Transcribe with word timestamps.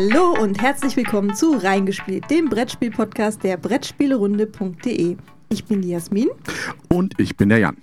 Hallo 0.00 0.40
und 0.40 0.62
herzlich 0.62 0.96
willkommen 0.96 1.34
zu 1.34 1.54
Reingespielt, 1.54 2.30
dem 2.30 2.48
Brettspiel-Podcast 2.48 3.42
der 3.42 3.56
Brettspielerunde.de. 3.56 5.16
Ich 5.48 5.64
bin 5.64 5.82
die 5.82 5.88
Jasmin. 5.88 6.28
Und 6.88 7.18
ich 7.18 7.36
bin 7.36 7.48
der 7.48 7.58
Jan. 7.58 7.76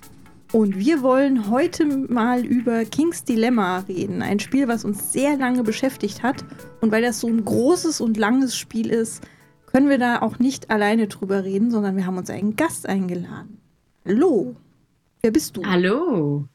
Und 0.54 0.80
wir 0.80 1.02
wollen 1.02 1.50
heute 1.50 1.86
mal 1.86 2.46
über 2.46 2.86
King's 2.86 3.26
Dilemma 3.26 3.80
reden. 3.80 4.22
Ein 4.22 4.40
Spiel, 4.40 4.70
was 4.70 4.86
uns 4.86 5.12
sehr 5.12 5.36
lange 5.36 5.64
beschäftigt 5.64 6.24
hat. 6.24 6.46
Und 6.80 6.94
weil 6.94 7.02
das 7.02 7.20
so 7.20 7.28
ein 7.28 7.44
großes 7.44 8.00
und 8.00 8.16
langes 8.16 8.56
Spiel 8.56 8.92
ist, 8.92 9.22
können 9.66 9.90
wir 9.90 9.98
da 9.98 10.22
auch 10.22 10.40
nicht 10.40 10.72
alleine 10.72 11.10
drüber 11.10 11.44
reden, 11.44 11.70
sondern 11.70 11.98
wir 11.98 12.06
haben 12.06 12.18
uns 12.18 12.30
einen 12.30 12.56
Gast 12.56 12.88
eingeladen. 12.88 13.60
Hallo. 14.06 14.56
Wer 15.22 15.32
bist 15.32 15.58
du? 15.58 15.66
Hallo. 15.66 16.48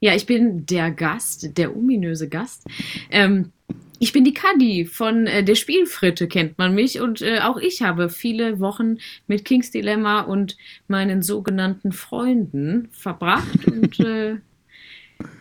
Ja, 0.00 0.14
ich 0.14 0.24
bin 0.24 0.64
der 0.64 0.90
Gast, 0.90 1.58
der 1.58 1.76
ominöse 1.76 2.30
Gast. 2.30 2.64
Ähm, 3.10 3.52
ich 3.98 4.12
bin 4.12 4.24
die 4.24 4.34
Kadi 4.34 4.84
von 4.84 5.26
äh, 5.26 5.42
der 5.44 5.54
Spielfritte, 5.54 6.28
kennt 6.28 6.58
man 6.58 6.74
mich. 6.74 7.00
Und 7.00 7.22
äh, 7.22 7.40
auch 7.40 7.56
ich 7.56 7.82
habe 7.82 8.08
viele 8.08 8.60
Wochen 8.60 8.98
mit 9.26 9.44
King's 9.44 9.70
Dilemma 9.70 10.20
und 10.20 10.56
meinen 10.88 11.22
sogenannten 11.22 11.92
Freunden 11.92 12.88
verbracht. 12.92 13.66
und 13.66 13.98
äh, 14.00 14.36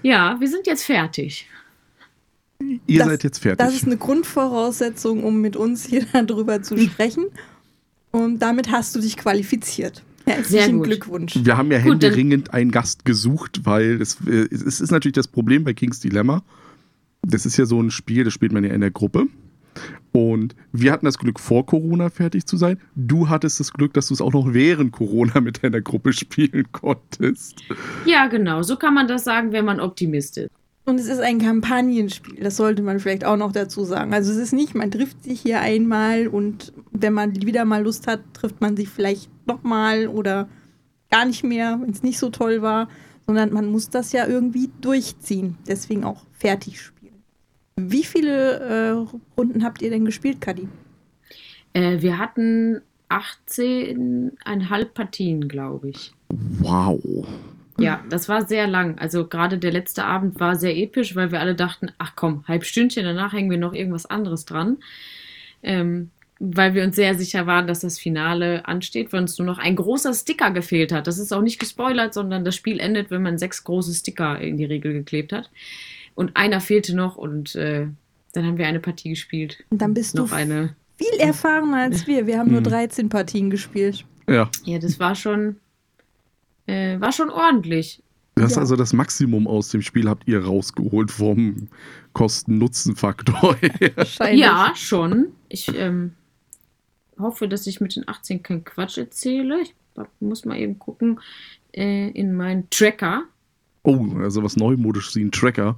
ja, 0.04 0.38
wir 0.40 0.48
sind 0.48 0.68
jetzt 0.68 0.84
fertig. 0.84 1.48
Ihr 2.88 3.00
das, 3.00 3.08
seid 3.08 3.24
jetzt 3.24 3.40
fertig. 3.40 3.58
Das 3.58 3.76
ist 3.76 3.86
eine 3.86 3.98
Grundvoraussetzung, 3.98 5.24
um 5.24 5.42
mit 5.42 5.56
uns 5.56 5.86
hier 5.86 6.06
darüber 6.14 6.62
zu 6.62 6.78
sprechen. 6.78 7.26
Und 8.12 8.40
damit 8.40 8.72
hast 8.72 8.96
du 8.96 9.02
dich 9.02 9.18
qualifiziert. 9.18 10.04
Herzlichen 10.26 10.82
Glückwunsch. 10.82 11.38
Wir 11.44 11.58
haben 11.58 11.72
ja 11.72 11.78
händeringend 11.78 12.54
einen 12.54 12.72
Gast 12.72 13.06
gesucht, 13.06 13.62
weil 13.64 14.02
es, 14.02 14.18
äh, 14.26 14.48
es 14.50 14.82
ist 14.82 14.92
natürlich 14.92 15.14
das 15.14 15.28
Problem 15.28 15.64
bei 15.64 15.74
King's 15.74 16.00
Dilemma 16.00 16.42
das 17.26 17.46
ist 17.46 17.58
ja 17.58 17.66
so 17.66 17.82
ein 17.82 17.92
Spiel, 17.92 18.24
das 18.24 18.34
spielt 18.34 18.52
man 18.52 18.64
ja 18.64 18.72
in 18.72 18.82
der 18.82 18.92
Gruppe. 18.92 19.28
Und 20.12 20.56
wir 20.72 20.94
hatten 20.94 21.06
das 21.06 21.18
Glück, 21.18 21.40
vor 21.40 21.66
Corona 21.66 22.10
fertig 22.10 22.46
zu 22.46 22.56
sein. 22.56 22.80
Du 22.96 23.28
hattest 23.28 23.60
das 23.60 23.74
Glück, 23.74 23.94
dass 23.94 24.08
du 24.08 24.14
es 24.14 24.22
auch 24.22 24.32
noch 24.32 24.54
während 24.54 24.94
Corona 24.94 25.42
mit 25.42 25.64
deiner 25.64 25.82
Gruppe 25.82 26.14
spielen 26.14 26.66
konntest. 26.72 27.62
Ja, 28.06 28.28
genau. 28.28 28.64
So 28.64 28.78
kann 28.78 28.94
man 28.94 29.08
das 29.08 29.26
sagen, 29.26 29.52
wenn 29.52 29.66
man 29.66 29.82
Optimist 29.82 30.38
ist. 30.38 30.52
Und 30.86 31.00
es 31.00 31.08
ist 31.08 31.20
ein 31.20 31.40
Kampagnenspiel, 31.40 32.44
das 32.44 32.58
sollte 32.58 32.84
man 32.84 33.00
vielleicht 33.00 33.26
auch 33.26 33.38
noch 33.38 33.52
dazu 33.52 33.84
sagen. 33.84 34.14
Also 34.14 34.32
es 34.32 34.38
ist 34.38 34.54
nicht, 34.54 34.76
man 34.76 34.92
trifft 34.92 35.24
sich 35.24 35.42
hier 35.42 35.60
einmal 35.60 36.28
und 36.28 36.74
wenn 36.92 37.12
man 37.12 37.36
wieder 37.42 37.66
mal 37.66 37.84
Lust 37.84 38.06
hat, 38.06 38.22
trifft 38.34 38.62
man 38.62 38.78
sich 38.78 38.90
vielleicht 38.90 39.32
nochmal 39.48 40.08
oder 40.08 40.48
gar 41.10 41.26
nicht 41.26 41.44
mehr, 41.44 41.80
wenn 41.82 41.90
es 41.90 42.04
nicht 42.04 42.20
so 42.20 42.30
toll 42.30 42.62
war, 42.62 42.88
sondern 43.26 43.52
man 43.52 43.66
muss 43.66 43.90
das 43.90 44.12
ja 44.12 44.28
irgendwie 44.28 44.70
durchziehen. 44.80 45.58
Deswegen 45.68 46.04
auch 46.04 46.24
fertig 46.32 46.80
spielen. 46.80 46.95
Wie 47.78 48.04
viele 48.04 48.60
äh, 48.60 49.18
Runden 49.38 49.64
habt 49.64 49.82
ihr 49.82 49.90
denn 49.90 50.06
gespielt, 50.06 50.40
Kadi? 50.40 50.70
Äh, 51.74 52.02
wir 52.02 52.18
hatten 52.18 52.82
18,5 53.10 54.86
Partien, 54.86 55.48
glaube 55.50 55.90
ich. 55.90 56.14
Wow. 56.30 57.02
Ja, 57.78 58.02
das 58.10 58.30
war 58.30 58.48
sehr 58.48 58.68
lang. 58.68 58.98
Also 58.98 59.28
gerade 59.28 59.58
der 59.58 59.74
letzte 59.74 60.06
Abend 60.06 60.40
war 60.40 60.56
sehr 60.56 60.76
episch, 60.78 61.16
weil 61.16 61.34
wir 61.34 61.42
alle 61.42 61.56
dachten, 61.56 61.92
ach 61.98 62.14
komm, 62.16 62.46
halb 62.48 62.64
Stündchen, 62.64 63.04
danach 63.04 63.34
hängen 63.34 63.52
wir 63.52 63.58
noch 63.58 63.74
irgendwas 63.74 64.06
anderes 64.06 64.46
dran. 64.46 64.78
Ähm, 65.62 66.12
weil 66.40 66.74
wir 66.74 66.84
uns 66.84 66.96
sehr 66.96 67.16
sicher 67.16 67.46
waren, 67.48 67.68
dass 67.68 67.82
das 67.82 68.00
Finale 68.00 68.66
ansteht, 68.66 69.12
weil 69.12 69.22
uns 69.22 69.38
nur 69.38 69.46
noch 69.46 69.58
ein 69.58 69.76
großer 69.76 70.14
Sticker 70.14 70.52
gefehlt 70.52 70.94
hat. 70.94 71.08
Das 71.08 71.18
ist 71.18 71.34
auch 71.34 71.42
nicht 71.42 71.60
gespoilert, 71.60 72.14
sondern 72.14 72.46
das 72.46 72.56
Spiel 72.56 72.80
endet, 72.80 73.12
wenn 73.12 73.22
man 73.22 73.38
sechs 73.38 73.64
große 73.66 73.94
Sticker 73.94 74.40
in 74.40 74.58
die 74.58 74.66
Regel 74.66 74.94
geklebt 74.94 75.34
hat. 75.34 75.50
Und 76.16 76.36
einer 76.36 76.62
fehlte 76.62 76.96
noch 76.96 77.18
und 77.18 77.56
äh, 77.56 77.88
dann 78.34 78.46
haben 78.46 78.58
wir 78.58 78.68
eine 78.68 78.80
Partie 78.80 79.10
gespielt. 79.10 79.64
Und 79.70 79.82
dann 79.82 79.94
bist 79.94 80.16
noch 80.16 80.30
du 80.30 80.36
eine. 80.36 80.76
viel 80.98 81.20
erfahrener 81.20 81.78
als 81.78 82.08
wir. 82.08 82.26
Wir 82.26 82.40
haben 82.40 82.52
nur 82.52 82.62
13 82.62 83.06
mhm. 83.06 83.10
Partien 83.10 83.50
gespielt. 83.50 84.06
Ja. 84.28 84.50
Ja, 84.64 84.80
das 84.80 85.00
war 85.00 85.16
schon, 85.16 85.58
äh, 86.68 87.00
war 87.00 87.12
schon 87.12 87.30
ordentlich. 87.30 88.02
Das 88.36 88.52
ist 88.52 88.56
ja. 88.56 88.62
also 88.62 88.76
das 88.76 88.92
Maximum 88.92 89.48
aus 89.48 89.70
dem 89.70 89.82
Spiel 89.82 90.10
habt 90.10 90.28
ihr 90.28 90.44
rausgeholt 90.44 91.10
vom 91.10 91.70
Kosten-Nutzen-Faktor. 92.14 93.58
ja, 94.34 94.74
schon. 94.76 95.28
Ich 95.48 95.74
ähm, 95.74 96.14
hoffe, 97.18 97.48
dass 97.48 97.66
ich 97.68 97.80
mit 97.80 97.96
den 97.96 98.08
18 98.08 98.44
keinen 98.44 98.66
Quatsch 98.66 98.98
erzähle. 98.98 99.62
Ich 99.62 99.74
muss 100.20 100.44
mal 100.44 100.58
eben 100.58 100.80
gucken 100.80 101.22
äh, 101.72 102.10
in 102.10 102.36
meinen 102.36 102.70
Tracker. 102.70 103.24
Oh, 103.84 104.18
also 104.20 104.44
was 104.44 104.58
neumodisch 104.58 105.16
wie 105.16 105.24
ein 105.24 105.32
Tracker. 105.32 105.78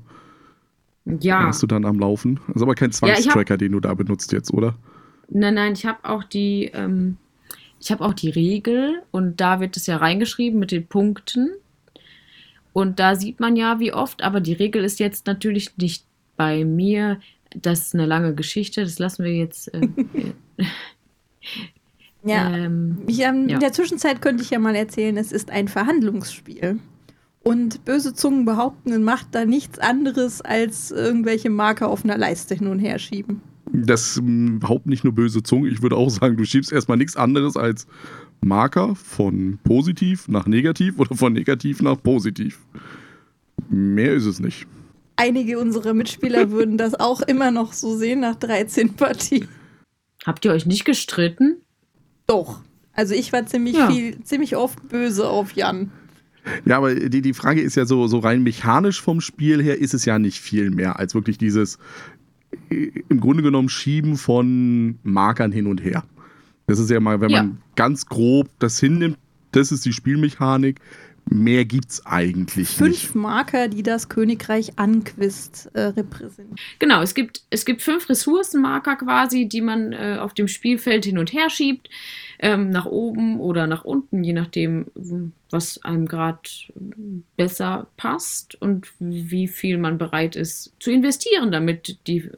Ja. 1.21 1.47
Hast 1.47 1.63
du 1.63 1.67
dann 1.67 1.85
am 1.85 1.99
Laufen? 1.99 2.39
Das 2.47 2.57
ist 2.57 2.61
aber 2.61 2.75
kein 2.75 2.91
Zwangstracker, 2.91 3.53
ja, 3.53 3.57
den 3.57 3.71
du 3.71 3.79
da 3.79 3.93
benutzt 3.93 4.31
jetzt, 4.31 4.53
oder? 4.53 4.75
Nein, 5.29 5.55
nein, 5.55 5.73
ich 5.73 5.85
habe 5.85 5.99
auch 6.03 6.23
die, 6.23 6.71
ähm, 6.73 7.17
ich 7.79 7.91
habe 7.91 8.03
auch 8.03 8.13
die 8.13 8.29
Regel 8.29 9.01
und 9.11 9.39
da 9.39 9.59
wird 9.59 9.77
es 9.77 9.85
ja 9.85 9.97
reingeschrieben 9.97 10.59
mit 10.59 10.71
den 10.71 10.87
Punkten. 10.87 11.51
Und 12.73 12.99
da 12.99 13.15
sieht 13.15 13.39
man 13.39 13.55
ja, 13.55 13.79
wie 13.79 13.93
oft, 13.93 14.21
aber 14.21 14.39
die 14.39 14.53
Regel 14.53 14.83
ist 14.83 14.99
jetzt 14.99 15.25
natürlich 15.25 15.77
nicht 15.77 16.05
bei 16.35 16.63
mir. 16.63 17.19
Das 17.55 17.87
ist 17.87 17.95
eine 17.95 18.05
lange 18.05 18.35
Geschichte, 18.35 18.83
das 18.83 18.99
lassen 18.99 19.23
wir 19.23 19.33
jetzt. 19.33 19.73
Äh, 19.73 19.87
ja. 22.23 22.55
Ähm, 22.55 22.99
ich, 23.07 23.19
ähm, 23.21 23.49
ja. 23.49 23.55
In 23.55 23.59
der 23.59 23.73
Zwischenzeit 23.73 24.21
könnte 24.21 24.43
ich 24.43 24.51
ja 24.51 24.59
mal 24.59 24.75
erzählen, 24.75 25.17
es 25.17 25.31
ist 25.31 25.49
ein 25.49 25.67
Verhandlungsspiel. 25.67 26.79
Und 27.47 27.85
böse 27.85 28.13
Zungen 28.13 28.43
behaupten, 28.43 29.01
macht 29.03 29.27
da 29.31 29.45
nichts 29.45 29.79
anderes 29.79 30.41
als 30.41 30.91
irgendwelche 30.91 31.49
Marker 31.49 31.87
auf 31.87 32.03
einer 32.03 32.17
Leiste 32.17 32.55
hin 32.55 32.67
und 32.67 32.79
her 32.79 32.99
schieben. 32.99 33.41
Das 33.71 34.17
hm, 34.17 34.59
behaupten 34.59 34.89
nicht 34.89 35.05
nur 35.05 35.13
böse 35.13 35.41
Zungen. 35.43 35.71
Ich 35.71 35.81
würde 35.81 35.95
auch 35.95 36.09
sagen, 36.09 36.35
du 36.35 36.43
schiebst 36.43 36.73
erstmal 36.73 36.97
nichts 36.97 37.15
anderes 37.15 37.55
als 37.55 37.87
Marker 38.41 38.95
von 38.95 39.59
positiv 39.63 40.27
nach 40.27 40.45
negativ 40.45 40.99
oder 40.99 41.15
von 41.15 41.31
negativ 41.31 41.81
nach 41.81 42.03
positiv. 42.03 42.59
Mehr 43.69 44.13
ist 44.13 44.25
es 44.25 44.41
nicht. 44.41 44.67
Einige 45.15 45.57
unserer 45.57 45.93
Mitspieler 45.93 46.51
würden 46.51 46.77
das 46.77 46.95
auch 46.95 47.21
immer 47.21 47.51
noch 47.51 47.71
so 47.71 47.95
sehen 47.95 48.19
nach 48.19 48.35
13 48.35 48.95
Partien. 48.95 49.47
Habt 50.25 50.43
ihr 50.43 50.51
euch 50.51 50.65
nicht 50.65 50.83
gestritten? 50.83 51.61
Doch. 52.27 52.59
Also 52.91 53.13
ich 53.13 53.31
war 53.31 53.45
ziemlich 53.45 53.77
ja. 53.77 53.89
viel, 53.89 54.21
ziemlich 54.23 54.57
oft 54.57 54.89
böse 54.89 55.29
auf 55.29 55.53
Jan. 55.53 55.91
Ja, 56.65 56.77
aber 56.77 56.95
die, 56.95 57.21
die 57.21 57.33
Frage 57.33 57.61
ist 57.61 57.75
ja 57.75 57.85
so, 57.85 58.07
so 58.07 58.19
rein 58.19 58.43
mechanisch 58.43 59.01
vom 59.01 59.21
Spiel 59.21 59.61
her 59.61 59.79
ist 59.79 59.93
es 59.93 60.05
ja 60.05 60.19
nicht 60.19 60.39
viel 60.39 60.71
mehr 60.71 60.99
als 60.99 61.13
wirklich 61.13 61.37
dieses 61.37 61.77
äh, 62.69 62.91
im 63.09 63.19
Grunde 63.19 63.43
genommen 63.43 63.69
Schieben 63.69 64.17
von 64.17 64.99
Markern 65.03 65.51
hin 65.51 65.67
und 65.67 65.83
her. 65.83 66.03
Das 66.67 66.79
ist 66.79 66.89
ja 66.89 66.99
mal, 66.99 67.21
wenn 67.21 67.29
ja. 67.29 67.43
man 67.43 67.57
ganz 67.75 68.05
grob 68.05 68.49
das 68.59 68.79
hinnimmt, 68.79 69.17
das 69.51 69.71
ist 69.71 69.85
die 69.85 69.93
Spielmechanik. 69.93 70.79
Mehr 71.29 71.65
gibt's 71.65 72.05
eigentlich 72.05 72.69
fünf 72.69 72.89
nicht. 72.89 73.01
Fünf 73.01 73.15
Marker, 73.15 73.67
die 73.67 73.83
das 73.83 74.07
Königreich 74.07 74.77
Anquist 74.77 75.69
äh, 75.73 75.81
repräsentieren. 75.81 76.55
Genau, 76.79 77.01
es 77.01 77.13
gibt, 77.13 77.43
es 77.49 77.65
gibt 77.65 77.81
fünf 77.81 78.07
Ressourcenmarker 78.09 78.95
quasi, 78.95 79.47
die 79.47 79.61
man 79.61 79.91
äh, 79.91 80.17
auf 80.19 80.33
dem 80.33 80.47
Spielfeld 80.47 81.05
hin 81.05 81.17
und 81.17 81.33
her 81.33 81.49
schiebt. 81.49 81.89
Ähm, 82.39 82.69
nach 82.69 82.85
oben 82.85 83.39
oder 83.39 83.65
nach 83.65 83.83
unten, 83.83 84.23
je 84.23 84.33
nachdem, 84.33 84.85
was 85.49 85.83
einem 85.83 86.07
gerade 86.07 86.41
besser 87.35 87.87
passt 87.97 88.61
und 88.61 88.87
wie 88.99 89.47
viel 89.47 89.79
man 89.79 89.97
bereit 89.97 90.35
ist 90.35 90.71
zu 90.79 90.91
investieren, 90.91 91.51
damit 91.51 91.97
die 92.05 92.29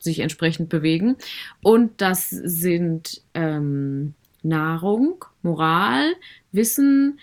sich 0.00 0.18
entsprechend 0.18 0.68
bewegen. 0.68 1.16
Und 1.62 2.00
das 2.00 2.30
sind 2.30 3.22
ähm, 3.32 4.14
Nahrung, 4.42 5.24
Moral, 5.42 6.14
Wissen, 6.52 7.18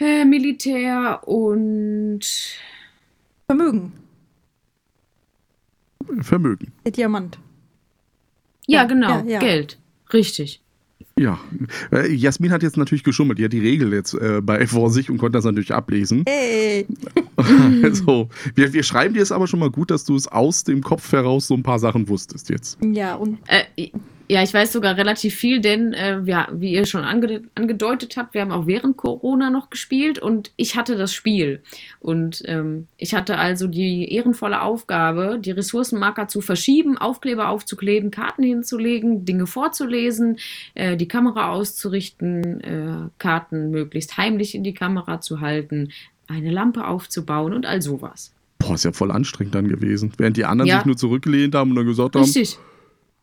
äh, 0.00 0.24
Militär 0.24 1.20
und 1.26 2.20
Vermögen. 3.46 3.92
Vermögen. 6.20 6.72
Der 6.84 6.92
Diamant. 6.92 7.38
Ja, 8.66 8.82
ja 8.82 8.84
genau. 8.86 9.08
Ja, 9.08 9.24
ja. 9.24 9.38
Geld. 9.38 9.78
Richtig. 10.12 10.60
Ja, 11.18 11.40
äh, 11.92 12.12
Jasmin 12.12 12.52
hat 12.52 12.62
jetzt 12.62 12.76
natürlich 12.76 13.02
geschummelt. 13.02 13.38
Die 13.38 13.44
hat 13.44 13.52
die 13.52 13.60
Regel 13.60 13.92
jetzt 13.92 14.14
äh, 14.14 14.40
bei 14.42 14.66
vor 14.68 14.90
sich 14.90 15.10
und 15.10 15.18
konnte 15.18 15.36
das 15.38 15.44
natürlich 15.44 15.74
ablesen. 15.74 16.24
Hey. 16.28 16.86
also, 17.82 18.28
wir, 18.54 18.72
wir 18.72 18.82
schreiben 18.82 19.14
dir 19.14 19.22
es 19.22 19.32
aber 19.32 19.46
schon 19.46 19.60
mal 19.60 19.70
gut, 19.70 19.90
dass 19.90 20.04
du 20.04 20.16
es 20.16 20.26
aus 20.26 20.64
dem 20.64 20.82
Kopf 20.82 21.12
heraus 21.12 21.46
so 21.46 21.54
ein 21.54 21.62
paar 21.62 21.78
Sachen 21.78 22.08
wusstest 22.08 22.50
jetzt. 22.50 22.78
Ja, 22.82 23.14
und. 23.14 23.38
Äh, 23.46 23.90
ja, 24.30 24.42
ich 24.42 24.52
weiß 24.52 24.74
sogar 24.74 24.98
relativ 24.98 25.34
viel, 25.34 25.60
denn 25.60 25.94
äh, 25.94 26.20
ja, 26.26 26.48
wie 26.52 26.72
ihr 26.72 26.84
schon 26.84 27.02
ange 27.02 27.44
angedeutet 27.54 28.18
habt, 28.18 28.34
wir 28.34 28.42
haben 28.42 28.52
auch 28.52 28.66
während 28.66 28.98
Corona 28.98 29.48
noch 29.48 29.70
gespielt 29.70 30.18
und 30.18 30.52
ich 30.56 30.76
hatte 30.76 30.96
das 30.96 31.14
Spiel. 31.14 31.62
Und 31.98 32.42
ähm, 32.44 32.88
ich 32.98 33.14
hatte 33.14 33.38
also 33.38 33.68
die 33.68 34.12
ehrenvolle 34.12 34.60
Aufgabe, 34.60 35.38
die 35.40 35.52
Ressourcenmarker 35.52 36.28
zu 36.28 36.42
verschieben, 36.42 36.98
Aufkleber 36.98 37.48
aufzukleben, 37.48 38.10
Karten 38.10 38.42
hinzulegen, 38.42 39.24
Dinge 39.24 39.46
vorzulesen, 39.46 40.36
äh, 40.74 40.98
die 40.98 41.08
Kamera 41.08 41.50
auszurichten, 41.50 42.60
äh, 42.60 43.08
Karten 43.16 43.70
möglichst 43.70 44.18
heimlich 44.18 44.54
in 44.54 44.62
die 44.62 44.74
Kamera 44.74 45.22
zu 45.22 45.40
halten, 45.40 45.88
eine 46.28 46.50
Lampe 46.50 46.86
aufzubauen 46.86 47.52
und 47.54 47.66
all 47.66 47.82
sowas. 47.82 48.32
Boah, 48.58 48.74
ist 48.74 48.84
ja 48.84 48.92
voll 48.92 49.10
anstrengend 49.10 49.54
dann 49.54 49.68
gewesen. 49.68 50.12
Während 50.18 50.36
die 50.36 50.44
anderen 50.44 50.68
Ja. 50.68 50.76
sich 50.78 50.86
nur 50.86 50.96
zurückgelehnt 50.96 51.54
haben 51.54 51.70
und 51.70 51.76
dann 51.76 51.86
gesagt 51.86 52.14
haben, 52.14 52.22
Richtig. 52.24 52.58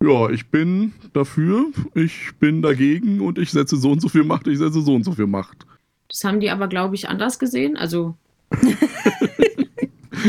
ja, 0.02 0.30
ich 0.30 0.48
bin 0.48 0.94
dafür, 1.13 1.66
ich 1.94 2.31
bin 2.40 2.62
dagegen 2.62 3.22
und 3.22 3.38
ich 3.38 3.52
setze 3.52 3.78
so 3.78 3.92
und 3.92 4.02
so 4.02 4.10
viel 4.10 4.24
Macht, 4.24 4.48
ich 4.48 4.57
setze 4.57 4.81
so 4.81 4.96
und 4.96 5.04
so 5.04 5.12
viel 5.12 5.28
Macht. 5.28 5.66
Das 6.10 6.24
haben 6.24 6.40
die 6.40 6.50
aber, 6.50 6.68
glaube 6.68 6.96
ich, 6.96 7.10
anders 7.10 7.40
gesehen. 7.40 7.78
Also 7.78 8.16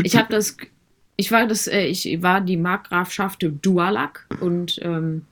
ich 0.03 0.17
habe 0.17 0.27
das, 0.31 0.57
ich 1.17 1.31
war 1.31 1.47
das, 1.47 1.67
äh, 1.67 1.87
ich 1.87 2.23
war 2.23 2.41
die 2.41 2.57
Markgrafschaft 2.57 3.47
Dualak 3.63 4.27
und 4.41 4.79
ähm, 4.83 5.23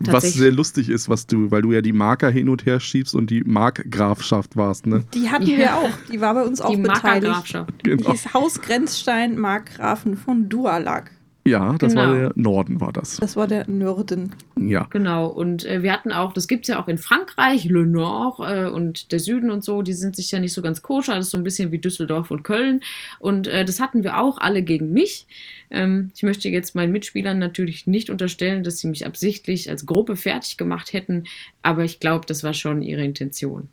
Was 0.00 0.32
sehr 0.32 0.52
lustig 0.52 0.88
ist, 0.88 1.08
was 1.08 1.26
du, 1.26 1.50
weil 1.50 1.62
du 1.62 1.72
ja 1.72 1.82
die 1.82 1.92
Marker 1.92 2.30
hin 2.30 2.48
und 2.48 2.64
her 2.64 2.80
schiebst 2.80 3.14
und 3.14 3.30
die 3.30 3.42
Markgrafschaft 3.44 4.56
warst, 4.56 4.86
ne? 4.86 5.04
Die 5.14 5.28
hatten 5.30 5.46
wir 5.46 5.76
auch. 5.76 5.90
Die 6.10 6.20
war 6.20 6.34
bei 6.34 6.42
uns 6.44 6.60
auch 6.60 6.70
die 6.70 6.76
beteiligt. 6.76 7.24
Markgrafschaft. 7.24 7.70
Die 7.84 7.90
Genau. 7.90 8.10
hieß 8.12 8.32
Haus 8.34 8.60
Grenzstein 8.62 9.36
Markgrafen 9.38 10.16
von 10.16 10.48
Dualak. 10.48 11.10
Ja, 11.44 11.72
das 11.78 11.94
war 11.96 12.06
Genau. 12.08 12.18
der 12.18 12.32
Norden, 12.34 12.80
war 12.80 12.92
das. 12.92 13.16
Das 13.16 13.34
war 13.34 13.46
der 13.46 13.66
Nörden. 13.70 14.34
Ja. 14.58 14.86
Genau, 14.90 15.28
und 15.28 15.64
äh, 15.64 15.82
wir 15.82 15.92
hatten 15.94 16.12
auch, 16.12 16.34
das 16.34 16.46
gibt 16.46 16.64
es 16.64 16.68
ja 16.68 16.82
auch 16.82 16.88
in 16.88 16.98
Frankreich, 16.98 17.64
Le 17.64 17.86
Nord 17.86 18.40
äh, 18.40 18.66
und 18.68 19.12
der 19.12 19.18
Süden 19.18 19.50
und 19.50 19.64
so, 19.64 19.80
die 19.80 19.94
sind 19.94 20.14
sich 20.14 20.30
ja 20.30 20.40
nicht 20.40 20.52
so 20.52 20.60
ganz 20.60 20.82
koscher, 20.82 21.14
das 21.14 21.26
ist 21.26 21.30
so 21.30 21.38
ein 21.38 21.44
bisschen 21.44 21.72
wie 21.72 21.78
Düsseldorf 21.78 22.30
und 22.30 22.42
Köln. 22.42 22.80
Und 23.18 23.46
äh, 23.46 23.64
das 23.64 23.80
hatten 23.80 24.02
wir 24.02 24.18
auch 24.20 24.36
alle 24.38 24.62
gegen 24.62 24.92
mich. 24.92 25.26
Ähm, 25.70 26.10
ich 26.14 26.22
möchte 26.22 26.48
jetzt 26.48 26.74
meinen 26.74 26.92
Mitspielern 26.92 27.38
natürlich 27.38 27.86
nicht 27.86 28.10
unterstellen, 28.10 28.62
dass 28.62 28.78
sie 28.78 28.88
mich 28.88 29.06
absichtlich 29.06 29.68
als 29.70 29.86
Gruppe 29.86 30.16
fertig 30.16 30.56
gemacht 30.56 30.92
hätten, 30.92 31.24
aber 31.62 31.84
ich 31.84 32.00
glaube, 32.00 32.26
das 32.26 32.42
war 32.42 32.54
schon 32.54 32.82
ihre 32.82 33.04
Intention. 33.04 33.68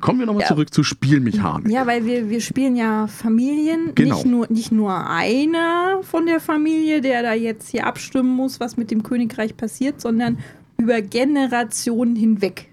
Kommen 0.00 0.18
wir 0.18 0.26
nochmal 0.26 0.42
Ja. 0.42 0.48
zurück 0.48 0.74
zu 0.74 0.82
Spielmechanik. 0.82 1.72
Ja, 1.72 1.86
weil 1.86 2.04
wir, 2.04 2.28
wir 2.28 2.40
spielen 2.40 2.76
ja 2.76 3.06
Familien. 3.06 3.92
Genau. 3.94 4.16
Nicht, 4.16 4.26
nur, 4.26 4.46
nicht 4.50 4.72
nur 4.72 5.08
einer 5.08 6.00
von 6.02 6.26
der 6.26 6.40
Familie, 6.40 7.00
der 7.00 7.22
da 7.22 7.32
jetzt 7.32 7.70
hier 7.70 7.86
abstimmen 7.86 8.28
muss, 8.28 8.60
was 8.60 8.76
mit 8.76 8.90
dem 8.90 9.02
Königreich 9.02 9.56
passiert, 9.56 10.00
sondern 10.00 10.38
über 10.78 11.00
Generationen 11.00 12.14
hinweg. 12.14 12.68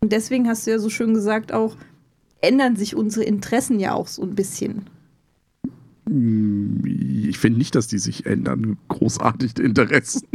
Und 0.00 0.12
deswegen 0.12 0.46
hast 0.48 0.66
du 0.66 0.70
ja 0.70 0.78
so 0.78 0.88
schön 0.90 1.14
gesagt, 1.14 1.52
auch 1.52 1.76
ändern 2.40 2.76
sich 2.76 2.94
unsere 2.94 3.24
Interessen 3.24 3.80
ja 3.80 3.94
auch 3.94 4.06
so 4.06 4.22
ein 4.22 4.36
bisschen. 4.36 4.86
Ich 6.08 7.38
finde 7.38 7.58
nicht, 7.58 7.74
dass 7.74 7.86
die 7.86 7.98
sich 7.98 8.26
ändern. 8.26 8.78
Großartig 8.88 9.54
die 9.54 9.62
Interessen. 9.62 10.26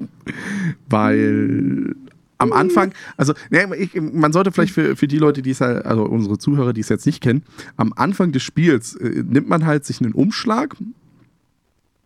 Weil 0.88 1.94
am 2.38 2.52
Anfang, 2.52 2.92
also 3.16 3.34
ne, 3.50 3.68
ich, 3.76 4.00
man 4.00 4.32
sollte 4.32 4.52
vielleicht 4.52 4.72
für, 4.72 4.96
für 4.96 5.08
die 5.08 5.18
Leute, 5.18 5.42
die 5.42 5.50
es 5.50 5.60
halt, 5.60 5.84
also 5.84 6.04
unsere 6.04 6.38
Zuhörer, 6.38 6.72
die 6.72 6.80
es 6.80 6.88
jetzt 6.88 7.06
nicht 7.06 7.22
kennen, 7.22 7.42
am 7.76 7.92
Anfang 7.96 8.32
des 8.32 8.42
Spiels 8.42 8.94
äh, 8.94 9.24
nimmt 9.26 9.48
man 9.48 9.66
halt 9.66 9.84
sich 9.84 10.00
einen 10.00 10.12
Umschlag 10.12 10.76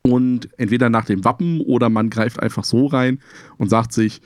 und 0.02 0.48
entweder 0.58 0.88
nach 0.88 1.04
dem 1.04 1.24
Wappen 1.24 1.60
oder 1.60 1.90
man 1.90 2.10
greift 2.10 2.40
einfach 2.40 2.64
so 2.64 2.86
rein 2.86 3.18
und 3.58 3.68
sagt 3.68 3.92
sich, 3.92 4.22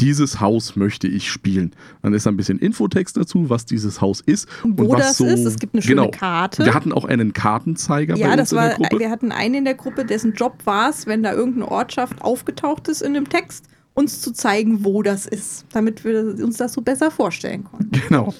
dieses 0.00 0.40
Haus 0.40 0.76
möchte 0.76 1.06
ich 1.06 1.30
spielen. 1.30 1.72
Dann 2.02 2.14
ist 2.14 2.26
da 2.26 2.30
ein 2.30 2.36
bisschen 2.36 2.58
Infotext 2.58 3.16
dazu, 3.16 3.48
was 3.48 3.64
dieses 3.64 4.00
Haus 4.00 4.20
ist 4.20 4.48
Und 4.64 4.78
wo 4.78 4.92
was 4.92 5.00
das 5.00 5.16
so, 5.18 5.26
ist, 5.26 5.44
es 5.44 5.58
gibt 5.58 5.74
eine 5.74 5.82
schöne 5.82 6.02
genau. 6.02 6.10
Karte. 6.10 6.64
Wir 6.64 6.74
hatten 6.74 6.92
auch 6.92 7.04
einen 7.04 7.32
Kartenzeiger 7.32 8.16
ja, 8.16 8.28
bei 8.28 8.36
das 8.36 8.52
uns 8.52 8.60
in 8.60 8.68
der 8.68 8.70
war, 8.70 8.76
Gruppe. 8.76 8.98
wir 8.98 9.10
hatten 9.10 9.32
einen 9.32 9.54
in 9.54 9.64
der 9.64 9.74
Gruppe, 9.74 10.04
dessen 10.04 10.34
Job 10.34 10.58
war 10.64 10.90
es, 10.90 11.06
wenn 11.06 11.22
da 11.22 11.32
irgendeine 11.32 11.70
Ortschaft 11.70 12.22
aufgetaucht 12.22 12.88
ist 12.88 13.02
in 13.02 13.14
dem 13.14 13.28
Text, 13.28 13.66
uns 13.94 14.20
zu 14.20 14.32
zeigen, 14.32 14.84
wo 14.84 15.02
das 15.02 15.26
ist, 15.26 15.66
damit 15.72 16.04
wir 16.04 16.44
uns 16.44 16.56
das 16.56 16.72
so 16.72 16.82
besser 16.82 17.10
vorstellen 17.10 17.64
konnten. 17.64 18.00
Genau. 18.08 18.34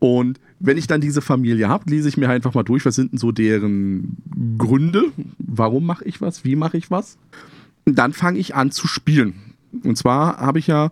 Und 0.00 0.38
wenn 0.60 0.78
ich 0.78 0.86
dann 0.86 1.00
diese 1.00 1.20
Familie 1.20 1.68
habe, 1.68 1.90
lese 1.90 2.08
ich 2.08 2.16
mir 2.16 2.30
einfach 2.30 2.54
mal 2.54 2.62
durch, 2.62 2.86
was 2.86 2.94
sind 2.94 3.12
denn 3.12 3.18
so 3.18 3.32
deren 3.32 4.16
Gründe? 4.56 5.06
Warum 5.38 5.84
mache 5.84 6.04
ich 6.04 6.20
was? 6.20 6.44
Wie 6.44 6.54
mache 6.54 6.76
ich 6.76 6.90
was? 6.90 7.18
Und 7.84 7.98
dann 7.98 8.12
fange 8.12 8.38
ich 8.38 8.54
an 8.54 8.70
zu 8.70 8.86
spielen. 8.86 9.47
Und 9.84 9.96
zwar 9.96 10.38
habe 10.38 10.58
ich 10.58 10.66
ja 10.66 10.90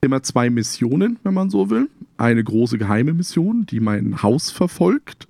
immer 0.00 0.22
zwei 0.22 0.50
Missionen, 0.50 1.18
wenn 1.22 1.34
man 1.34 1.50
so 1.50 1.70
will. 1.70 1.88
Eine 2.16 2.42
große 2.42 2.78
geheime 2.78 3.14
Mission, 3.14 3.66
die 3.66 3.80
mein 3.80 4.22
Haus 4.22 4.50
verfolgt. 4.50 5.28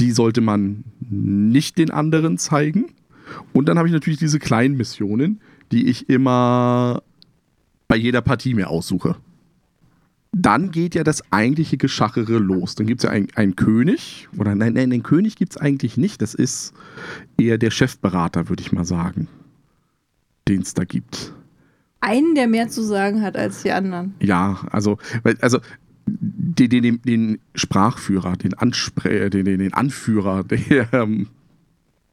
Die 0.00 0.12
sollte 0.12 0.40
man 0.40 0.84
nicht 1.00 1.78
den 1.78 1.90
anderen 1.90 2.38
zeigen. 2.38 2.86
Und 3.52 3.68
dann 3.68 3.78
habe 3.78 3.88
ich 3.88 3.94
natürlich 3.94 4.18
diese 4.18 4.38
kleinen 4.38 4.76
Missionen, 4.76 5.40
die 5.72 5.88
ich 5.88 6.08
immer 6.08 7.02
bei 7.88 7.96
jeder 7.96 8.20
Partie 8.20 8.54
mir 8.54 8.68
aussuche 8.68 9.16
dann 10.38 10.70
geht 10.70 10.94
ja 10.94 11.02
das 11.02 11.32
eigentliche 11.32 11.78
Geschachere 11.78 12.38
los. 12.38 12.74
Dann 12.74 12.86
gibt 12.86 13.02
es 13.02 13.04
ja 13.04 13.10
einen, 13.10 13.56
König, 13.56 14.28
oder 14.36 14.54
nein, 14.54 14.74
nein, 14.74 14.90
den 14.90 15.02
König 15.02 15.36
gibt 15.36 15.52
es 15.52 15.56
eigentlich 15.56 15.96
nicht. 15.96 16.20
Das 16.20 16.34
ist 16.34 16.74
eher 17.38 17.56
der 17.56 17.70
Chefberater, 17.70 18.50
würde 18.50 18.60
ich 18.60 18.70
mal 18.70 18.84
sagen, 18.84 19.28
den 20.46 20.60
es 20.60 20.74
da 20.74 20.84
gibt. 20.84 21.32
Einen, 22.06 22.34
der 22.36 22.46
mehr 22.46 22.68
zu 22.68 22.82
sagen 22.82 23.22
hat 23.22 23.36
als 23.36 23.62
die 23.62 23.72
anderen. 23.72 24.14
Ja, 24.20 24.60
also, 24.70 24.98
weil- 25.24 25.36
also 25.40 25.58
den, 26.06 26.70
den, 26.70 27.02
den, 27.02 27.38
Sprachführer, 27.56 28.36
den, 28.36 28.54
Anspre 28.54 29.28
den, 29.28 29.44
den, 29.44 29.58
den 29.58 29.72
Anführer, 29.74 30.44
der, 30.70 30.86
ähm, 30.92 31.26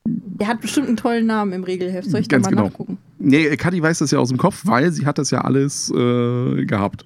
Der 0.06 0.48
hat 0.48 0.62
bestimmt 0.62 0.88
einen 0.88 0.98
tollen 0.98 1.28
Namen 1.28 1.54
im 1.54 1.64
Regelheft. 1.64 2.10
Soll 2.10 2.22
ich 2.22 2.28
da 2.28 2.38
Ganz 2.38 2.46
mal 2.46 2.50
genau. 2.52 2.64
nachgucken? 2.70 2.98
nee, 3.20 3.56
Kathi 3.56 3.82
weiß 3.82 4.00
das 4.00 4.12
ja 4.12 4.18
aus 4.20 4.30
dem 4.30 4.38
Kopf, 4.38 4.62
weil 4.66 4.92
sie 4.92 5.06
hat 5.06 5.18
das 5.18 5.30
ja 5.32 5.42
alles 5.42 5.90
äh, 5.92 6.66
gehabt. 6.66 7.06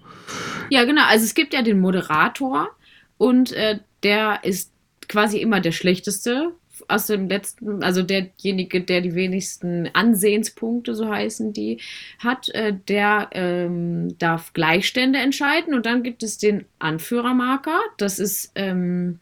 Ja, 0.70 0.86
genau. 0.86 1.04
Also 1.08 1.26
es 1.26 1.34
gibt 1.36 1.54
ja 1.54 1.62
den 1.62 1.80
Moderator 1.80 2.70
und 3.18 3.52
äh, 3.52 3.80
der 4.04 4.44
ist 4.46 4.72
quasi 5.10 5.38
immer 5.40 5.60
der 5.62 5.72
Schlechteste 5.74 6.54
aus 6.88 7.08
dem 7.08 7.28
letzten, 7.28 7.84
also 7.84 8.02
derjenige, 8.02 8.82
der 8.82 9.02
die 9.02 9.16
wenigsten 9.16 9.90
Ansehenspunkte, 9.94 10.96
so 10.96 11.10
heißen 11.10 11.54
die, 11.54 11.80
hat, 12.20 12.50
äh, 12.50 12.74
der 12.88 13.30
ähm, 13.34 14.18
darf 14.20 14.54
Gleichstände 14.54 15.20
entscheiden 15.20 15.74
und 15.74 15.86
dann 15.86 16.04
gibt 16.04 16.24
es 16.24 16.38
den 16.38 16.66
Anführermarker, 16.80 17.80
das 17.98 18.20
ist 18.20 18.52
ähm, 18.56 19.20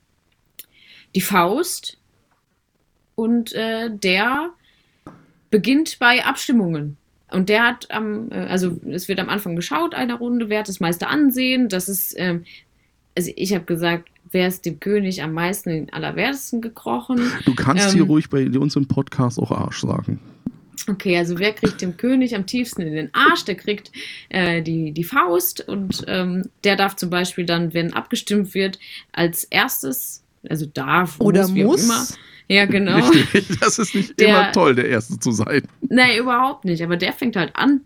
die 1.16 1.22
Faust 1.22 1.98
und 3.16 3.54
äh, 3.54 3.90
der 3.90 4.52
beginnt 5.50 6.00
bei 6.00 6.24
Abstimmungen. 6.26 6.98
Und 7.32 7.50
der 7.50 7.64
hat 7.64 7.90
am, 7.92 8.32
äh, 8.32 8.36
also 8.36 8.80
es 8.90 9.08
wird 9.08 9.20
am 9.20 9.30
Anfang 9.30 9.56
geschaut, 9.56 9.96
einer 9.96 10.16
Runde, 10.16 10.50
wer 10.50 10.60
hat 10.60 10.68
das 10.68 10.80
meiste 10.80 11.08
Ansehen. 11.08 11.70
Das 11.70 11.90
ist, 11.90 12.14
ähm, 12.18 12.46
also 13.18 13.32
ich 13.36 13.54
habe 13.54 13.66
gesagt, 13.66 14.10
wer 14.32 14.48
ist 14.48 14.66
dem 14.66 14.80
König 14.80 15.22
am 15.24 15.34
meisten 15.34 15.70
in 15.70 15.86
den 15.86 15.94
Allerwertesten 15.94 16.62
gekrochen. 16.62 17.20
Du 17.46 17.56
kannst 17.56 17.88
Ähm. 17.90 17.94
hier 17.94 18.04
ruhig 18.04 18.30
bei 18.30 18.48
uns 18.50 18.76
im 18.76 18.88
Podcast 18.88 19.40
auch 19.40 19.52
Arsch 19.52 19.82
sagen. 19.82 20.20
Okay, 20.88 21.18
also 21.18 21.40
wer 21.40 21.54
kriegt 21.54 21.82
dem 21.82 21.98
König 21.98 22.36
am 22.36 22.46
tiefsten 22.46 22.82
in 22.82 22.94
den 22.94 23.10
Arsch? 23.14 23.46
Der 23.46 23.56
kriegt 23.56 23.92
äh, 24.30 24.62
die, 24.62 24.92
die 24.92 25.04
Faust 25.04 25.68
und 25.68 26.04
ähm, 26.08 26.44
der 26.64 26.76
darf 26.76 26.96
zum 26.96 27.10
Beispiel 27.10 27.46
dann, 27.46 27.74
wenn 27.74 27.94
abgestimmt 27.94 28.54
wird, 28.54 28.78
als 29.12 29.46
erstes, 29.46 30.22
also 30.48 30.66
darf, 30.68 31.20
Oder 31.20 31.48
wie 31.56 31.64
auch 31.66 31.70
muss. 31.70 31.84
immer. 31.86 32.06
Ja, 32.48 32.66
genau. 32.66 32.98
Richtig, 33.10 33.58
das 33.60 33.80
ist 33.80 33.96
nicht 33.96 34.20
Der- 34.20 34.28
immer 34.28 34.52
toll, 34.52 34.76
der 34.76 34.88
Erste 34.90 35.18
zu 35.20 35.32
sein. 35.32 35.64
Nee, 35.90 36.18
überhaupt 36.20 36.66
nicht. 36.66 36.84
Aber 36.84 36.98
der 36.98 37.14
fängt 37.14 37.36
halt 37.36 37.56
an 37.56 37.82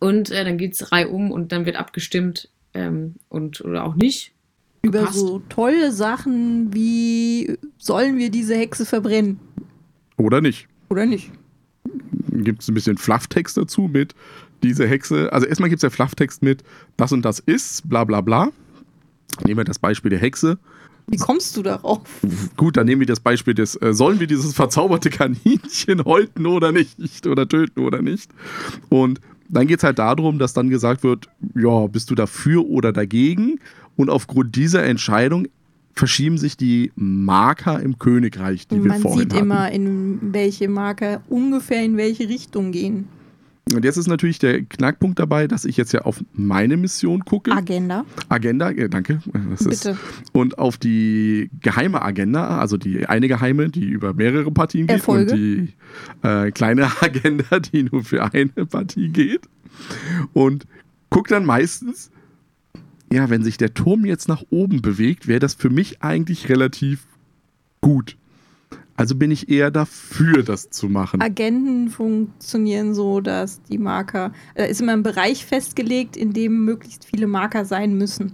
und 0.00 0.30
äh, 0.30 0.44
dann 0.44 0.58
geht 0.58 0.74
es 0.74 0.92
reihum 0.92 1.30
und 1.30 1.52
dann 1.52 1.64
wird 1.64 1.76
abgestimmt 1.76 2.50
ähm, 2.74 3.14
und 3.30 3.62
oder 3.62 3.84
auch 3.84 3.94
nicht. 3.94 4.32
Über 4.82 5.04
Passt. 5.04 5.18
so 5.18 5.42
tolle 5.48 5.92
Sachen 5.92 6.72
wie, 6.72 7.58
sollen 7.78 8.16
wir 8.16 8.30
diese 8.30 8.54
Hexe 8.54 8.86
verbrennen? 8.86 9.38
Oder 10.16 10.40
nicht? 10.40 10.68
Oder 10.88 11.06
nicht? 11.06 11.30
gibt 12.32 12.62
es 12.62 12.68
ein 12.68 12.74
bisschen 12.74 12.96
Flufftext 12.96 13.56
dazu 13.56 13.88
mit 13.92 14.14
diese 14.62 14.86
Hexe. 14.86 15.32
Also 15.32 15.46
erstmal 15.46 15.68
gibt 15.68 15.78
es 15.78 15.82
ja 15.82 15.90
Flufftext 15.90 16.42
mit 16.42 16.62
das 16.96 17.12
und 17.12 17.22
das 17.22 17.38
ist, 17.40 17.88
bla 17.88 18.04
bla 18.04 18.20
bla. 18.20 18.50
Nehmen 19.44 19.58
wir 19.58 19.64
das 19.64 19.78
Beispiel 19.78 20.10
der 20.10 20.18
Hexe. 20.18 20.58
Wie 21.06 21.16
kommst 21.16 21.56
du 21.56 21.62
darauf? 21.62 22.00
Gut, 22.56 22.76
dann 22.76 22.86
nehmen 22.86 23.00
wir 23.00 23.06
das 23.06 23.20
Beispiel 23.20 23.54
des, 23.54 23.74
äh, 23.76 23.92
sollen 23.92 24.20
wir 24.20 24.26
dieses 24.26 24.54
verzauberte 24.54 25.10
Kaninchen 25.10 26.04
häuten 26.04 26.46
oder 26.46 26.72
nicht? 26.72 27.26
Oder 27.26 27.48
töten 27.48 27.80
oder 27.80 28.02
nicht? 28.02 28.30
Und 28.90 29.20
dann 29.48 29.66
geht 29.66 29.78
es 29.78 29.84
halt 29.84 29.98
darum, 29.98 30.38
dass 30.38 30.52
dann 30.52 30.68
gesagt 30.70 31.02
wird, 31.02 31.28
ja, 31.56 31.86
bist 31.88 32.10
du 32.10 32.14
dafür 32.14 32.64
oder 32.66 32.92
dagegen? 32.92 33.58
Und 33.96 34.10
aufgrund 34.10 34.56
dieser 34.56 34.84
Entscheidung 34.84 35.46
verschieben 35.94 36.38
sich 36.38 36.56
die 36.56 36.92
Marker 36.96 37.80
im 37.80 37.98
Königreich, 37.98 38.66
die 38.66 38.82
wir 38.82 38.88
Man 38.90 39.00
vorhin 39.00 39.20
sieht 39.20 39.32
hatten. 39.34 39.44
immer, 39.44 39.70
in 39.70 40.32
welche 40.32 40.68
Marker 40.68 41.22
ungefähr 41.28 41.84
in 41.84 41.96
welche 41.96 42.28
Richtung 42.28 42.72
gehen. 42.72 43.08
Und 43.74 43.84
jetzt 43.84 43.96
ist 43.98 44.08
natürlich 44.08 44.38
der 44.38 44.62
Knackpunkt 44.62 45.18
dabei, 45.18 45.46
dass 45.46 45.64
ich 45.64 45.76
jetzt 45.76 45.92
ja 45.92 46.00
auf 46.00 46.24
meine 46.32 46.76
Mission 46.76 47.24
gucke. 47.24 47.52
Agenda, 47.52 48.04
Agenda, 48.28 48.70
äh, 48.70 48.88
danke. 48.88 49.20
Das 49.50 49.60
ist, 49.60 49.84
bitte. 49.84 49.98
und 50.32 50.58
auf 50.58 50.76
die 50.76 51.50
geheime 51.60 52.02
Agenda, 52.02 52.58
also 52.58 52.76
die 52.76 53.06
eine 53.06 53.28
geheime, 53.28 53.68
die 53.68 53.84
über 53.84 54.12
mehrere 54.12 54.50
Partien 54.50 54.86
geht 54.88 54.96
Erfolge. 54.96 55.32
und 55.32 55.38
die 55.38 55.68
äh, 56.22 56.50
kleine 56.50 56.90
Agenda, 57.00 57.60
die 57.60 57.84
nur 57.84 58.02
für 58.02 58.32
eine 58.32 58.66
Partie 58.66 59.08
geht. 59.08 59.42
Und 60.32 60.66
guck 61.10 61.28
dann 61.28 61.44
meistens, 61.44 62.10
ja, 63.12 63.28
wenn 63.30 63.42
sich 63.42 63.56
der 63.56 63.74
Turm 63.74 64.04
jetzt 64.04 64.28
nach 64.28 64.44
oben 64.50 64.82
bewegt, 64.82 65.26
wäre 65.26 65.40
das 65.40 65.54
für 65.54 65.70
mich 65.70 66.02
eigentlich 66.02 66.48
relativ 66.48 67.06
gut. 67.80 68.16
Also 68.96 69.14
bin 69.14 69.30
ich 69.30 69.48
eher 69.48 69.70
dafür, 69.70 70.42
das 70.42 70.68
zu 70.68 70.88
machen. 70.88 71.22
Agenten 71.22 71.88
funktionieren 71.88 72.92
so, 72.92 73.20
dass 73.20 73.62
die 73.62 73.78
Marker, 73.78 74.32
da 74.54 74.64
ist 74.64 74.80
immer 74.82 74.92
ein 74.92 75.02
Bereich 75.02 75.46
festgelegt, 75.46 76.16
in 76.18 76.34
dem 76.34 76.66
möglichst 76.66 77.06
viele 77.06 77.26
Marker 77.26 77.64
sein 77.64 77.96
müssen. 77.96 78.32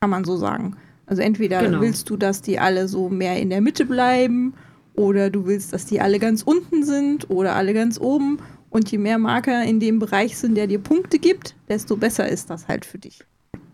Kann 0.00 0.10
man 0.10 0.24
so 0.24 0.36
sagen. 0.36 0.76
Also 1.06 1.22
entweder 1.22 1.60
Genau. 1.62 1.80
willst 1.80 2.08
du, 2.08 2.16
dass 2.16 2.42
die 2.42 2.60
alle 2.60 2.86
so 2.86 3.08
mehr 3.08 3.40
in 3.40 3.50
der 3.50 3.60
Mitte 3.60 3.84
bleiben 3.84 4.54
oder 4.94 5.30
du 5.30 5.46
willst, 5.46 5.72
dass 5.72 5.84
die 5.84 6.00
alle 6.00 6.20
ganz 6.20 6.42
unten 6.42 6.84
sind 6.84 7.28
oder 7.28 7.56
alle 7.56 7.74
ganz 7.74 7.98
oben. 8.00 8.38
Und 8.70 8.90
je 8.90 8.98
mehr 8.98 9.18
Marker 9.18 9.64
in 9.64 9.80
dem 9.80 9.98
Bereich 9.98 10.38
sind, 10.38 10.54
der 10.54 10.68
dir 10.68 10.78
Punkte 10.78 11.18
gibt, 11.18 11.56
desto 11.68 11.96
besser 11.96 12.28
ist 12.28 12.48
das 12.50 12.68
halt 12.68 12.86
für 12.86 12.98
dich. 12.98 13.24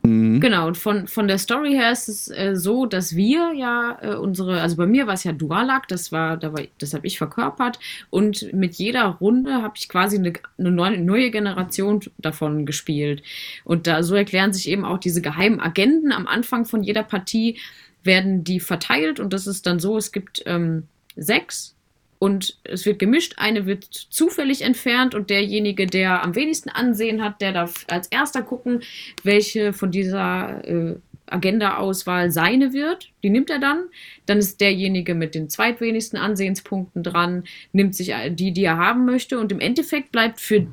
Mhm. 0.09 0.41
Genau, 0.41 0.67
und 0.67 0.79
von, 0.79 1.07
von 1.07 1.29
der 1.29 1.39
Story 1.39 1.73
her 1.73 1.93
ist 1.93 2.09
es 2.09 2.29
äh, 2.29 2.55
so, 2.55 2.87
dass 2.87 3.15
wir 3.15 3.53
ja 3.55 3.99
äh, 4.01 4.15
unsere, 4.15 4.61
also 4.61 4.77
bei 4.77 4.87
mir 4.87 5.07
war 5.07 5.15
es 5.15 5.25
ja 5.25 5.33
Dualak, 5.33 5.87
das 5.89 6.13
war, 6.13 6.37
da 6.37 6.53
war, 6.53 6.63
das 6.79 6.95
habe 6.95 7.07
ich 7.07 7.19
verkörpert 7.19 7.79
und 8.11 8.53
mit 8.53 8.75
jeder 8.77 9.05
Runde 9.07 9.63
habe 9.63 9.75
ich 9.77 9.89
quasi 9.89 10.17
eine, 10.17 10.33
eine 10.57 10.71
neue, 10.71 10.99
neue 10.99 11.31
Generation 11.31 12.01
davon 12.19 12.65
gespielt. 12.67 13.23
Und 13.65 13.87
da 13.87 14.03
so 14.03 14.15
erklären 14.15 14.53
sich 14.53 14.69
eben 14.69 14.85
auch 14.85 14.99
diese 14.99 15.21
geheimen 15.21 15.61
Agenten 15.61 16.13
am 16.13 16.27
Anfang 16.27 16.65
von 16.65 16.83
jeder 16.83 17.03
Partie, 17.03 17.59
werden 18.05 18.45
die 18.45 18.61
verteilt 18.61 19.21
und 19.21 19.33
das 19.33 19.47
ist 19.47 19.67
dann 19.67 19.81
so, 19.81 19.97
es 19.97 20.13
gibt 20.13 20.43
ähm, 20.47 20.85
sechs 21.17 21.75
und 22.19 22.59
es 22.65 22.85
wird 22.87 22.99
gemischt. 22.99 23.35
Eine 23.37 23.67
wird 23.67 23.85
zufällig 23.85 24.63
entfernt 24.63 25.15
und 25.15 25.31
derjenige, 25.31 25.87
der 25.87 26.23
am 26.23 26.35
wenigsten 26.35 26.69
Ansehen 26.69 27.23
hat, 27.23 27.41
der 27.41 27.53
darf 27.53 27.85
als 27.89 28.09
erster 28.09 28.43
gucken, 28.43 28.83
welche 29.23 29.73
von 29.73 29.91
dieser 29.91 30.65
äh, 30.65 30.97
Agenda-Auswahl 31.27 32.31
seine 32.31 32.73
wird. 32.73 33.11
Die 33.23 33.31
nimmt 33.31 33.51
er 33.51 33.59
dann. 33.59 33.85
Dann 34.27 34.39
ist 34.39 34.61
derjenige 34.61 35.15
mit 35.15 35.35
den 35.35 35.49
zweitwenigsten 35.49 36.19
Ansehenspunkten 36.19 37.03
dran, 37.03 37.45
nimmt 37.73 37.95
sich 37.95 38.13
die, 38.31 38.53
die 38.53 38.65
er 38.65 38.79
haben 38.79 39.05
möchte. 39.05 39.39
Und 39.39 39.53
im 39.53 39.61
Endeffekt 39.61 40.13
bleibt 40.13 40.41
für 40.41 40.67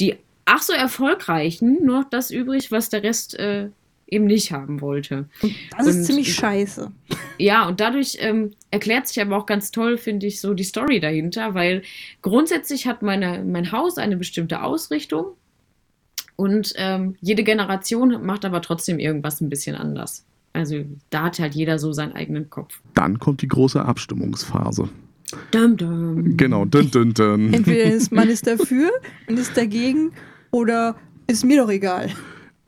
die 0.00 0.16
ach 0.44 0.62
so 0.62 0.72
erfolgreichen 0.72 1.84
nur 1.84 2.02
noch 2.02 2.10
das 2.10 2.30
übrig, 2.30 2.70
was 2.70 2.88
der 2.88 3.02
Rest 3.02 3.38
äh, 3.38 3.68
eben 4.06 4.26
nicht 4.26 4.52
haben 4.52 4.80
wollte. 4.80 5.28
Und 5.42 5.54
das 5.76 5.86
ist 5.88 5.96
Und- 5.96 6.04
ziemlich 6.04 6.34
scheiße. 6.34 6.92
Ja, 7.38 7.66
und 7.68 7.80
dadurch 7.80 8.16
ähm, 8.20 8.52
erklärt 8.70 9.08
sich 9.08 9.20
aber 9.20 9.36
auch 9.36 9.46
ganz 9.46 9.70
toll, 9.70 9.98
finde 9.98 10.26
ich, 10.26 10.40
so 10.40 10.54
die 10.54 10.64
Story 10.64 11.00
dahinter, 11.00 11.54
weil 11.54 11.82
grundsätzlich 12.22 12.86
hat 12.86 13.02
meine, 13.02 13.44
mein 13.44 13.72
Haus 13.72 13.98
eine 13.98 14.16
bestimmte 14.16 14.62
Ausrichtung 14.62 15.26
und 16.36 16.72
ähm, 16.76 17.16
jede 17.20 17.42
Generation 17.44 18.24
macht 18.24 18.44
aber 18.44 18.62
trotzdem 18.62 18.98
irgendwas 18.98 19.40
ein 19.40 19.48
bisschen 19.48 19.74
anders. 19.76 20.24
Also 20.52 20.84
da 21.10 21.24
hat 21.24 21.38
halt 21.38 21.54
jeder 21.54 21.78
so 21.78 21.92
seinen 21.92 22.12
eigenen 22.12 22.48
Kopf. 22.48 22.80
Dann 22.94 23.18
kommt 23.18 23.42
die 23.42 23.48
große 23.48 23.84
Abstimmungsphase. 23.84 24.88
Dum, 25.50 25.76
dum. 25.76 26.36
Genau, 26.36 26.64
dün, 26.64 26.90
dün, 26.90 27.12
dün. 27.12 27.52
Entweder 27.52 27.84
ist 27.84 28.12
man 28.12 28.28
ist 28.28 28.46
dafür 28.46 28.90
und 29.28 29.38
ist 29.38 29.56
dagegen 29.56 30.12
oder 30.52 30.96
ist 31.26 31.44
mir 31.44 31.60
doch 31.62 31.70
egal. 31.70 32.10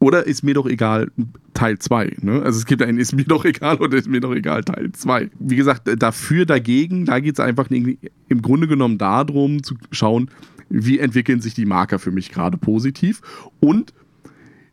Oder 0.01 0.27
ist 0.27 0.45
mir 0.45 0.55
doch 0.55 0.67
egal 0.67 1.11
Teil 1.55 1.79
2. 1.79 2.19
Ne? 2.21 2.43
Also 2.43 2.59
es 2.59 2.67
gibt 2.67 2.83
einen 2.83 2.99
ist 2.99 3.15
mir 3.15 3.25
doch 3.25 3.45
egal 3.45 3.79
oder 3.79 3.97
ist 3.97 4.09
mir 4.09 4.21
doch 4.21 4.33
egal 4.33 4.63
Teil 4.63 4.93
2. 4.93 5.31
Wie 5.41 5.57
gesagt, 5.57 5.91
dafür, 6.01 6.47
dagegen, 6.47 7.05
da 7.05 7.19
geht 7.19 7.35
es 7.35 7.41
einfach 7.41 7.69
im 7.71 8.43
Grunde 8.43 8.69
genommen 8.69 8.99
darum 8.99 9.63
zu 9.63 9.75
schauen, 9.91 10.31
wie 10.69 10.99
entwickeln 10.99 11.41
sich 11.41 11.55
die 11.55 11.67
Marker 11.67 11.99
für 11.99 12.13
mich 12.13 12.31
gerade 12.31 12.59
positiv 12.59 13.23
und 13.59 13.93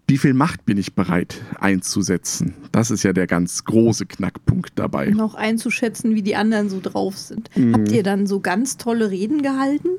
wie 0.07 0.19
viel 0.19 0.35
Macht 0.35 0.65
bin 0.65 0.77
ich 0.77 0.93
bereit 0.93 1.41
einzusetzen. 1.59 2.53
Das 2.71 2.91
ist 2.91 3.03
ja 3.03 3.11
der 3.11 3.25
ganz 3.25 3.63
große 3.63 4.05
Knackpunkt 4.05 4.73
dabei. 4.75 5.09
Noch 5.09 5.33
einzuschätzen, 5.33 6.13
wie 6.13 6.21
die 6.21 6.35
anderen 6.35 6.69
so 6.69 6.79
drauf 6.79 7.17
sind. 7.17 7.49
Mhm. 7.55 7.73
Habt 7.73 7.91
ihr 7.91 8.03
dann 8.03 8.27
so 8.27 8.39
ganz 8.39 8.77
tolle 8.77 9.09
Reden 9.09 9.41
gehalten? 9.41 9.89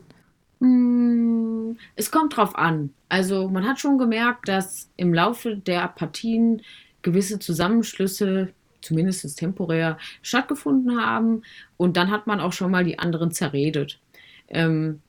Mm, 0.60 1.76
Es 1.96 2.10
kommt 2.10 2.36
drauf 2.36 2.56
an. 2.56 2.90
Also 3.08 3.48
man 3.48 3.66
hat 3.66 3.80
schon 3.80 3.98
gemerkt, 3.98 4.48
dass 4.48 4.90
im 4.96 5.12
Laufe 5.14 5.56
der 5.56 5.88
Partien 5.88 6.62
gewisse 7.02 7.38
Zusammenschlüsse, 7.38 8.52
zumindest 8.80 9.38
temporär, 9.38 9.98
stattgefunden 10.22 11.00
haben. 11.00 11.42
Und 11.76 11.96
dann 11.96 12.10
hat 12.10 12.26
man 12.26 12.40
auch 12.40 12.52
schon 12.52 12.70
mal 12.70 12.84
die 12.84 12.98
anderen 12.98 13.30
zerredet. 13.32 14.00
Ähm, 14.48 15.00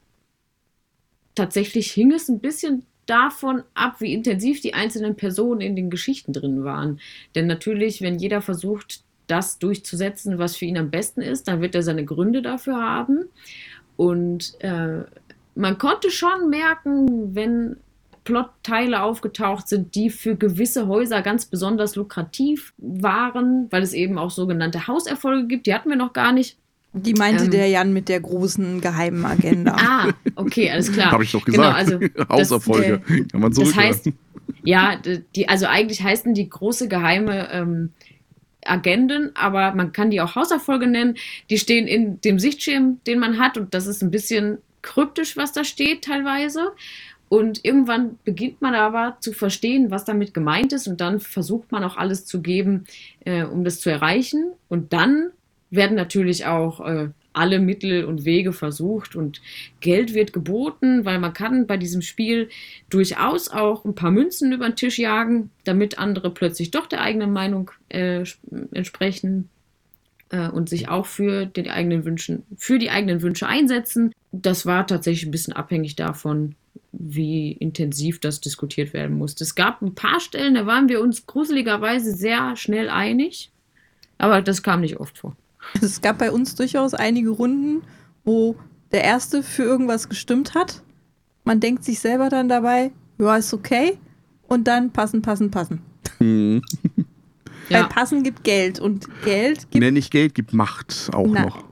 tatsächlich 1.35 1.91
hing 1.91 2.11
es 2.11 2.29
ein 2.29 2.39
bisschen 2.39 2.85
davon 3.05 3.63
ab, 3.73 4.01
wie 4.01 4.13
intensiv 4.13 4.61
die 4.61 4.73
einzelnen 4.73 5.15
Personen 5.15 5.61
in 5.61 5.75
den 5.75 5.89
Geschichten 5.89 6.33
drin 6.33 6.63
waren. 6.63 6.99
Denn 7.35 7.47
natürlich, 7.47 8.01
wenn 8.01 8.19
jeder 8.19 8.41
versucht, 8.41 9.03
das 9.27 9.59
durchzusetzen, 9.59 10.39
was 10.39 10.55
für 10.57 10.65
ihn 10.65 10.77
am 10.77 10.89
besten 10.89 11.21
ist, 11.21 11.47
dann 11.47 11.61
wird 11.61 11.75
er 11.75 11.83
seine 11.83 12.05
Gründe 12.05 12.41
dafür 12.41 12.77
haben. 12.77 13.25
Und 13.95 14.59
äh, 14.61 15.03
man 15.57 15.77
konnte 15.77 16.11
schon 16.11 16.49
merken, 16.49 17.35
wenn 17.35 17.77
Plotteile 18.23 19.01
aufgetaucht 19.03 19.67
sind, 19.67 19.95
die 19.95 20.09
für 20.09 20.35
gewisse 20.35 20.87
Häuser 20.87 21.21
ganz 21.21 21.45
besonders 21.45 21.95
lukrativ 21.95 22.73
waren, 22.77 23.67
weil 23.71 23.81
es 23.83 23.93
eben 23.93 24.17
auch 24.17 24.31
sogenannte 24.31 24.87
Hauserfolge 24.87 25.47
gibt, 25.47 25.65
die 25.65 25.73
hatten 25.73 25.89
wir 25.89 25.95
noch 25.95 26.13
gar 26.13 26.31
nicht. 26.33 26.57
Die 26.93 27.13
meinte 27.13 27.45
Ähm. 27.45 27.51
der 27.51 27.67
Jan 27.69 27.93
mit 27.93 28.09
der 28.09 28.19
großen 28.19 28.81
geheimen 28.81 29.25
Agenda. 29.25 29.75
Ah, 29.79 30.09
okay, 30.35 30.69
alles 30.69 30.91
klar. 30.91 31.11
Habe 31.11 31.23
ich 31.23 31.31
doch 31.31 31.45
Genau, 31.45 31.73
gesagt. 31.73 31.77
also 31.77 31.99
Hauserfolge. 32.29 33.01
Kann 33.31 33.41
man 33.41 33.53
das 33.53 33.75
heißt, 33.75 34.11
ja, 34.63 34.97
die, 35.35 35.47
also 35.47 35.65
eigentlich 35.67 36.03
heißen 36.03 36.33
die 36.33 36.49
große 36.49 36.87
geheime 36.87 37.49
ähm, 37.51 37.91
Agenden, 38.65 39.31
aber 39.35 39.73
man 39.73 39.91
kann 39.93 40.11
die 40.11 40.19
auch 40.19 40.35
Hauserfolge 40.35 40.87
nennen. 40.87 41.15
Die 41.49 41.57
stehen 41.57 41.87
in 41.87 42.19
dem 42.21 42.39
Sichtschirm, 42.39 42.99
den 43.07 43.19
man 43.19 43.39
hat, 43.39 43.57
und 43.57 43.73
das 43.73 43.87
ist 43.87 44.01
ein 44.01 44.11
bisschen 44.11 44.57
kryptisch, 44.81 45.37
was 45.37 45.51
da 45.51 45.63
steht 45.63 46.03
teilweise. 46.03 46.71
Und 47.29 47.65
irgendwann 47.65 48.17
beginnt 48.23 48.61
man 48.61 48.73
aber 48.73 49.17
zu 49.19 49.33
verstehen, 49.33 49.91
was 49.91 50.05
damit 50.05 50.33
gemeint 50.33 50.71
ist, 50.71 50.87
und 50.87 51.01
dann 51.01 51.19
versucht 51.19 51.71
man 51.71 51.83
auch 51.83 51.97
alles 51.97 52.25
zu 52.25 52.41
geben, 52.41 52.85
äh, 53.25 53.43
um 53.43 53.65
das 53.65 53.81
zu 53.81 53.89
erreichen. 53.89 54.53
Und 54.69 54.93
dann 54.93 55.31
werden 55.69 55.97
natürlich 55.97 56.45
auch 56.45 56.79
äh, 56.79 57.09
alle 57.33 57.59
Mittel 57.59 58.05
und 58.05 58.25
Wege 58.25 58.51
versucht 58.51 59.15
und 59.15 59.41
Geld 59.79 60.13
wird 60.13 60.33
geboten, 60.33 61.05
weil 61.05 61.19
man 61.19 61.33
kann 61.33 61.67
bei 61.67 61.77
diesem 61.77 62.01
Spiel 62.01 62.49
durchaus 62.89 63.49
auch 63.49 63.85
ein 63.85 63.93
paar 63.93 64.11
Münzen 64.11 64.51
über 64.51 64.67
den 64.67 64.75
Tisch 64.75 64.97
jagen, 64.97 65.51
damit 65.63 65.99
andere 65.99 66.31
plötzlich 66.31 66.71
doch 66.71 66.87
der 66.87 67.01
eigenen 67.01 67.31
Meinung 67.31 67.71
äh, 67.89 68.23
entsprechen 68.71 69.49
äh, 70.29 70.49
und 70.49 70.69
sich 70.69 70.89
auch 70.89 71.05
für 71.05 71.45
die 71.45 71.69
eigenen 71.69 72.05
Wünschen, 72.05 72.43
für 72.57 72.79
die 72.79 72.89
eigenen 72.89 73.21
Wünsche 73.21 73.47
einsetzen. 73.47 74.13
Das 74.31 74.65
war 74.65 74.87
tatsächlich 74.87 75.25
ein 75.25 75.31
bisschen 75.31 75.53
abhängig 75.53 75.95
davon, 75.95 76.55
wie 76.91 77.51
intensiv 77.51 78.19
das 78.19 78.41
diskutiert 78.41 78.93
werden 78.93 79.17
musste. 79.17 79.43
Es 79.43 79.55
gab 79.55 79.81
ein 79.81 79.95
paar 79.95 80.19
Stellen, 80.19 80.55
da 80.55 80.65
waren 80.65 80.89
wir 80.89 81.01
uns 81.01 81.25
gruseligerweise 81.25 82.15
sehr 82.15 82.55
schnell 82.55 82.89
einig, 82.89 83.51
aber 84.17 84.41
das 84.41 84.63
kam 84.63 84.81
nicht 84.81 84.99
oft 84.99 85.17
vor. 85.17 85.35
Es 85.81 86.01
gab 86.01 86.17
bei 86.17 86.31
uns 86.31 86.55
durchaus 86.55 86.93
einige 86.93 87.29
Runden, 87.29 87.83
wo 88.23 88.55
der 88.91 89.03
Erste 89.03 89.43
für 89.43 89.63
irgendwas 89.63 90.09
gestimmt 90.09 90.55
hat. 90.55 90.81
Man 91.43 91.59
denkt 91.59 91.83
sich 91.83 91.99
selber 91.99 92.29
dann 92.29 92.49
dabei, 92.49 92.91
ja, 93.19 93.35
ist 93.35 93.53
okay. 93.53 93.97
Und 94.47 94.67
dann 94.67 94.91
passen, 94.91 95.21
passen, 95.21 95.51
passen. 95.51 95.81
Mhm. 96.19 96.61
Weil 97.69 97.81
Ja. 97.81 97.87
passen 97.87 98.23
gibt 98.23 98.43
Geld 98.43 98.79
und 98.79 99.07
Geld 99.23 99.69
gibt, 99.71 99.75
Nee, 99.83 99.91
nicht 99.91 100.11
Geld, 100.11 100.33
gibt 100.35 100.53
Macht 100.53 101.09
auch 101.13 101.27
Na, 101.29 101.43
noch. 101.43 101.63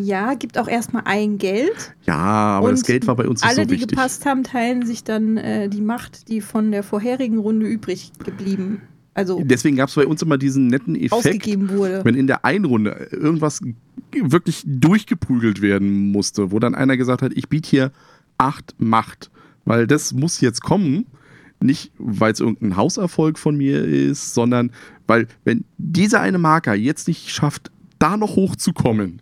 ja, 0.00 0.34
gibt 0.34 0.58
auch 0.58 0.68
erstmal 0.68 1.02
ein 1.06 1.38
Geld. 1.38 1.94
Ja, 2.06 2.16
aber 2.16 2.68
Und 2.68 2.72
das 2.72 2.84
Geld 2.84 3.06
war 3.06 3.16
bei 3.16 3.26
uns 3.28 3.40
nicht 3.42 3.48
Alle, 3.48 3.56
so 3.56 3.64
die 3.64 3.70
wichtig. 3.72 3.88
gepasst 3.88 4.26
haben, 4.26 4.44
teilen 4.44 4.86
sich 4.86 5.02
dann 5.04 5.36
äh, 5.36 5.68
die 5.68 5.80
Macht, 5.80 6.28
die 6.28 6.40
von 6.40 6.70
der 6.70 6.82
vorherigen 6.82 7.38
Runde 7.38 7.66
übrig 7.66 8.12
geblieben, 8.24 8.82
also 9.12 9.42
Deswegen 9.44 9.76
gab 9.76 9.88
es 9.88 9.96
bei 9.96 10.06
uns 10.06 10.22
immer 10.22 10.38
diesen 10.38 10.68
netten 10.68 10.94
Effekt, 10.94 11.12
ausgegeben 11.12 11.68
wurde. 11.70 12.04
wenn 12.04 12.14
in 12.14 12.28
der 12.28 12.44
einen 12.44 12.64
Runde 12.64 13.08
irgendwas 13.10 13.60
wirklich 14.12 14.62
durchgeprügelt 14.64 15.60
werden 15.62 16.12
musste, 16.12 16.52
wo 16.52 16.60
dann 16.60 16.74
einer 16.76 16.96
gesagt 16.96 17.20
hat, 17.20 17.32
ich 17.34 17.48
biete 17.48 17.68
hier 17.68 17.92
acht 18.38 18.74
Macht, 18.78 19.30
weil 19.64 19.86
das 19.88 20.12
muss 20.12 20.40
jetzt 20.40 20.62
kommen. 20.62 21.06
Nicht, 21.62 21.92
weil 21.98 22.32
es 22.32 22.40
irgendein 22.40 22.76
Hauserfolg 22.76 23.38
von 23.38 23.56
mir 23.56 23.84
ist, 23.84 24.34
sondern 24.34 24.72
weil, 25.06 25.26
wenn 25.44 25.64
dieser 25.76 26.20
eine 26.20 26.38
Marker 26.38 26.74
jetzt 26.74 27.06
nicht 27.06 27.30
schafft, 27.30 27.70
da 27.98 28.16
noch 28.16 28.36
hochzukommen, 28.36 29.20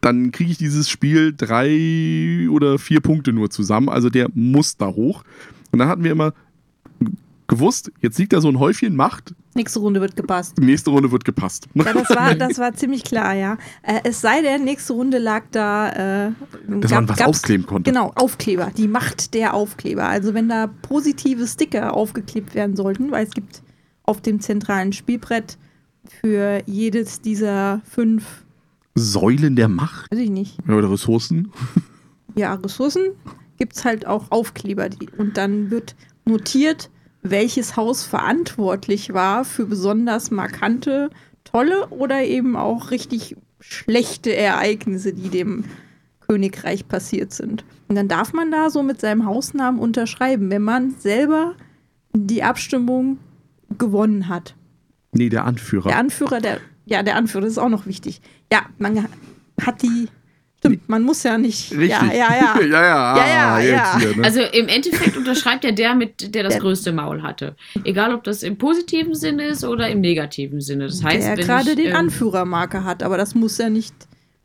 dann 0.00 0.32
kriege 0.32 0.50
ich 0.52 0.58
dieses 0.58 0.88
Spiel 0.88 1.34
drei 1.36 2.48
oder 2.50 2.78
vier 2.78 3.00
Punkte 3.00 3.32
nur 3.32 3.50
zusammen. 3.50 3.88
Also 3.88 4.08
der 4.08 4.28
muss 4.34 4.76
da 4.76 4.86
hoch. 4.86 5.22
Und 5.70 5.78
dann 5.78 5.88
hatten 5.88 6.04
wir 6.04 6.12
immer 6.12 6.32
gewusst, 7.46 7.92
jetzt 8.00 8.18
liegt 8.18 8.32
da 8.32 8.40
so 8.40 8.48
ein 8.48 8.58
Häufchen 8.58 8.96
Macht, 8.96 9.34
Nächste 9.54 9.80
Runde 9.80 10.00
wird 10.00 10.14
gepasst. 10.14 10.58
nächste 10.58 10.90
Runde 10.90 11.10
wird 11.10 11.24
gepasst. 11.24 11.66
Ja, 11.74 11.92
das 11.92 12.10
war, 12.10 12.34
das 12.36 12.58
war 12.58 12.72
ziemlich 12.74 13.02
klar, 13.02 13.34
ja. 13.34 13.58
Äh, 13.82 14.00
es 14.04 14.20
sei 14.20 14.42
denn, 14.42 14.64
nächste 14.64 14.92
Runde 14.92 15.18
lag 15.18 15.44
da. 15.50 16.26
Äh, 16.28 16.32
Dass 16.68 16.92
man 16.92 17.08
was 17.08 17.20
aufkleben 17.20 17.66
konnte. 17.66 17.90
Genau, 17.90 18.12
Aufkleber. 18.14 18.70
Die 18.76 18.86
Macht 18.86 19.34
der 19.34 19.54
Aufkleber. 19.54 20.04
Also, 20.08 20.34
wenn 20.34 20.48
da 20.48 20.68
positive 20.82 21.46
Sticker 21.46 21.94
aufgeklebt 21.94 22.54
werden 22.54 22.76
sollten, 22.76 23.10
weil 23.10 23.26
es 23.26 23.32
gibt 23.32 23.62
auf 24.04 24.20
dem 24.20 24.40
zentralen 24.40 24.92
Spielbrett 24.92 25.58
für 26.20 26.62
jedes 26.66 27.20
dieser 27.20 27.80
fünf 27.84 28.44
Säulen 28.94 29.56
der 29.56 29.68
Macht 29.68 30.10
Weiß 30.10 30.18
ich 30.18 30.30
nicht. 30.30 30.58
Ja, 30.66 30.74
oder 30.74 30.90
Ressourcen. 30.90 31.52
Ja, 32.34 32.54
Ressourcen 32.54 33.12
gibt 33.58 33.76
es 33.76 33.84
halt 33.84 34.06
auch 34.06 34.30
Aufkleber. 34.30 34.88
Die, 34.88 35.08
und 35.18 35.36
dann 35.36 35.70
wird 35.70 35.94
notiert, 36.24 36.90
welches 37.22 37.76
Haus 37.76 38.04
verantwortlich 38.04 39.12
war 39.12 39.44
für 39.44 39.66
besonders 39.66 40.30
markante, 40.30 41.10
tolle 41.44 41.88
oder 41.88 42.22
eben 42.22 42.56
auch 42.56 42.90
richtig 42.90 43.36
schlechte 43.60 44.34
Ereignisse, 44.34 45.12
die 45.12 45.28
dem 45.28 45.64
Königreich 46.20 46.88
passiert 46.88 47.32
sind. 47.32 47.64
Und 47.88 47.96
dann 47.96 48.08
darf 48.08 48.32
man 48.32 48.50
da 48.50 48.70
so 48.70 48.82
mit 48.82 49.00
seinem 49.00 49.26
Hausnamen 49.26 49.80
unterschreiben, 49.80 50.50
wenn 50.50 50.62
man 50.62 50.92
selber 50.92 51.54
die 52.12 52.42
Abstimmung 52.42 53.18
gewonnen 53.78 54.28
hat. 54.28 54.54
Nee, 55.12 55.28
der 55.28 55.44
Anführer. 55.44 55.88
Der 55.88 55.98
Anführer, 55.98 56.40
der, 56.40 56.60
ja, 56.86 57.02
der 57.02 57.16
Anführer, 57.16 57.42
das 57.42 57.52
ist 57.52 57.58
auch 57.58 57.68
noch 57.68 57.86
wichtig. 57.86 58.20
Ja, 58.52 58.62
man 58.78 59.08
hat 59.60 59.82
die, 59.82 60.08
stimmt, 60.60 60.88
man 60.88 61.02
muss 61.02 61.22
ja 61.22 61.38
nicht, 61.38 61.72
Richtig. 61.72 61.88
ja, 61.90 62.04
ja, 62.12 62.34
ja. 62.34 62.60
ja, 62.60 62.82
ja, 62.82 63.16
Ja, 63.16 63.26
ja, 63.26 63.54
ah, 63.54 63.60
jetzt 63.60 63.72
ja. 63.72 63.98
Hier, 63.98 64.16
ne? 64.16 64.24
Also 64.24 64.40
im 64.40 64.68
Endeffekt 64.68 65.16
unterschreibt 65.16 65.64
ja 65.64 65.72
der 65.72 65.94
mit, 65.94 66.34
der 66.34 66.44
das 66.44 66.58
größte 66.58 66.92
Maul 66.92 67.22
hatte. 67.22 67.56
Egal, 67.84 68.14
ob 68.14 68.24
das 68.24 68.42
im 68.42 68.58
positiven 68.58 69.14
Sinne 69.14 69.46
ist 69.46 69.64
oder 69.64 69.88
im 69.88 70.00
negativen 70.00 70.60
Sinne. 70.60 70.86
Das 70.86 71.02
heißt, 71.02 71.26
der 71.26 71.36
gerade 71.36 71.74
den 71.74 71.88
ähm, 71.88 71.96
Anführermarker 71.96 72.84
hat, 72.84 73.02
aber 73.02 73.16
das 73.16 73.34
muss 73.34 73.58
ja 73.58 73.70
nicht 73.70 73.94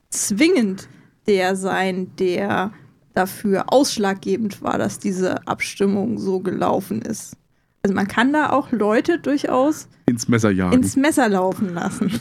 zwingend 0.09 0.87
der 1.27 1.55
sein, 1.55 2.11
der 2.17 2.71
dafür 3.13 3.73
ausschlaggebend 3.73 4.61
war, 4.61 4.77
dass 4.77 4.99
diese 4.99 5.47
Abstimmung 5.47 6.17
so 6.17 6.39
gelaufen 6.39 7.01
ist. 7.01 7.35
Also 7.81 7.93
man 7.93 8.07
kann 8.07 8.33
da 8.33 8.49
auch 8.49 8.71
Leute 8.71 9.19
durchaus 9.19 9.87
ins 10.05 10.27
Messer 10.27 10.51
jagen. 10.51 10.73
ins 10.73 10.95
Messer 10.95 11.29
laufen 11.29 11.73
lassen. 11.73 12.19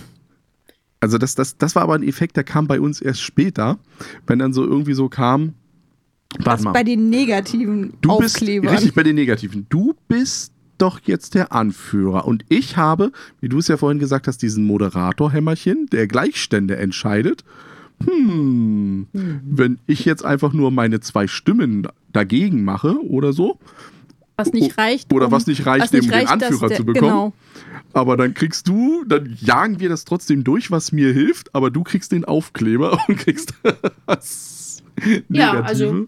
Also 1.05 1.19
das, 1.19 1.35
das, 1.35 1.59
das 1.59 1.77
war 1.77 1.83
aber 1.83 1.97
ein 1.97 2.03
Effekt, 2.03 2.35
der 2.35 2.45
kam 2.45 2.67
bei 2.67 2.81
uns 2.81 3.03
erst 3.03 3.21
später, 3.21 3.79
wenn 4.27 4.39
dann 4.39 4.55
so 4.55 4.65
irgendwie 4.65 4.95
so 4.95 5.11
kam, 5.11 5.53
warte 6.39 6.65
Was 6.65 6.73
bei 6.73 6.83
den 6.83 7.11
negativen 7.11 7.93
du 8.01 8.17
bist 8.17 8.37
Aufklebern. 8.37 8.71
richtig 8.71 8.95
bei 8.95 9.03
den 9.03 9.15
Negativen. 9.15 9.67
Du 9.69 9.95
bist 10.09 10.55
doch 10.79 11.01
jetzt 11.05 11.35
der 11.35 11.53
Anführer 11.53 12.27
und 12.27 12.47
ich 12.49 12.79
habe, 12.79 13.13
wie 13.43 13.51
du 13.51 13.59
es 13.59 13.69
ja 13.69 13.77
vorhin 13.77 13.99
gesagt 13.99 14.27
hast, 14.29 14.39
diesen 14.39 14.65
Moderator-Hämmerchen, 14.65 15.89
der 15.93 16.07
Gleichstände 16.07 16.79
entscheidet. 16.79 17.45
Hm, 18.03 19.07
wenn 19.13 19.81
ich 19.87 20.07
jetzt 20.07 20.25
einfach 20.25 20.55
nur 20.55 20.71
meine 20.71 21.01
zwei 21.01 21.27
Stimmen 21.27 21.87
dagegen 22.15 22.65
mache 22.65 22.99
oder 23.07 23.35
so, 23.35 23.59
was 24.37 24.53
nicht 24.53 24.77
reicht. 24.79 25.13
oder 25.13 25.27
um- 25.27 25.33
was 25.33 25.47
nicht 25.47 25.65
reicht, 25.67 25.85
was 25.85 25.93
nicht 25.93 26.03
um 26.05 26.09
den 26.11 26.15
reicht, 26.27 26.31
dass 26.31 26.43
Anführer 26.51 26.69
der- 26.69 26.77
zu 26.79 26.85
bekommen. 26.85 27.11
Genau. 27.11 27.33
Aber 27.93 28.17
dann 28.17 28.35
kriegst 28.35 28.67
du, 28.69 29.05
dann 29.05 29.37
jagen 29.41 29.79
wir 29.79 29.89
das 29.89 30.05
trotzdem 30.05 30.43
durch, 30.43 30.71
was 30.71 30.91
mir 30.93 31.13
hilft, 31.13 31.55
aber 31.55 31.71
du 31.71 31.85
kriegst 31.85 32.11
den 32.13 32.25
Aufkleber 32.25 32.99
und 33.09 33.17
kriegst 33.17 33.55
das 34.07 34.83
Ja, 35.29 35.55
Negative. 35.55 35.65
also- 35.65 36.07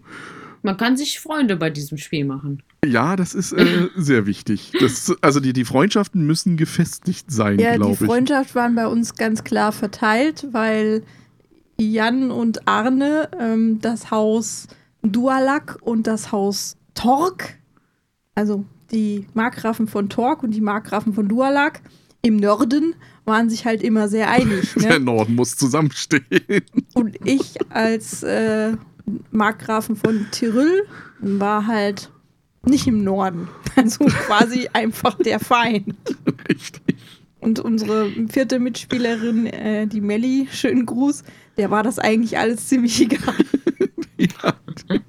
man 0.63 0.75
kann 0.75 0.97
sich 0.97 1.19
Freunde 1.21 1.55
bei 1.55 1.69
diesem 1.69 1.97
Spiel 1.97 2.25
machen. 2.25 2.61
Ja, 2.83 3.15
das 3.15 3.33
ist 3.33 3.53
äh, 3.53 3.87
sehr 3.95 4.25
wichtig. 4.25 4.73
Das, 4.79 5.13
also 5.21 5.39
die, 5.39 5.53
die 5.53 5.63
Freundschaften 5.65 6.25
müssen 6.25 6.57
gefestigt 6.57 7.31
sein, 7.31 7.59
Ja, 7.59 7.71
die 7.73 7.77
glaube 7.77 7.93
ich. 7.93 7.99
Freundschaft 7.99 8.53
waren 8.55 8.75
bei 8.75 8.87
uns 8.87 9.15
ganz 9.15 9.43
klar 9.45 9.71
verteilt, 9.71 10.47
weil 10.51 11.03
Jan 11.79 12.31
und 12.31 12.67
Arne 12.67 13.29
ähm, 13.39 13.79
das 13.81 14.11
Haus 14.11 14.67
Dualak 15.03 15.77
und 15.81 16.07
das 16.07 16.31
Haus 16.31 16.75
Tork, 16.95 17.56
also 18.37 18.63
die 18.91 19.25
Markgrafen 19.33 19.87
von 19.87 20.09
Tork 20.09 20.43
und 20.43 20.51
die 20.51 20.61
Markgrafen 20.61 21.13
von 21.13 21.27
Dualak 21.27 21.81
im 22.21 22.37
Norden, 22.37 22.93
waren 23.25 23.49
sich 23.49 23.65
halt 23.65 23.81
immer 23.81 24.07
sehr 24.07 24.29
einig. 24.29 24.73
Der 24.77 24.99
Ne? 24.99 25.05
Norden 25.05 25.35
muss 25.35 25.55
zusammenstehen. 25.55 26.23
Und 26.93 27.17
ich 27.25 27.55
als 27.69 28.21
äh, 28.21 28.73
Markgrafen 29.31 29.95
von 29.95 30.27
Tirol 30.31 30.85
war 31.19 31.65
halt 31.65 32.11
nicht 32.63 32.85
im 32.85 33.03
Norden. 33.03 33.47
Also 33.75 34.05
quasi 34.05 34.69
einfach 34.73 35.17
der 35.17 35.39
Feind. 35.39 35.95
Richtig. 36.47 36.95
Und 37.39 37.59
unsere 37.59 38.11
vierte 38.29 38.59
Mitspielerin, 38.59 39.47
äh, 39.47 39.87
die 39.87 40.01
Melli, 40.01 40.47
schönen 40.51 40.85
Gruß, 40.85 41.23
der 41.57 41.71
war 41.71 41.81
das 41.81 41.97
eigentlich 41.97 42.37
alles 42.37 42.67
ziemlich 42.67 43.01
egal. 43.01 43.33
Ja, 44.19 44.53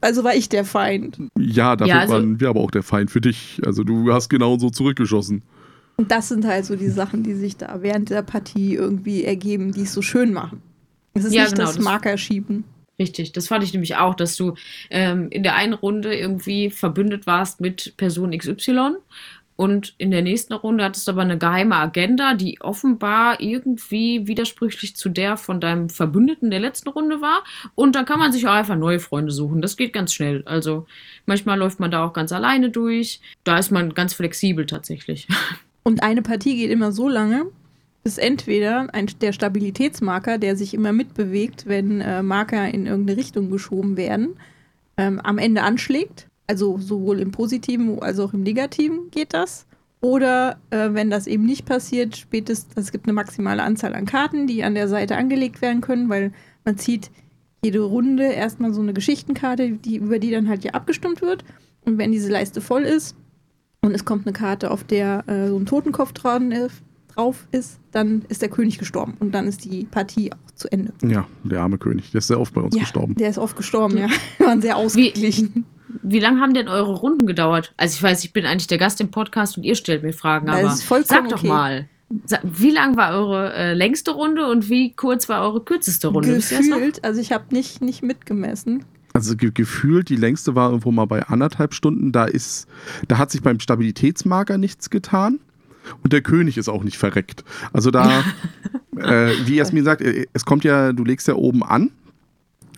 Also 0.00 0.24
war 0.24 0.34
ich 0.34 0.48
der 0.48 0.64
Feind. 0.64 1.18
ja 1.38 1.76
dafür 1.76 1.94
Ja, 1.94 2.00
also- 2.00 2.14
waren 2.14 2.40
wir 2.40 2.48
aber 2.48 2.60
auch 2.60 2.70
der 2.70 2.82
Feind 2.82 3.10
für 3.10 3.20
dich. 3.20 3.60
Also 3.64 3.84
du 3.84 4.12
hast 4.12 4.28
genauso 4.28 4.70
zurückgeschossen. 4.70 5.42
Und 5.96 6.10
das 6.10 6.28
sind 6.28 6.46
halt 6.46 6.64
so 6.64 6.76
die 6.76 6.88
Sachen, 6.88 7.22
die 7.22 7.34
sich 7.34 7.56
da 7.56 7.82
während 7.82 8.08
der 8.10 8.22
Partie 8.22 8.74
irgendwie 8.74 9.24
ergeben, 9.24 9.72
die 9.72 9.82
es 9.82 9.92
so 9.92 10.00
schön 10.02 10.32
machen. 10.32 10.62
Es 11.14 11.24
ist 11.24 11.34
Ja, 11.34 11.42
nicht 11.42 11.52
genau, 11.56 11.66
das 11.66 11.76
das- 11.76 11.84
Markerschieben. 11.84 12.64
Richtig, 12.98 13.32
das 13.32 13.48
fand 13.48 13.64
ich 13.64 13.72
nämlich 13.72 13.96
auch, 13.96 14.14
dass 14.14 14.36
du 14.36 14.54
ähm, 14.90 15.28
in 15.30 15.42
der 15.42 15.54
einen 15.56 15.72
Runde 15.72 16.14
irgendwie 16.14 16.68
verbündet 16.68 17.26
warst 17.26 17.58
mit 17.62 17.94
Person 17.96 18.36
XY 18.36 18.96
und 19.60 19.94
in 19.98 20.10
der 20.10 20.22
nächsten 20.22 20.54
Runde 20.54 20.82
hattest 20.82 21.06
du 21.06 21.12
aber 21.12 21.20
eine 21.20 21.36
geheime 21.36 21.76
Agenda, 21.76 22.32
die 22.32 22.62
offenbar 22.62 23.42
irgendwie 23.42 24.26
widersprüchlich 24.26 24.96
zu 24.96 25.10
der 25.10 25.36
von 25.36 25.60
deinem 25.60 25.90
Verbündeten 25.90 26.50
der 26.50 26.60
letzten 26.60 26.88
Runde 26.88 27.20
war. 27.20 27.44
Und 27.74 27.94
dann 27.94 28.06
kann 28.06 28.18
man 28.18 28.32
sich 28.32 28.48
auch 28.48 28.54
einfach 28.54 28.76
neue 28.76 29.00
Freunde 29.00 29.32
suchen. 29.32 29.60
Das 29.60 29.76
geht 29.76 29.92
ganz 29.92 30.14
schnell. 30.14 30.42
Also 30.46 30.86
manchmal 31.26 31.58
läuft 31.58 31.78
man 31.78 31.90
da 31.90 32.06
auch 32.06 32.14
ganz 32.14 32.32
alleine 32.32 32.70
durch. 32.70 33.20
Da 33.44 33.58
ist 33.58 33.70
man 33.70 33.92
ganz 33.92 34.14
flexibel 34.14 34.64
tatsächlich. 34.64 35.28
Und 35.82 36.02
eine 36.02 36.22
Partie 36.22 36.56
geht 36.56 36.70
immer 36.70 36.90
so 36.90 37.10
lange, 37.10 37.44
bis 38.02 38.16
entweder 38.16 38.88
ein, 38.94 39.10
der 39.20 39.34
Stabilitätsmarker, 39.34 40.38
der 40.38 40.56
sich 40.56 40.72
immer 40.72 40.92
mitbewegt, 40.92 41.66
wenn 41.66 42.00
äh, 42.00 42.22
Marker 42.22 42.66
in 42.72 42.86
irgendeine 42.86 43.18
Richtung 43.18 43.50
geschoben 43.50 43.98
werden, 43.98 44.38
ähm, 44.96 45.20
am 45.20 45.36
Ende 45.36 45.60
anschlägt. 45.60 46.29
Also 46.50 46.78
sowohl 46.78 47.20
im 47.20 47.30
Positiven 47.30 48.02
als 48.02 48.18
auch 48.18 48.34
im 48.34 48.42
Negativen 48.42 49.08
geht 49.12 49.34
das. 49.34 49.66
Oder 50.00 50.58
äh, 50.70 50.88
wenn 50.94 51.08
das 51.08 51.28
eben 51.28 51.46
nicht 51.46 51.64
passiert, 51.64 52.16
spätestens, 52.16 52.72
es 52.76 52.90
gibt 52.90 53.06
eine 53.06 53.12
maximale 53.12 53.62
Anzahl 53.62 53.94
an 53.94 54.04
Karten, 54.04 54.48
die 54.48 54.64
an 54.64 54.74
der 54.74 54.88
Seite 54.88 55.16
angelegt 55.16 55.62
werden 55.62 55.80
können, 55.80 56.08
weil 56.08 56.32
man 56.64 56.76
zieht 56.76 57.12
jede 57.62 57.78
Runde 57.82 58.24
erstmal 58.24 58.74
so 58.74 58.80
eine 58.80 58.92
Geschichtenkarte, 58.92 59.70
die, 59.70 59.98
über 59.98 60.18
die 60.18 60.32
dann 60.32 60.48
halt 60.48 60.64
ja 60.64 60.72
abgestimmt 60.72 61.22
wird. 61.22 61.44
Und 61.84 61.98
wenn 61.98 62.10
diese 62.10 62.32
Leiste 62.32 62.60
voll 62.60 62.82
ist 62.82 63.14
und 63.80 63.94
es 63.94 64.04
kommt 64.04 64.26
eine 64.26 64.32
Karte, 64.32 64.72
auf 64.72 64.82
der 64.82 65.22
äh, 65.28 65.50
so 65.50 65.56
ein 65.56 65.66
Totenkopf 65.66 66.12
dran 66.14 66.50
ist, 66.50 66.82
drauf 67.14 67.46
ist, 67.52 67.78
dann 67.92 68.24
ist 68.28 68.42
der 68.42 68.48
König 68.48 68.78
gestorben. 68.78 69.14
Und 69.20 69.36
dann 69.36 69.46
ist 69.46 69.64
die 69.64 69.84
Partie 69.84 70.32
auch 70.32 70.50
zu 70.56 70.66
Ende. 70.72 70.94
Ja, 71.04 71.28
der 71.44 71.60
arme 71.60 71.78
König. 71.78 72.10
Der 72.10 72.18
ist 72.18 72.26
sehr 72.26 72.40
oft 72.40 72.54
bei 72.54 72.60
uns 72.60 72.74
ja, 72.74 72.82
gestorben. 72.82 73.14
Der 73.14 73.30
ist 73.30 73.38
oft 73.38 73.56
gestorben, 73.56 73.98
ja. 73.98 74.08
Wir 74.38 74.46
waren 74.46 74.60
sehr 74.60 74.76
ausgeglichen. 74.76 75.54
Wie 75.54 75.79
lange 76.20 76.40
haben 76.40 76.54
denn 76.54 76.68
eure 76.68 76.94
Runden 76.94 77.26
gedauert? 77.26 77.72
Also 77.76 77.94
ich 77.94 78.02
weiß, 78.02 78.24
ich 78.24 78.32
bin 78.32 78.46
eigentlich 78.46 78.66
der 78.66 78.78
Gast 78.78 79.00
im 79.00 79.10
Podcast 79.10 79.56
und 79.56 79.64
ihr 79.64 79.74
stellt 79.74 80.02
mir 80.02 80.12
Fragen, 80.12 80.46
Das 80.46 80.56
aber 80.56 80.72
ist 80.72 80.82
vollkommen 80.82 81.28
sag 81.28 81.28
doch 81.28 81.38
okay. 81.38 81.48
mal, 81.48 81.88
wie 82.42 82.70
lang 82.70 82.96
war 82.96 83.12
eure 83.12 83.52
äh, 83.54 83.74
längste 83.74 84.10
Runde 84.10 84.46
und 84.48 84.68
wie 84.68 84.92
kurz 84.92 85.28
war 85.28 85.42
eure 85.42 85.62
kürzeste 85.62 86.08
Runde? 86.08 86.34
Gefühlt, 86.34 87.04
also 87.04 87.20
ich 87.20 87.32
habe 87.32 87.44
nicht, 87.50 87.82
nicht 87.82 88.02
mitgemessen. 88.02 88.84
Also 89.12 89.36
ge 89.36 89.50
gefühlt, 89.52 90.08
die 90.08 90.16
längste 90.16 90.54
war 90.54 90.70
irgendwo 90.70 90.92
mal 90.92 91.06
bei 91.06 91.22
anderthalb 91.24 91.74
Stunden. 91.74 92.12
Da 92.12 92.24
ist, 92.24 92.68
da 93.08 93.18
hat 93.18 93.30
sich 93.30 93.42
beim 93.42 93.60
Stabilitätsmarker 93.60 94.58
nichts 94.58 94.90
getan. 94.90 95.40
Und 96.02 96.12
der 96.12 96.20
König 96.20 96.58
ist 96.58 96.68
auch 96.68 96.84
nicht 96.84 96.98
verreckt. 96.98 97.44
Also 97.72 97.90
da, 97.90 98.22
äh, 98.96 99.32
wie 99.46 99.56
Jasmin 99.56 99.84
sagt, 99.84 100.02
äh, 100.02 100.26
es 100.32 100.44
kommt 100.44 100.64
ja, 100.64 100.92
du 100.92 101.04
legst 101.04 101.26
ja 101.28 101.34
oben 101.34 101.62
an. 101.62 101.90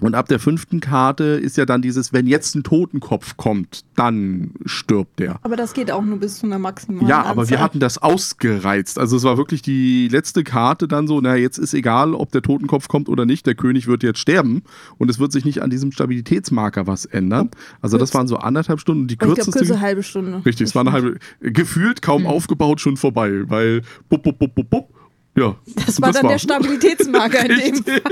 Und 0.03 0.15
ab 0.15 0.29
der 0.29 0.39
fünften 0.41 0.81
Karte 0.81 1.25
ist 1.25 1.57
ja 1.57 1.65
dann 1.65 1.81
dieses, 1.81 2.13
wenn 2.13 2.27
jetzt 2.27 2.55
ein 2.55 2.63
Totenkopf 2.65 3.37
kommt, 3.37 3.85
dann 3.97 4.51
stirbt 4.67 5.21
der. 5.21 5.39
Aber 5.43 5.57
das 5.57 5.73
geht 5.75 5.91
auch 5.91 6.03
nur 6.03 6.19
bis 6.19 6.39
zu 6.41 6.47
einer 6.47 6.59
maximalen 6.59 7.07
Ja, 7.09 7.23
aber 7.23 7.49
wir 7.49 7.57
Anzahl. 7.57 7.59
hatten 7.61 7.81
das 7.81 7.99
ausgereizt. 7.99 8.99
Also 8.99 9.17
es 9.17 9.23
war 9.23 9.37
wirklich 9.39 9.63
die 9.63 10.09
letzte 10.09 10.43
Karte 10.45 10.89
dann 10.89 11.07
so, 11.07 11.21
na 11.21 11.37
jetzt 11.37 11.59
ist 11.59 11.73
egal, 11.73 12.15
ob 12.15 12.33
der 12.33 12.43
Totenkopf 12.43 12.89
kommt 12.89 13.09
oder 13.09 13.25
nicht, 13.27 13.47
der 13.47 13.55
König 13.55 13.87
wird 13.87 14.03
jetzt 14.03 14.19
sterben 14.19 14.63
und 14.99 15.09
es 15.09 15.19
wird 15.19 15.33
sich 15.33 15.45
nicht 15.45 15.63
an 15.63 15.71
diesem 15.71 15.93
Stabilitätsmarker 15.93 16.87
was 16.87 17.05
ändern. 17.05 17.51
Also 17.81 17.97
das 17.97 18.13
waren 18.13 18.27
so 18.27 18.37
anderthalb 18.39 18.81
Stunden. 18.81 19.07
Die 19.07 19.17
Aber 19.21 19.29
ich 19.31 19.35
glaube, 19.37 19.51
kürzeste... 19.53 19.81
halbe 19.81 20.03
Stunde. 20.03 20.43
Richtig, 20.45 20.69
es 20.69 20.75
war 20.75 20.81
eine 20.83 20.93
halbe... 20.93 21.19
Gefühlt 21.41 22.03
kaum 22.03 22.27
aufgebaut, 22.27 22.81
schon 22.81 22.97
vorbei, 22.97 23.49
weil... 23.49 23.83
Bup, 24.09 24.23
bup, 24.25 24.39
bup, 24.39 24.55
bup, 24.55 24.69
bup. 24.69 24.89
Ja, 25.37 25.57
Das 25.87 26.01
war 26.03 26.13
dann 26.13 26.29
der 26.29 26.39
Stabilitätsmarker 26.39 27.49
in 27.49 27.75
dem. 27.75 27.85
Fall. 27.85 28.03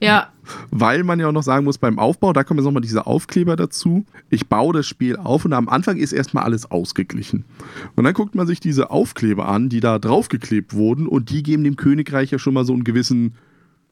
Ja, 0.00 0.32
Weil 0.70 1.04
man 1.04 1.20
ja 1.20 1.28
auch 1.28 1.32
noch 1.32 1.42
sagen 1.42 1.64
muss, 1.64 1.78
beim 1.78 1.98
Aufbau, 1.98 2.32
da 2.32 2.44
kommen 2.44 2.58
jetzt 2.58 2.66
nochmal 2.66 2.82
diese 2.82 3.06
Aufkleber 3.06 3.56
dazu. 3.56 4.04
Ich 4.30 4.48
baue 4.48 4.72
das 4.74 4.86
Spiel 4.86 5.16
auf 5.16 5.44
und 5.44 5.52
am 5.52 5.68
Anfang 5.68 5.96
ist 5.96 6.12
erstmal 6.12 6.44
alles 6.44 6.70
ausgeglichen. 6.70 7.44
Und 7.94 8.04
dann 8.04 8.14
guckt 8.14 8.34
man 8.34 8.46
sich 8.46 8.60
diese 8.60 8.90
Aufkleber 8.90 9.48
an, 9.48 9.68
die 9.68 9.80
da 9.80 9.98
draufgeklebt 9.98 10.74
wurden 10.74 11.06
und 11.06 11.30
die 11.30 11.42
geben 11.42 11.64
dem 11.64 11.76
Königreich 11.76 12.30
ja 12.30 12.38
schon 12.38 12.54
mal 12.54 12.64
so 12.64 12.72
einen 12.72 12.84
gewissen 12.84 13.34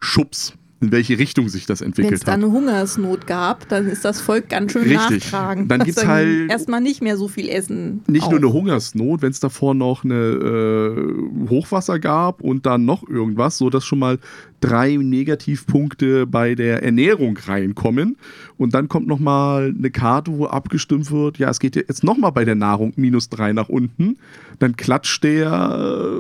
Schubs. 0.01 0.55
In 0.85 0.93
welche 0.93 1.19
Richtung 1.19 1.49
sich 1.49 1.67
das 1.67 1.81
Wenn 1.81 1.91
es 1.93 1.99
entwickelt 1.99 2.23
da 2.29 2.33
hat. 2.33 2.39
eine 2.39 2.51
Hungersnot 2.53 3.27
gab, 3.27 3.69
dann 3.69 3.87
ist 3.89 4.05
das 4.05 4.21
Volk 4.21 4.49
ganz 4.51 4.73
schön 4.73 4.83
Richtig. 4.83 5.33
nachtragend. 5.33 5.71
Dann 5.71 5.81
dass 5.81 5.87
gibt's 5.87 6.07
halt- 6.07 6.51
erstmal 6.51 6.81
nicht 6.81 7.03
mehr 7.03 7.17
so 7.17 7.29
viel 7.29 7.49
Essen. 7.49 8.03
Nicht 8.07 8.25
auf. 8.25 8.31
nur 8.31 8.39
eine 8.41 8.53
Hungersnot, 8.53 9.23
wenn 9.23 9.31
es 9.31 9.41
davor 9.41 9.75
noch 9.75 10.05
eine 10.05 10.15
äh, 10.15 11.49
Hochwasser 11.49 11.99
gab 11.99 12.41
und 12.43 12.67
dann 12.67 12.85
noch 12.85 13.09
irgendwas, 13.09 13.59
so 13.59 13.71
dass 13.71 13.85
schon 13.85 13.99
mal 13.99 14.19
drei 14.61 14.97
Negativpunkte 14.97 16.27
bei 16.27 16.55
der 16.55 16.83
Ernährung 16.83 17.37
reinkommen. 17.47 18.17
Und 18.57 18.73
dann 18.75 18.89
kommt 18.89 19.07
noch 19.07 19.19
mal 19.19 19.75
eine 19.77 19.91
Karte, 19.91 20.33
wo 20.39 20.47
abgestimmt 20.47 21.11
wird, 21.11 21.39
ja, 21.39 21.51
es 21.51 21.59
geht 21.61 21.77
jetzt 21.77 22.05
noch 22.05 22.17
mal 22.17 22.31
bei 22.31 22.45
der 22.45 22.55
Nahrung 22.55 22.93
minus 22.97 23.29
drei 23.29 23.53
nach 23.53 23.69
unten. 23.69 24.17
Dann 24.61 24.77
klatscht 24.77 25.25
der 25.25 25.49
äh, 25.51 26.14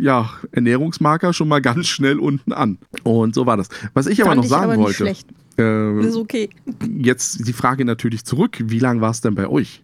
ja, 0.00 0.30
Ernährungsmarker 0.52 1.32
schon 1.32 1.48
mal 1.48 1.60
ganz 1.60 1.86
schnell 1.86 2.18
unten 2.18 2.52
an. 2.52 2.78
Und 3.02 3.34
so 3.34 3.46
war 3.46 3.56
das. 3.56 3.68
Was 3.94 4.06
ich 4.06 4.20
aber 4.20 4.30
Fand 4.30 4.36
noch 4.38 4.44
ich 4.44 4.50
sagen 4.50 4.64
aber 4.64 4.76
nicht 4.76 4.84
wollte, 4.84 4.96
schlecht. 5.04 5.28
äh, 5.58 6.00
Ist 6.00 6.16
okay. 6.16 6.50
jetzt 7.00 7.46
die 7.46 7.52
Frage 7.52 7.84
natürlich 7.84 8.24
zurück, 8.24 8.58
wie 8.62 8.78
lang 8.78 9.00
war 9.00 9.10
es 9.10 9.20
denn 9.20 9.34
bei 9.34 9.48
euch? 9.48 9.82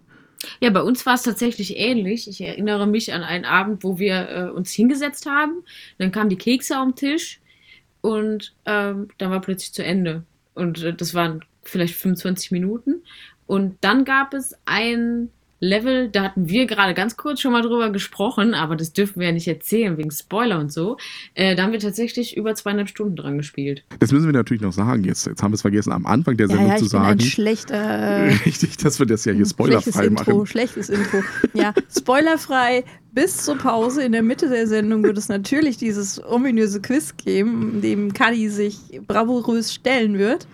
Ja, 0.61 0.70
bei 0.70 0.83
uns 0.83 1.07
war 1.07 1.14
es 1.14 1.22
tatsächlich 1.22 1.77
ähnlich. 1.79 2.29
Ich 2.29 2.40
erinnere 2.40 2.87
mich 2.87 3.12
an 3.12 3.22
einen 3.22 3.44
Abend, 3.44 3.83
wo 3.83 3.98
wir 3.98 4.29
äh, 4.29 4.50
uns 4.50 4.72
hingesetzt 4.72 5.27
haben. 5.27 5.62
Dann 5.98 6.12
kamen 6.12 6.29
die 6.31 6.37
Kekse 6.37 6.79
auf 6.79 6.87
den 6.87 6.96
Tisch 6.96 7.40
und 8.03 8.55
ähm, 8.66 9.09
dann 9.18 9.31
war 9.31 9.40
plötzlich 9.40 9.72
zu 9.72 9.85
Ende. 9.85 10.24
Und 10.55 10.83
äh, 10.83 10.94
das 10.94 11.14
waren 11.14 11.44
vielleicht 11.62 11.94
25 11.94 12.50
Minuten. 12.50 13.03
Und 13.46 13.77
dann 13.81 14.05
gab 14.05 14.35
es 14.35 14.55
ein 14.66 15.31
Level, 15.64 16.09
da 16.09 16.22
hatten 16.24 16.48
wir 16.48 16.66
gerade 16.66 16.94
ganz 16.94 17.16
kurz 17.16 17.40
schon 17.40 17.53
mal 17.53 17.62
drüber 17.62 17.90
gesprochen, 17.90 18.55
aber 18.55 18.77
das 18.77 18.92
dürfen 18.92 19.20
wir 19.20 19.29
ja 19.29 19.33
nicht 19.33 19.48
erzählen 19.48 19.96
wegen 19.96 20.11
Spoiler 20.11 20.59
und 20.61 20.72
so. 20.72 20.96
Äh, 21.35 21.57
da 21.57 21.62
haben 21.64 21.72
wir 21.72 21.79
tatsächlich 21.81 22.37
über 22.37 22.55
zweieinhalb 22.55 22.88
Stunden 22.88 23.16
dran 23.16 23.38
gespielt. 23.38 23.85
Das 23.98 24.12
müssen 24.12 24.27
wir 24.27 24.33
natürlich 24.33 24.62
noch 24.62 24.72
sagen. 24.72 25.05
Jetzt, 25.05 25.27
jetzt 25.27 25.42
haben 25.42 25.53
wir 25.53 25.57
es 25.57 25.62
vergessen, 25.62 25.92
am 25.92 26.07
Anfang 26.07 26.37
der 26.37 26.48
Ja, 26.48 26.55
Sendung 26.55 26.70
ja, 26.70 26.77
zu 26.77 26.85
ich 26.85 26.90
bin 26.92 27.00
ein 27.00 27.18
sagen. 27.18 27.20
schlechter. 27.20 28.29
Richtig, 28.46 28.77
dass 28.77 28.98
wir 28.98 29.07
das 29.07 29.24
ja 29.24 29.33
hier 29.33 29.46
spoilerfrei 29.46 30.07
Intro, 30.07 30.35
machen. 30.37 30.46
schlechtes 30.46 30.88
Intro. 30.90 31.22
Ja, 31.55 31.72
spoilerfrei. 31.96 32.85
Bis 33.12 33.44
zur 33.44 33.57
Pause 33.57 34.03
in 34.03 34.12
der 34.12 34.22
Mitte 34.24 34.48
der 34.48 34.66
Sendung 34.66 35.05
wird 35.05 35.16
es 35.16 35.29
natürlich 35.29 35.77
dieses 35.77 36.20
ominöse 36.24 36.81
Quiz 36.83 37.16
geben, 37.16 37.81
dem 37.81 38.12
Kadi 38.12 38.48
sich 38.48 39.00
bravourös 39.07 39.72
stellen 39.72 40.18
wird. 40.18 40.48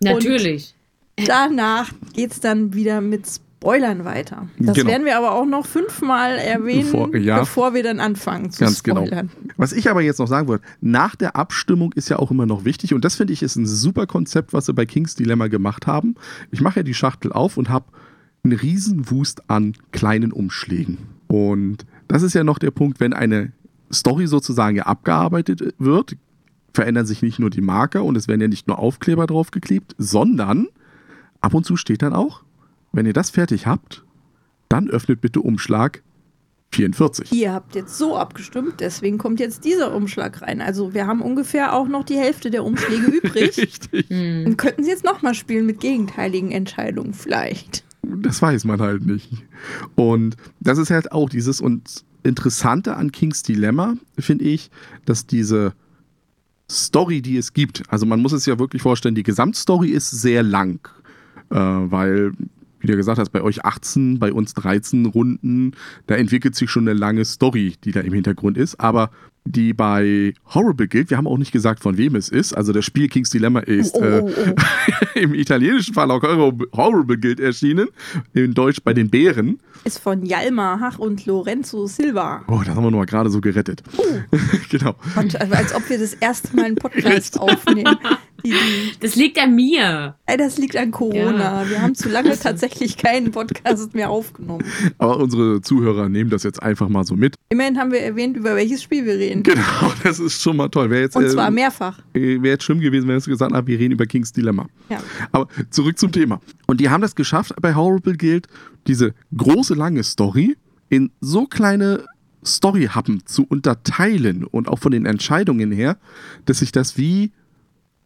Natürlich. 0.00 0.74
Danach 1.26 1.90
geht 2.14 2.32
es 2.32 2.40
dann 2.40 2.74
wieder 2.74 3.00
mit 3.00 3.26
Spoilern 3.66 4.04
weiter. 4.04 4.48
Das 4.58 4.76
Genau. 4.76 4.90
werden 4.90 5.04
wir 5.04 5.16
aber 5.18 5.32
auch 5.32 5.44
noch 5.44 5.66
fünfmal 5.66 6.36
erwähnen, 6.38 6.84
Bevor- 6.92 7.16
ja. 7.16 7.40
bevor 7.40 7.74
wir 7.74 7.82
dann 7.82 7.98
anfangen 7.98 8.50
zu 8.52 8.60
Ganz 8.64 8.82
genau. 8.84 9.04
spoilern. 9.04 9.30
Was 9.56 9.72
ich 9.72 9.90
aber 9.90 10.02
jetzt 10.02 10.18
noch 10.20 10.28
sagen 10.28 10.46
wollte, 10.46 10.64
nach 10.80 11.16
der 11.16 11.34
Abstimmung 11.34 11.92
ist 11.94 12.08
ja 12.08 12.18
auch 12.20 12.30
immer 12.30 12.46
noch 12.46 12.64
wichtig 12.64 12.94
und 12.94 13.04
das 13.04 13.16
finde 13.16 13.32
ich 13.32 13.42
ist 13.42 13.56
ein 13.56 13.66
super 13.66 14.06
Konzept, 14.06 14.52
was 14.52 14.66
sie 14.66 14.72
bei 14.72 14.86
Kings 14.86 15.16
Dilemma 15.16 15.48
gemacht 15.48 15.86
haben. 15.88 16.14
Ich 16.52 16.60
mache 16.60 16.80
ja 16.80 16.82
die 16.84 16.94
Schachtel 16.94 17.32
auf 17.32 17.56
und 17.56 17.68
habe 17.68 17.86
einen 18.44 18.56
riesen 18.56 19.10
Wust 19.10 19.42
an 19.50 19.74
kleinen 19.90 20.30
Umschlägen. 20.30 20.98
Und 21.26 21.84
das 22.06 22.22
ist 22.22 22.34
ja 22.34 22.44
noch 22.44 22.60
der 22.60 22.70
Punkt, 22.70 23.00
wenn 23.00 23.12
eine 23.12 23.50
Story 23.92 24.28
sozusagen 24.28 24.76
ja 24.76 24.84
abgearbeitet 24.84 25.74
wird, 25.78 26.16
verändern 26.72 27.06
sich 27.06 27.20
nicht 27.22 27.40
nur 27.40 27.50
die 27.50 27.62
Marker 27.62 28.04
und 28.04 28.16
es 28.16 28.28
werden 28.28 28.40
ja 28.42 28.48
nicht 28.48 28.68
nur 28.68 28.78
Aufkleber 28.78 29.26
draufgeklebt, 29.26 29.96
sondern 29.98 30.68
ab 31.40 31.52
und 31.54 31.66
zu 31.66 31.76
steht 31.76 32.02
dann 32.02 32.12
auch, 32.12 32.42
wenn 32.96 33.06
ihr 33.06 33.12
das 33.12 33.30
fertig 33.30 33.66
habt, 33.66 34.04
dann 34.68 34.88
öffnet 34.90 35.20
bitte 35.20 35.40
Umschlag 35.40 36.02
44. 36.72 37.32
Ihr 37.32 37.52
habt 37.52 37.74
jetzt 37.74 37.96
so 37.96 38.16
abgestimmt, 38.16 38.80
deswegen 38.80 39.18
kommt 39.18 39.40
jetzt 39.40 39.64
dieser 39.64 39.94
Umschlag 39.94 40.42
rein. 40.42 40.60
Also 40.60 40.94
wir 40.94 41.06
haben 41.06 41.22
ungefähr 41.22 41.74
auch 41.74 41.88
noch 41.88 42.04
die 42.04 42.16
Hälfte 42.16 42.50
der 42.50 42.64
Umschläge 42.64 43.06
übrig. 43.22 43.56
Richtig. 43.56 44.10
Und 44.10 44.56
könnten 44.56 44.82
sie 44.82 44.90
jetzt 44.90 45.04
nochmal 45.04 45.34
spielen 45.34 45.66
mit 45.66 45.80
gegenteiligen 45.80 46.50
Entscheidungen 46.50 47.14
vielleicht. 47.14 47.84
Das 48.02 48.42
weiß 48.42 48.64
man 48.64 48.80
halt 48.80 49.06
nicht. 49.06 49.30
Und 49.94 50.36
das 50.60 50.78
ist 50.78 50.90
halt 50.90 51.12
auch 51.12 51.28
dieses 51.28 51.60
und 51.60 52.04
Interessante 52.22 52.96
an 52.96 53.12
Kings 53.12 53.42
Dilemma, 53.42 53.94
finde 54.18 54.44
ich, 54.46 54.70
dass 55.04 55.26
diese 55.26 55.74
Story, 56.68 57.22
die 57.22 57.36
es 57.36 57.52
gibt, 57.52 57.84
also 57.88 58.04
man 58.04 58.20
muss 58.20 58.32
es 58.32 58.46
ja 58.46 58.58
wirklich 58.58 58.82
vorstellen, 58.82 59.14
die 59.14 59.22
Gesamtstory 59.22 59.90
ist 59.90 60.10
sehr 60.10 60.42
lang, 60.42 60.80
äh, 61.50 61.56
weil, 61.56 62.32
wie 62.86 62.92
du 62.92 62.96
gesagt 62.96 63.18
hast, 63.18 63.30
bei 63.30 63.42
euch 63.42 63.64
18, 63.64 64.20
bei 64.20 64.32
uns 64.32 64.54
13 64.54 65.06
Runden, 65.06 65.72
da 66.06 66.14
entwickelt 66.14 66.54
sich 66.54 66.70
schon 66.70 66.86
eine 66.88 66.96
lange 66.96 67.24
Story, 67.24 67.74
die 67.82 67.90
da 67.90 68.00
im 68.00 68.12
Hintergrund 68.12 68.56
ist, 68.56 68.78
aber 68.78 69.10
die 69.44 69.72
bei 69.72 70.34
Horrible 70.54 70.88
gilt, 70.88 71.10
wir 71.10 71.16
haben 71.16 71.26
auch 71.26 71.38
nicht 71.38 71.52
gesagt, 71.52 71.80
von 71.80 71.96
wem 71.96 72.16
es 72.16 72.28
ist, 72.28 72.52
also 72.52 72.72
das 72.72 72.84
Spiel 72.84 73.08
Kings 73.08 73.30
Dilemma 73.30 73.60
ist 73.60 73.94
Oh, 73.94 74.02
äh, 74.02 74.20
oh, 74.22 74.30
oh. 74.30 74.54
im 75.18 75.34
italienischen 75.34 75.94
Fall 75.94 76.10
auch 76.10 76.22
Horrible- 76.22 77.16
Guild 77.16 77.40
erschienen, 77.40 77.88
in 78.34 78.54
Deutsch 78.54 78.80
bei 78.82 78.92
den 78.92 79.08
Bären. 79.08 79.60
Ist 79.84 79.98
von 80.00 80.24
Jalmar 80.24 80.80
Hach 80.80 80.98
und 80.98 81.26
Lorenzo 81.26 81.86
Silva. 81.86 82.42
Oh, 82.48 82.58
das 82.64 82.74
haben 82.74 82.84
wir 82.84 82.90
noch 82.90 82.98
mal 82.98 83.06
gerade 83.06 83.30
so 83.30 83.40
gerettet. 83.40 83.82
genau. 84.70 84.96
Und, 85.16 85.40
als 85.40 85.74
ob 85.74 85.88
wir 85.88 85.98
das 85.98 86.14
erste 86.14 86.54
Mal 86.54 86.66
einen 86.66 86.76
Podcast 86.76 87.38
aufnehmen. 87.40 87.96
Das 89.00 89.16
liegt 89.16 89.38
an 89.38 89.54
mir. 89.54 90.16
ey, 90.26 90.36
das 90.36 90.58
liegt 90.58 90.76
an 90.76 90.90
Corona. 90.90 91.68
Wir 91.68 91.82
haben 91.82 91.94
zu 91.94 92.08
lange 92.08 92.38
tatsächlich 92.42 92.96
keinen 92.96 93.30
Podcast 93.30 93.94
mehr 93.94 94.10
aufgenommen. 94.10 94.64
Aber 94.98 95.18
unsere 95.18 95.60
Zuhörer 95.60 96.08
nehmen 96.08 96.30
das 96.30 96.42
jetzt 96.42 96.62
einfach 96.62 96.88
mal 96.88 97.04
so 97.04 97.16
mit. 97.16 97.34
Immerhin 97.48 97.78
haben 97.78 97.92
wir 97.92 98.00
erwähnt, 98.00 98.36
über 98.36 98.56
welches 98.56 98.82
Spiel 98.82 99.04
wir 99.04 99.14
reden. 99.14 99.42
Genau, 99.42 99.62
das 100.02 100.18
ist 100.18 100.42
schon 100.42 100.56
mal 100.56 100.68
toll. 100.68 100.92
Jetzt, 100.92 101.16
Und 101.16 101.28
zwar 101.30 101.48
äh, 101.48 101.52
mehrfach. 101.52 101.98
wäre 102.12 102.46
jetzt 102.46 102.64
schlimm 102.64 102.80
gewesen, 102.80 103.08
wenn 103.08 103.16
es 103.16 103.26
gesagt 103.26 103.52
haben, 103.52 103.66
wir 103.66 103.78
reden 103.78 103.92
über 103.92 104.06
Kings 104.06 104.32
Dilemma. 104.32 104.68
Ja. 104.88 104.98
Aber 105.32 105.48
zurück 105.70 105.98
zum 105.98 106.12
Thema. 106.12 106.40
Und 106.66 106.80
die 106.80 106.88
haben 106.90 107.02
das 107.02 107.14
geschafft 107.14 107.54
bei 107.60 107.74
Horrible 107.74 108.16
Guild, 108.16 108.46
diese 108.86 109.14
große, 109.36 109.74
lange 109.74 110.02
Story 110.04 110.56
in 110.88 111.10
so 111.20 111.46
kleine 111.46 112.04
Storyhappen 112.44 113.26
zu 113.26 113.44
unterteilen 113.44 114.44
und 114.44 114.68
auch 114.68 114.78
von 114.78 114.92
den 114.92 115.06
Entscheidungen 115.06 115.72
her, 115.72 115.98
dass 116.44 116.60
sich 116.60 116.72
das 116.72 116.96
wie 116.96 117.32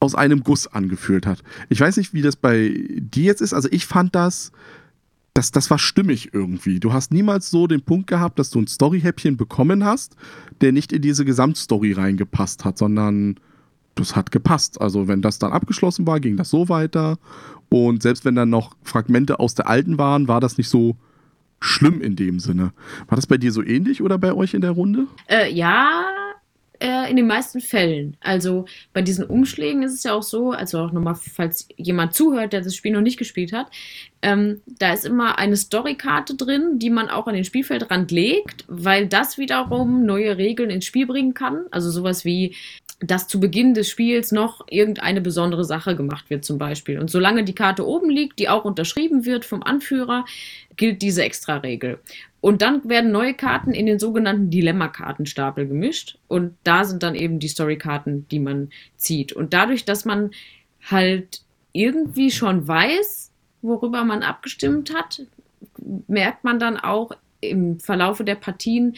aus 0.01 0.15
einem 0.15 0.43
Guss 0.43 0.67
angefühlt 0.67 1.27
hat. 1.27 1.43
Ich 1.69 1.81
weiß 1.81 1.99
nicht, 1.99 2.15
wie 2.15 2.23
das 2.23 2.37
bei 2.37 2.75
dir 2.97 3.25
jetzt 3.25 3.43
ist. 3.43 3.53
Also 3.53 3.69
ich 3.71 3.87
fand 3.87 4.15
das, 4.15 4.51
das, 5.35 5.53
das 5.53 5.71
war 5.71 5.79
stimmig 5.79 6.31
irgendwie. 6.33 6.81
Du 6.81 6.93
hast 6.93 7.13
niemals 7.13 7.51
so 7.51 7.67
den 7.67 7.83
Punkt 7.83 8.07
gehabt, 8.07 8.39
dass 8.39 8.51
du 8.51 8.61
ein 8.61 8.67
Storyhäppchen 8.67 9.37
bekommen 9.37 9.85
hast, 9.85 10.17
der 10.63 10.73
nicht 10.73 10.93
in 10.93 11.03
diese 11.03 11.25
Gesamtstory 11.25 11.93
reingepasst 11.93 12.65
hat, 12.65 12.79
sondern 12.79 13.39
das 13.95 14.17
hat 14.17 14.33
gepasst. 14.33 14.81
Also 14.81 15.07
wenn 15.07 15.21
das 15.21 15.39
dann 15.39 15.53
abgeschlossen 15.53 16.07
war, 16.07 16.19
ging 16.19 16.37
das 16.39 16.49
so 16.49 16.69
weiter. 16.71 17.19
Und 17.69 18.03
selbst 18.03 18.25
wenn 18.25 18.35
dann 18.35 18.51
noch 18.51 18.75
Fragmente 18.83 19.39
aus 19.39 19.55
der 19.55 19.69
alten 19.69 19.99
waren, 19.99 20.29
war 20.29 20.41
das 20.41 20.57
nicht 20.57 20.69
so 20.69 20.97
schlimm 21.61 22.01
in 22.01 22.17
dem 22.17 22.41
Sinne. 22.41 22.73
War 23.07 23.17
das 23.17 23.27
bei 23.27 23.37
dir 23.37 23.53
so 23.53 23.63
ähnlich 23.63 24.03
oder 24.03 24.17
bei 24.17 24.33
euch 24.33 24.55
in 24.55 24.63
der 24.63 24.71
Runde? 24.71 25.07
Äh, 25.29 25.53
ja, 25.53 26.05
äh, 26.81 27.11
in 27.11 27.17
den 27.17 27.27
meisten 27.27 27.61
Fällen. 27.61 28.17
Also 28.21 28.65
bei 28.93 29.03
diesen 29.03 29.25
Umschlägen 29.25 29.83
ist 29.83 29.95
es 29.95 30.03
ja 30.03 30.15
auch 30.15 30.23
so, 30.23 30.51
also 30.51 30.81
auch 30.81 30.93
nochmal, 30.93 31.15
falls 31.15 31.69
jemand 31.77 32.15
zuhört, 32.15 32.53
der 32.53 32.63
das 32.63 32.75
Spiel 32.75 32.93
noch 32.93 33.01
nicht 33.01 33.19
gespielt 33.19 33.53
hat, 33.53 33.69
ähm, 34.23 34.61
da 34.67 34.93
ist 34.93 35.07
immer 35.07 35.39
eine 35.39 35.57
Storykarte 35.57 36.35
drin, 36.35 36.79
die 36.79 36.91
man 36.91 37.09
auch 37.09 37.27
an 37.27 37.35
den 37.35 37.45
Spielfeldrand 37.45 38.11
legt, 38.11 38.65
weil 38.69 39.07
das 39.07 39.39
wiederum 39.39 40.05
neue 40.05 40.37
Regeln 40.37 40.71
ins 40.71 40.85
Spiel 40.85 41.07
bringen 41.07 41.35
kann. 41.35 41.65
Also 41.71 41.91
sowas 41.91 42.25
wie, 42.25 42.55
dass 43.01 43.29
zu 43.29 43.41
Beginn 43.41 43.73
des 43.73 43.89
Spiels 43.89 44.31
noch 44.31 44.67
irgendeine 44.69 45.23
besondere 45.23 45.65
Sache 45.65 45.97
gemacht 45.97 46.29
wird 46.29 46.45
zum 46.45 46.59
Beispiel. 46.59 46.99
Und 46.99 47.11
solange 47.11 47.45
die 47.45 47.55
Karte 47.55 47.87
oben 47.87 48.11
liegt, 48.11 48.39
die 48.39 48.51
auch 48.51 48.65
unterschrieben 48.65 49.25
wird 49.25 49.47
vom 49.47 49.63
Anführer, 49.63 50.27
gilt 50.81 51.03
diese 51.03 51.23
Extra-Regel. 51.23 51.99
Und 52.41 52.63
dann 52.63 52.89
werden 52.89 53.13
neue 53.13 53.35
Karten 53.35 53.73
in 53.73 53.85
den 53.85 53.99
sogenannten 53.99 54.49
Dilemma-Kartenstapel 54.49 55.69
gemischt. 55.69 56.17
Und 56.27 56.57
da 56.65 56.85
sind 56.85 57.03
dann 57.03 57.15
eben 57.15 57.39
die 57.39 57.49
Story-Karten, 57.49 58.27
die 58.31 58.39
man 58.39 58.71
zieht. 58.97 59.35
Und 59.35 59.53
dadurch, 59.53 59.85
dass 59.85 60.07
man 60.07 60.31
halt 60.91 61.43
irgendwie 61.73 62.31
schon 62.31 62.67
weiß, 62.67 63.31
worüber 63.61 64.05
man 64.05 64.23
abgestimmt 64.23 64.95
hat, 64.95 65.21
merkt 66.09 66.45
man 66.45 66.59
dann 66.59 66.79
auch 66.79 67.13
im 67.43 67.79
Verlaufe 67.79 68.25
der 68.25 68.37
Partien 68.37 68.97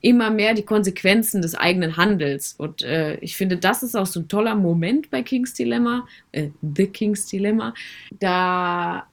immer 0.00 0.30
mehr 0.30 0.54
die 0.54 0.62
Konsequenzen 0.62 1.42
des 1.42 1.56
eigenen 1.56 1.96
Handels. 1.96 2.54
Und 2.56 2.82
äh, 2.82 3.16
ich 3.16 3.36
finde, 3.36 3.56
das 3.56 3.82
ist 3.82 3.96
auch 3.96 4.06
so 4.06 4.20
ein 4.20 4.28
toller 4.28 4.54
Moment 4.54 5.10
bei 5.10 5.24
King's 5.24 5.54
Dilemma, 5.54 6.06
äh, 6.30 6.50
The 6.62 6.86
King's 6.86 7.26
Dilemma. 7.26 7.74
Da 8.20 9.08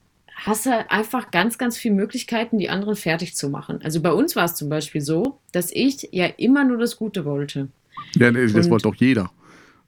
hast 0.46 0.66
du 0.66 0.90
einfach 0.90 1.30
ganz, 1.30 1.58
ganz 1.58 1.76
viele 1.76 1.94
Möglichkeiten, 1.94 2.58
die 2.58 2.68
anderen 2.70 2.96
fertig 2.96 3.34
zu 3.36 3.48
machen. 3.48 3.80
Also 3.82 4.00
bei 4.00 4.12
uns 4.12 4.36
war 4.36 4.44
es 4.44 4.54
zum 4.54 4.68
Beispiel 4.68 5.00
so, 5.00 5.38
dass 5.52 5.70
ich 5.72 6.08
ja 6.12 6.26
immer 6.36 6.64
nur 6.64 6.78
das 6.78 6.96
Gute 6.96 7.24
wollte. 7.24 7.68
Ja, 8.16 8.30
nee, 8.30 8.46
das 8.46 8.68
wollte 8.70 8.84
doch 8.88 8.94
jeder. 8.94 9.30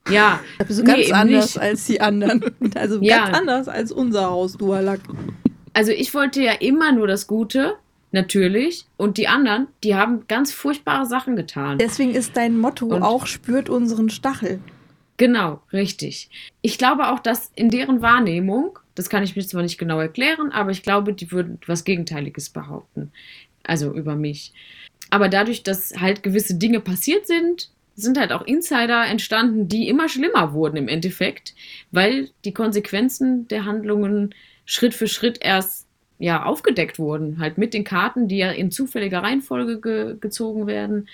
Ja, 0.09 0.39
Nee, 0.69 0.83
ganz 0.83 0.99
eben 0.99 1.13
anders 1.13 1.55
nicht. 1.55 1.61
als 1.61 1.85
die 1.85 2.01
anderen. 2.01 2.43
Also 2.75 3.01
Ja. 3.01 3.25
ganz 3.25 3.37
anders 3.37 3.67
als 3.67 3.91
unser 3.91 4.29
Haus, 4.29 4.53
Dualak. 4.57 5.01
also 5.73 5.91
ich 5.91 6.13
wollte 6.13 6.41
ja 6.41 6.53
immer 6.53 6.91
nur 6.93 7.07
das 7.07 7.27
Gute, 7.27 7.75
natürlich. 8.13 8.85
Und 8.95 9.17
die 9.17 9.27
anderen, 9.27 9.67
die 9.83 9.95
haben 9.95 10.23
ganz 10.27 10.53
furchtbare 10.53 11.05
Sachen 11.05 11.35
getan. 11.35 11.77
Deswegen 11.77 12.15
ist 12.15 12.37
dein 12.37 12.57
Motto 12.57 12.85
Und- 12.87 13.03
auch 13.03 13.25
spürt 13.27 13.69
unseren 13.69 14.09
Stachel. 14.09 14.59
Genau, 15.17 15.61
richtig. 15.73 16.29
Ich 16.61 16.77
glaube 16.77 17.09
auch, 17.09 17.19
dass 17.19 17.51
in 17.55 17.69
deren 17.69 18.01
Wahrnehmung, 18.01 18.79
das 18.97 19.09
kann 19.09 19.23
ich 19.23 19.35
mir 19.35 19.45
zwar 19.45 19.61
nicht 19.61 19.77
genau 19.77 19.99
erklären, 19.99 20.51
aber 20.51 20.71
ich 20.71 20.81
glaube, 20.81 21.13
die 21.13 21.31
würden 21.31 21.59
was 21.67 21.83
Gegenteiliges 21.83 22.49
behaupten. 22.49 23.11
Also 23.63 23.93
über 23.93 24.15
mich. 24.15 24.53
Aber 25.11 25.29
dadurch, 25.29 25.61
dass 25.61 25.93
halt 25.99 26.23
gewisse 26.23 26.55
Dinge 26.55 26.79
passiert 26.79 27.27
sind, 27.27 27.69
sind 27.95 28.19
halt 28.19 28.31
auch 28.31 28.41
Insider 28.41 29.05
entstanden, 29.05 29.67
die 29.67 29.87
immer 29.87 30.09
schlimmer 30.09 30.53
wurden 30.53 30.77
im 30.77 30.87
Endeffekt, 30.87 31.53
weil 31.91 32.29
die 32.43 32.53
Konsequenzen 32.53 33.47
der 33.49 33.65
Handlungen 33.65 34.33
Schritt 34.65 34.95
für 34.95 35.07
Schritt 35.07 35.37
erst 35.41 35.85
ja 36.17 36.43
aufgedeckt 36.43 36.97
wurden, 36.97 37.37
halt 37.39 37.59
mit 37.59 37.75
den 37.75 37.83
Karten, 37.83 38.27
die 38.27 38.37
ja 38.37 38.49
in 38.49 38.71
zufälliger 38.71 39.21
Reihenfolge 39.21 39.79
ge 39.79 40.15
gezogen 40.19 40.65
werden. 40.65 41.07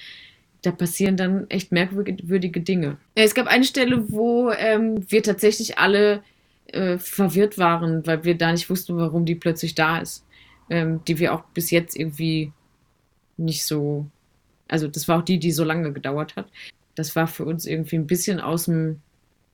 Da 0.61 0.71
passieren 0.71 1.17
dann 1.17 1.49
echt 1.49 1.73
merkwürdige 1.73 2.61
Dinge. 2.61 2.95
Es 3.15 3.35
gab 3.35 3.47
eine 3.47 3.65
Stelle, 3.65 4.09
wo 4.13 4.51
ähm, 4.51 5.03
wir 5.09 5.21
tatsächlich 5.21 5.77
alle 5.77 6.23
äh, 6.73 6.97
verwirrt 6.97 7.57
waren, 7.57 8.05
weil 8.05 8.23
wir 8.23 8.37
da 8.37 8.51
nicht 8.51 8.69
wussten, 8.69 8.97
warum 8.97 9.25
die 9.25 9.35
plötzlich 9.35 9.75
da 9.75 9.99
ist. 9.99 10.25
Ähm, 10.69 11.01
die 11.05 11.19
wir 11.19 11.33
auch 11.33 11.43
bis 11.53 11.71
jetzt 11.71 11.95
irgendwie 11.95 12.53
nicht 13.37 13.65
so 13.65 14.07
also 14.73 14.87
das 14.87 15.07
war 15.07 15.19
auch 15.19 15.23
die, 15.23 15.39
die 15.39 15.51
so 15.51 15.63
lange 15.63 15.93
gedauert 15.93 16.35
hat. 16.35 16.47
Das 16.95 17.15
war 17.15 17.27
für 17.27 17.45
uns 17.45 17.67
irgendwie 17.67 17.97
ein 17.97 18.07
bisschen 18.07 18.39
aus 18.39 18.65
dem, 18.65 19.01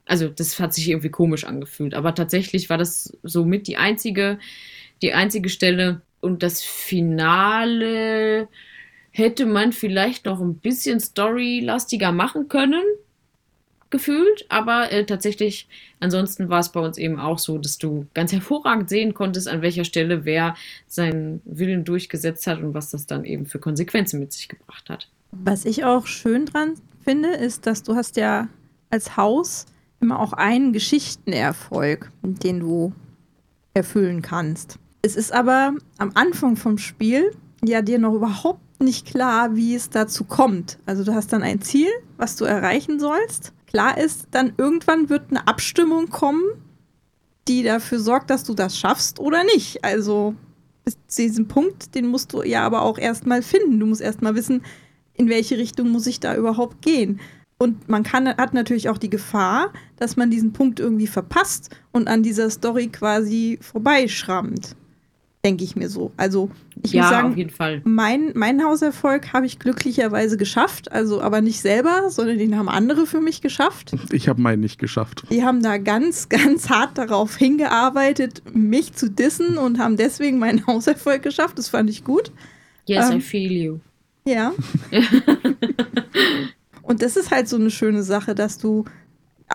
also 0.05 0.29
das 0.29 0.59
hat 0.59 0.73
sich 0.73 0.89
irgendwie 0.89 1.09
komisch 1.09 1.43
angefühlt. 1.43 1.93
Aber 1.93 2.15
tatsächlich 2.15 2.69
war 2.69 2.77
das 2.77 3.17
somit 3.23 3.67
die 3.67 3.75
einzige, 3.75 4.39
die 5.01 5.13
einzige 5.13 5.49
Stelle. 5.49 6.01
Und 6.21 6.41
das 6.41 6.61
Finale 6.61 8.47
hätte 9.11 9.45
man 9.45 9.73
vielleicht 9.73 10.25
noch 10.25 10.39
ein 10.39 10.55
bisschen 10.55 10.99
storylastiger 11.01 12.13
machen 12.13 12.47
können 12.47 12.83
gefühlt, 13.89 14.45
aber 14.49 14.91
äh, 14.91 15.05
tatsächlich, 15.05 15.67
ansonsten 15.99 16.49
war 16.49 16.59
es 16.59 16.69
bei 16.69 16.79
uns 16.79 16.97
eben 16.97 17.19
auch 17.19 17.39
so, 17.39 17.57
dass 17.57 17.77
du 17.77 18.05
ganz 18.13 18.31
hervorragend 18.31 18.89
sehen 18.89 19.13
konntest, 19.13 19.47
an 19.47 19.61
welcher 19.61 19.83
Stelle 19.83 20.25
wer 20.25 20.55
seinen 20.87 21.41
Willen 21.45 21.83
durchgesetzt 21.83 22.45
hat 22.47 22.61
und 22.61 22.73
was 22.73 22.91
das 22.91 23.07
dann 23.07 23.25
eben 23.25 23.45
für 23.45 23.59
Konsequenzen 23.59 24.19
mit 24.19 24.31
sich 24.31 24.47
gebracht 24.47 24.89
hat. 24.89 25.09
Was 25.31 25.65
ich 25.65 25.85
auch 25.85 26.05
schön 26.05 26.45
dran 26.45 26.75
finde, 27.03 27.29
ist, 27.29 27.65
dass 27.65 27.83
du 27.83 27.95
hast 27.95 28.17
ja 28.17 28.47
als 28.89 29.17
Haus 29.17 29.65
immer 29.99 30.19
auch 30.19 30.33
einen 30.33 30.73
Geschichtenerfolg, 30.73 32.11
den 32.23 32.59
du 32.59 32.93
erfüllen 33.73 34.21
kannst. 34.21 34.77
Es 35.01 35.15
ist 35.15 35.31
aber 35.31 35.75
am 35.97 36.11
Anfang 36.13 36.55
vom 36.57 36.77
Spiel 36.77 37.31
ja 37.63 37.81
dir 37.81 37.99
noch 37.99 38.13
überhaupt 38.13 38.81
nicht 38.81 39.05
klar, 39.05 39.55
wie 39.55 39.75
es 39.75 39.89
dazu 39.89 40.23
kommt. 40.23 40.77
Also 40.85 41.03
du 41.03 41.13
hast 41.13 41.33
dann 41.33 41.43
ein 41.43 41.61
Ziel, 41.61 41.89
was 42.17 42.35
du 42.35 42.45
erreichen 42.45 42.99
sollst 42.99 43.53
Klar 43.69 43.99
ist, 43.99 44.27
dann 44.31 44.53
irgendwann 44.57 45.09
wird 45.09 45.29
eine 45.29 45.47
Abstimmung 45.47 46.09
kommen, 46.09 46.43
die 47.47 47.61
dafür 47.61 47.99
sorgt, 47.99 48.31
dass 48.31 48.43
du 48.43 48.55
das 48.55 48.75
schaffst 48.75 49.19
oder 49.19 49.43
nicht. 49.43 49.85
Also 49.85 50.33
bis 50.83 50.97
zu 51.07 51.21
diesem 51.21 51.47
Punkt, 51.47 51.93
den 51.93 52.07
musst 52.07 52.33
du 52.33 52.41
ja 52.41 52.65
aber 52.65 52.81
auch 52.81 52.97
erstmal 52.97 53.43
finden. 53.43 53.79
Du 53.79 53.85
musst 53.85 54.01
erstmal 54.01 54.33
wissen, 54.33 54.63
in 55.13 55.29
welche 55.29 55.59
Richtung 55.59 55.89
muss 55.91 56.07
ich 56.07 56.19
da 56.19 56.35
überhaupt 56.35 56.81
gehen. 56.81 57.19
Und 57.59 57.87
man 57.87 58.01
kann, 58.01 58.27
hat 58.27 58.55
natürlich 58.55 58.89
auch 58.89 58.97
die 58.97 59.09
Gefahr, 59.09 59.71
dass 59.97 60.15
man 60.15 60.31
diesen 60.31 60.51
Punkt 60.51 60.79
irgendwie 60.79 61.07
verpasst 61.07 61.69
und 61.91 62.07
an 62.07 62.23
dieser 62.23 62.49
Story 62.49 62.87
quasi 62.87 63.59
vorbeischrammt 63.61 64.75
denke 65.45 65.63
ich 65.63 65.75
mir 65.75 65.89
so. 65.89 66.11
Also 66.17 66.49
ich 66.83 66.93
ja, 66.93 67.03
muss 67.03 67.11
sagen, 67.11 67.31
auf 67.31 67.37
jeden 67.37 67.49
Fall. 67.49 67.81
Mein, 67.85 68.31
mein 68.35 68.63
Hauserfolg 68.63 69.31
habe 69.31 69.45
ich 69.45 69.59
glücklicherweise 69.59 70.35
geschafft, 70.37 70.91
also 70.91 71.21
aber 71.21 71.41
nicht 71.41 71.61
selber, 71.61 72.09
sondern 72.09 72.37
den 72.37 72.57
haben 72.57 72.67
andere 72.67 73.05
für 73.05 73.21
mich 73.21 73.41
geschafft. 73.41 73.95
Ich 74.11 74.27
habe 74.27 74.41
meinen 74.41 74.59
nicht 74.59 74.79
geschafft. 74.79 75.23
Die 75.29 75.43
haben 75.43 75.63
da 75.63 75.77
ganz, 75.77 76.27
ganz 76.29 76.69
hart 76.69 76.97
darauf 76.97 77.37
hingearbeitet, 77.37 78.43
mich 78.53 78.93
zu 78.93 79.09
dissen 79.09 79.57
und 79.57 79.79
haben 79.79 79.95
deswegen 79.95 80.39
meinen 80.39 80.65
Hauserfolg 80.67 81.21
geschafft. 81.23 81.57
Das 81.57 81.69
fand 81.69 81.89
ich 81.89 82.03
gut. 82.03 82.31
Yes, 82.85 83.09
ähm, 83.09 83.19
I 83.19 83.21
feel 83.21 83.51
you. 83.51 83.79
Ja. 84.25 84.51
und 86.81 87.01
das 87.01 87.15
ist 87.15 87.31
halt 87.31 87.47
so 87.47 87.55
eine 87.55 87.71
schöne 87.71 88.03
Sache, 88.03 88.35
dass 88.35 88.57
du 88.57 88.85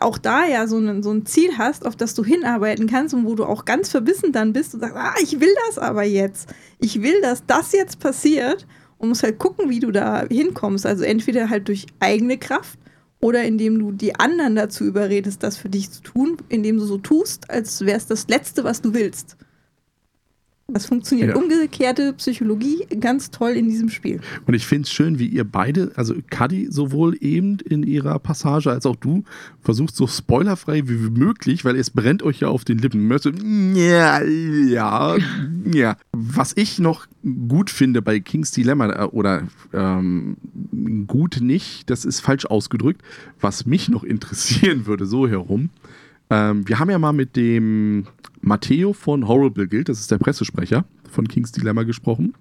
auch 0.00 0.18
da 0.18 0.46
ja 0.46 0.66
so 0.66 0.78
ein, 0.78 1.02
so 1.02 1.12
ein 1.12 1.24
Ziel 1.24 1.57
hast, 1.57 1.87
auf 1.87 1.96
das 1.96 2.14
du 2.14 2.24
hinarbeiten 2.24 2.88
kannst 2.88 3.14
und 3.14 3.26
wo 3.26 3.35
du 3.35 3.44
auch 3.44 3.64
ganz 3.64 3.88
verbissen 3.88 4.33
dann 4.33 4.52
bist 4.52 4.74
und 4.74 4.80
sagst, 4.80 4.96
ah, 4.96 5.14
ich 5.22 5.40
will 5.40 5.54
das 5.66 5.78
aber 5.78 6.02
jetzt. 6.02 6.52
Ich 6.80 7.00
will, 7.02 7.20
dass 7.20 7.46
das 7.46 7.72
jetzt 7.72 8.00
passiert 8.00 8.66
und 8.98 9.09
musst 9.09 9.22
halt 9.22 9.38
gucken, 9.38 9.70
wie 9.70 9.80
du 9.80 9.92
da 9.92 10.24
hinkommst. 10.28 10.85
Also 10.85 11.04
entweder 11.04 11.48
halt 11.48 11.68
durch 11.68 11.87
eigene 12.00 12.38
Kraft 12.38 12.78
oder 13.20 13.44
indem 13.44 13.78
du 13.78 13.92
die 13.92 14.16
anderen 14.16 14.57
dazu 14.57 14.85
überredest, 14.85 15.42
das 15.42 15.57
für 15.57 15.68
dich 15.70 15.90
zu 15.90 16.02
tun, 16.02 16.37
indem 16.48 16.78
du 16.78 16.85
so 16.85 16.98
tust, 16.98 17.50
als 17.50 17.80
wäre 17.83 17.96
es 17.96 18.07
das 18.07 18.28
Letzte, 18.28 18.64
was 18.64 18.83
du 18.83 18.94
willst. 18.94 19.37
Das 20.66 20.87
funktioniert. 20.87 21.31
Ja. 21.31 21.37
Umgekehrte 21.37 22.14
Psychologie 22.14 22.87
ganz 22.98 23.31
toll 23.31 23.50
in 23.50 23.68
diesem 23.68 23.90
Spiel. 23.90 24.20
Und 24.46 24.55
ich 24.55 24.66
finde 24.66 24.87
es 24.87 24.92
schön, 24.92 25.18
wie 25.18 25.27
ihr 25.27 25.44
beide, 25.44 25.92
also 25.96 26.14
Kadi 26.31 26.68
sowohl 26.70 27.18
eben 27.20 27.59
in 27.59 27.83
ihrer 27.83 28.18
Passage 28.18 28.70
als 28.70 28.87
auch 28.87 28.96
du, 28.96 29.24
versucht 29.61 29.94
so 29.94 30.07
spoilerfrei 30.07 30.88
wie 30.88 31.11
möglich, 31.11 31.66
weil 31.66 31.77
es 31.77 31.90
brennt 31.90 32.22
euch 32.22 32.40
ja 32.40 32.48
auf 32.48 32.64
den 32.64 32.79
Lippen. 32.79 33.74
Ja, 33.77 34.22
ja, 34.22 35.16
ja. 35.70 35.96
Was 36.12 36.53
ich 36.57 36.79
noch 36.79 37.07
gut 37.46 37.68
finde 37.68 38.00
bei 38.00 38.20
King's 38.20 38.50
Dilemma, 38.50 38.88
äh, 38.88 39.05
oder 39.05 39.42
ähm, 39.74 40.37
gut 41.07 41.40
nicht, 41.42 41.90
das 41.90 42.07
ist 42.07 42.20
falsch 42.20 42.46
ausgedrückt, 42.46 43.03
was 43.38 43.66
mich 43.66 43.90
noch 43.90 44.03
interessieren 44.03 44.87
würde, 44.87 45.05
so 45.05 45.29
herum. 45.29 45.68
Ähm, 46.30 46.66
wir 46.68 46.78
haben 46.78 46.90
ja 46.90 46.98
mal 46.98 47.12
mit 47.12 47.37
dem 47.37 48.06
Matteo 48.40 48.92
von 48.92 49.26
Horrible 49.28 49.68
Guild, 49.68 49.88
das 49.88 50.00
ist 50.00 50.10
der 50.10 50.18
Pressesprecher 50.18 50.84
von 51.10 51.28
King's 51.28 51.52
Dilemma 51.52 51.84
gesprochen. 51.84 52.34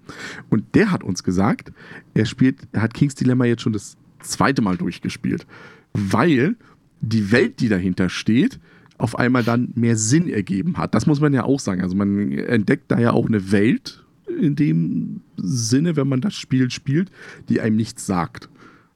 Und 0.50 0.74
der 0.74 0.90
hat 0.90 1.02
uns 1.04 1.22
gesagt, 1.22 1.72
er 2.12 2.26
spielt, 2.26 2.58
er 2.72 2.82
hat 2.82 2.94
King's 2.94 3.14
Dilemma 3.14 3.44
jetzt 3.44 3.62
schon 3.62 3.72
das 3.72 3.96
zweite 4.20 4.62
Mal 4.62 4.76
durchgespielt, 4.76 5.46
weil 5.92 6.56
die 7.00 7.30
Welt, 7.30 7.60
die 7.60 7.68
dahinter 7.68 8.08
steht, 8.08 8.58
auf 8.98 9.18
einmal 9.18 9.44
dann 9.44 9.70
mehr 9.74 9.96
Sinn 9.96 10.28
ergeben 10.28 10.78
hat. 10.78 10.94
Das 10.94 11.06
muss 11.06 11.20
man 11.20 11.32
ja 11.32 11.44
auch 11.44 11.60
sagen. 11.60 11.82
Also 11.82 11.96
man 11.96 12.32
entdeckt 12.32 12.90
da 12.90 12.98
ja 12.98 13.12
auch 13.12 13.26
eine 13.26 13.50
Welt 13.52 14.04
in 14.40 14.56
dem 14.56 15.20
Sinne, 15.36 15.96
wenn 15.96 16.08
man 16.08 16.20
das 16.20 16.34
Spiel 16.34 16.70
spielt, 16.70 17.10
die 17.48 17.60
einem 17.60 17.76
nichts 17.76 18.06
sagt. 18.06 18.48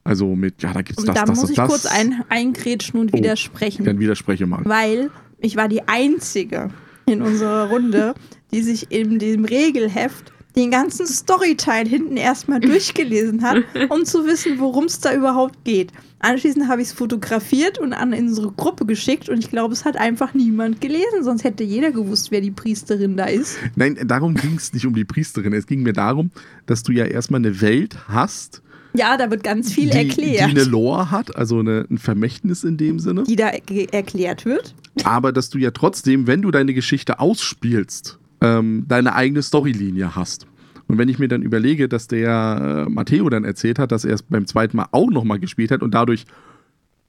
Also 0.09 0.35
mit, 0.35 0.62
ja, 0.62 0.73
da 0.73 0.81
gibt 0.81 0.99
es 0.99 1.05
das, 1.05 1.14
da 1.14 1.25
das 1.27 1.37
muss 1.37 1.44
und 1.44 1.51
ich 1.51 1.57
das. 1.57 1.68
kurz 1.68 1.85
ein, 1.85 2.25
eingrätschen 2.31 2.99
und 2.99 3.12
Oh, 3.12 3.18
widersprechen. 3.18 3.85
Dann 3.85 3.99
widerspreche 3.99 4.47
mal. 4.47 4.62
Weil 4.64 5.11
ich 5.38 5.57
war 5.57 5.68
die 5.68 5.87
Einzige 5.87 6.71
in 7.05 7.21
unserer 7.21 7.68
Runde, 7.68 8.14
die 8.51 8.62
sich 8.62 8.90
in 8.90 9.18
dem 9.18 9.44
Regelheft 9.44 10.33
den 10.57 10.71
ganzen 10.71 11.07
Storyteil 11.07 11.87
hinten 11.87 12.16
erstmal 12.16 12.59
durchgelesen 12.61 13.42
hat, 13.42 13.59
um 13.90 14.07
zu 14.07 14.25
wissen, 14.27 14.59
worum 14.59 14.85
es 14.87 14.99
da 14.99 15.14
überhaupt 15.14 15.62
geht. 15.64 15.92
Anschließend 16.21 16.68
habe 16.68 16.81
ich 16.81 16.88
es 16.88 16.94
fotografiert 16.94 17.79
und 17.79 17.92
an 17.92 18.14
unsere 18.14 18.51
Gruppe 18.53 18.87
geschickt 18.87 19.29
und 19.29 19.38
ich 19.38 19.51
glaube, 19.51 19.75
es 19.75 19.85
hat 19.85 19.99
einfach 19.99 20.33
niemand 20.33 20.81
gelesen, 20.81 21.23
sonst 21.23 21.44
hätte 21.44 21.64
jeder 21.64 21.92
gewusst, 21.92 22.31
wer 22.31 22.40
die 22.40 22.51
Priesterin 22.51 23.18
da 23.18 23.27
ist. 23.27 23.59
Nein, 23.77 23.99
darum 24.07 24.35
ging 24.35 24.57
es 24.57 24.73
nicht 24.73 24.87
um 24.87 24.94
die 24.94 25.05
Priesterin. 25.05 25.53
Es 25.53 25.66
ging 25.66 25.83
mir 25.83 25.92
darum, 25.92 26.31
dass 26.64 26.83
du 26.83 26.92
ja 26.92 27.05
erstmal 27.05 27.40
eine 27.40 27.61
Welt 27.61 28.09
hast, 28.09 28.62
Ja, 28.99 29.17
da 29.17 29.31
wird 29.31 29.45
ganz 29.45 29.73
viel 29.73 29.91
die, 29.91 29.97
erklärt, 29.97 30.41
die 30.41 30.59
eine 30.59 30.65
Lore 30.65 31.11
hat, 31.11 31.37
also 31.37 31.61
eine, 31.61 31.87
ein 31.89 31.99
Vermächtnis 31.99 32.65
in 32.65 32.77
dem 32.77 32.99
Sinne. 32.99 33.23
die 33.23 33.37
da 33.37 33.49
erklärt 33.49 34.45
wird. 34.45 34.75
aber 35.05 35.33
dass 35.33 35.51
du 35.51 35.59
ja 35.59 35.71
trotzdem, 35.71 36.27
wenn 36.27 36.43
du 36.43 36.51
deine 36.51 36.75
Geschichte 36.75 37.21
ausspielst, 37.21 38.19
ähm, 38.41 38.85
deine 38.89 39.15
eigene 39.15 39.43
Storylinie 39.43 40.17
hast. 40.17 40.47
Und 40.89 40.99
wenn 40.99 41.09
ich 41.09 41.19
mir 41.19 41.29
dann 41.29 41.43
überlege, 41.43 41.89
dass 41.89 42.09
der 42.09 42.87
äh, 42.87 42.91
Matteo 42.91 43.29
dann 43.29 43.45
erzählt 43.45 43.79
hat, 43.79 43.93
dass 43.93 44.05
er 44.05 44.15
es 44.15 44.23
beim 44.23 44.47
zweiten 44.47 44.77
Mal 44.77 44.89
auch 44.91 45.11
nochmal 45.11 45.39
gespielt 45.39 45.71
hat 45.71 45.83
und 45.83 45.93
dadurch 45.93 46.25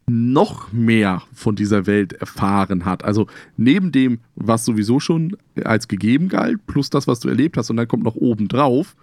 noch 0.09 0.71
mehr 0.71 1.21
von 1.33 1.55
dieser 1.55 1.85
Welt 1.85 2.13
erfahren 2.13 2.83
hat. 2.85 3.05
Also 3.05 3.27
neben 3.57 3.91
dem, 3.91 4.19
was 4.35 4.65
sowieso 4.65 4.99
schon 4.99 5.37
als 5.63 5.87
gegeben 5.87 6.29
galt, 6.29 6.65
plus 6.67 6.89
das, 6.89 7.07
was 7.07 7.19
du 7.19 7.29
erlebt 7.29 7.57
hast, 7.57 7.69
und 7.69 7.77
dann 7.77 7.87
kommt 7.87 8.03
noch 8.03 8.15
oben 8.15 8.47
drauf, 8.47 8.95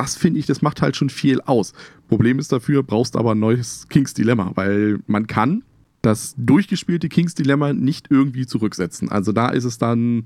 das 0.00 0.16
finde 0.16 0.40
ich, 0.40 0.46
das 0.46 0.62
macht 0.62 0.80
halt 0.82 0.96
schon 0.96 1.10
viel 1.10 1.40
aus. 1.42 1.72
Problem 2.08 2.38
ist 2.38 2.52
dafür, 2.52 2.82
brauchst 2.82 3.16
aber 3.16 3.32
ein 3.34 3.38
neues 3.38 3.86
Kings 3.90 4.14
Dilemma, 4.14 4.52
weil 4.54 4.98
man 5.06 5.26
kann 5.26 5.62
das 6.02 6.34
durchgespielte 6.38 7.08
Kings 7.10 7.34
Dilemma 7.34 7.72
nicht 7.74 8.06
irgendwie 8.10 8.46
zurücksetzen. 8.46 9.10
Also 9.10 9.32
da 9.32 9.50
ist 9.50 9.64
es 9.64 9.76
dann, 9.76 10.24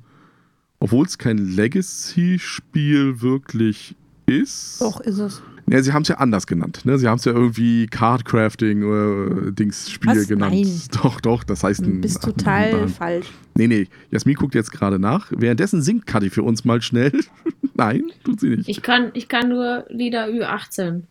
obwohl 0.79 1.05
es 1.07 1.19
kein 1.19 1.39
Legacy-Spiel 1.39 3.21
wirklich 3.21 3.97
ist. 4.27 4.81
Doch, 4.81 5.01
ist 5.01 5.19
es. 5.19 5.43
Ja, 5.69 5.83
sie 5.83 5.93
haben 5.93 6.03
es 6.03 6.09
ja 6.09 6.19
anders 6.19 6.47
genannt. 6.47 6.83
Ne? 6.85 6.99
Sie 6.99 7.09
haben 7.09 7.17
es 7.17 7.25
ja 7.25 7.33
irgendwie 7.33 7.87
Cardcrafting 7.87 8.85
oder 8.85 9.51
Dings-Spiel 9.51 10.11
Was? 10.21 10.29
genannt. 10.29 10.55
Nein. 10.55 10.81
Doch, 11.03 11.21
doch, 11.21 11.43
das 11.43 11.65
heißt 11.65 11.81
Du 11.81 11.87
ein. 11.91 12.01
bist 12.03 12.23
total 12.23 12.83
ein- 12.83 12.89
falsch. 12.89 13.27
Nee, 13.57 13.67
nee, 13.67 13.89
Jasmin 14.11 14.35
guckt 14.37 14.55
jetzt 14.55 14.71
gerade 14.73 14.99
nach. 14.99 15.33
Währenddessen 15.35 15.81
singt 15.83 16.07
Kadi 16.07 16.29
für 16.31 16.43
uns 16.43 16.65
mal 16.65 16.81
schnell. 16.83 17.13
Nein, 17.75 18.13
tut 18.25 18.41
sie 18.41 18.51
nicht. 18.51 18.69
Ich 18.69 18.83
kann, 18.83 19.11
ich 19.15 19.29
kann 19.29 19.49
nur 19.49 19.85
Lieder 19.89 20.27
Ü18. 20.27 21.03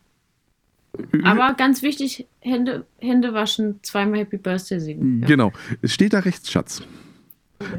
Aber 1.23 1.53
ganz 1.55 1.81
wichtig, 1.81 2.27
Hände, 2.39 2.85
Hände 2.99 3.33
waschen, 3.33 3.79
zweimal 3.81 4.19
Happy 4.19 4.37
Birthday 4.37 4.79
singen. 4.79 5.21
Ja. 5.21 5.27
Genau. 5.27 5.51
Es 5.81 5.93
steht 5.93 6.13
da 6.13 6.19
rechts, 6.19 6.51
Schatz. 6.51 6.83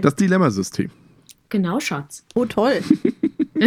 Das 0.03 0.17
Dilemmasystem. 0.17 0.91
Genau, 1.49 1.79
Schatz. 1.79 2.25
Oh, 2.35 2.47
toll. 2.47 2.83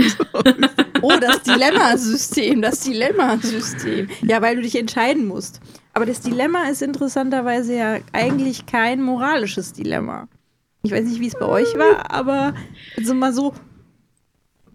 oh, 1.01 1.13
das 1.21 1.43
Dilemmasystem, 1.43 2.62
das 2.62 2.82
Dilemmasystem. 2.82 4.10
Ja, 4.23 4.41
weil 4.41 4.58
du 4.58 4.62
dich 4.63 4.77
entscheiden 4.77 5.25
musst. 5.25 5.62
Aber 5.93 6.06
das 6.06 6.19
Dilemma 6.19 6.63
ist 6.63 6.82
interessanterweise 6.82 7.75
ja 7.75 7.97
eigentlich 8.12 8.65
kein 8.65 9.01
moralisches 9.01 9.71
Dilemma. 9.71 10.27
Ich 10.84 10.91
weiß 10.91 11.06
nicht, 11.06 11.21
wie 11.21 11.27
es 11.27 11.39
bei 11.39 11.45
euch 11.45 11.77
war, 11.77 12.12
aber 12.12 12.53
also 12.97 13.13
mal 13.13 13.34
so, 13.34 13.53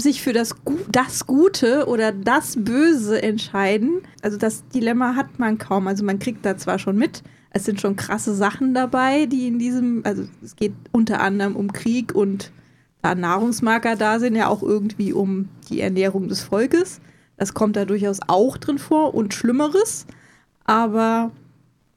sich 0.02 0.22
für 0.22 0.32
das, 0.32 0.54
das 0.90 1.26
Gute 1.26 1.86
oder 1.86 2.12
das 2.12 2.56
Böse 2.58 3.22
entscheiden. 3.22 4.02
Also 4.22 4.36
das 4.36 4.66
Dilemma 4.68 5.14
hat 5.16 5.38
man 5.38 5.58
kaum. 5.58 5.86
Also 5.86 6.04
man 6.04 6.18
kriegt 6.18 6.44
da 6.44 6.56
zwar 6.56 6.78
schon 6.78 6.96
mit, 6.96 7.22
es 7.50 7.64
sind 7.64 7.80
schon 7.80 7.96
krasse 7.96 8.34
Sachen 8.34 8.74
dabei, 8.74 9.26
die 9.26 9.46
in 9.46 9.58
diesem, 9.58 10.02
also 10.04 10.24
es 10.42 10.56
geht 10.56 10.72
unter 10.90 11.20
anderem 11.20 11.56
um 11.56 11.72
Krieg 11.72 12.14
und 12.14 12.50
da 13.02 13.14
Nahrungsmarker 13.14 13.96
da 13.96 14.18
sind, 14.18 14.36
ja 14.36 14.48
auch 14.48 14.62
irgendwie 14.62 15.12
um 15.12 15.48
die 15.68 15.80
Ernährung 15.80 16.28
des 16.28 16.42
Volkes. 16.42 17.00
Das 17.36 17.54
kommt 17.54 17.76
da 17.76 17.84
durchaus 17.84 18.20
auch 18.26 18.56
drin 18.56 18.78
vor 18.78 19.14
und 19.14 19.34
Schlimmeres. 19.34 20.06
Aber 20.64 21.32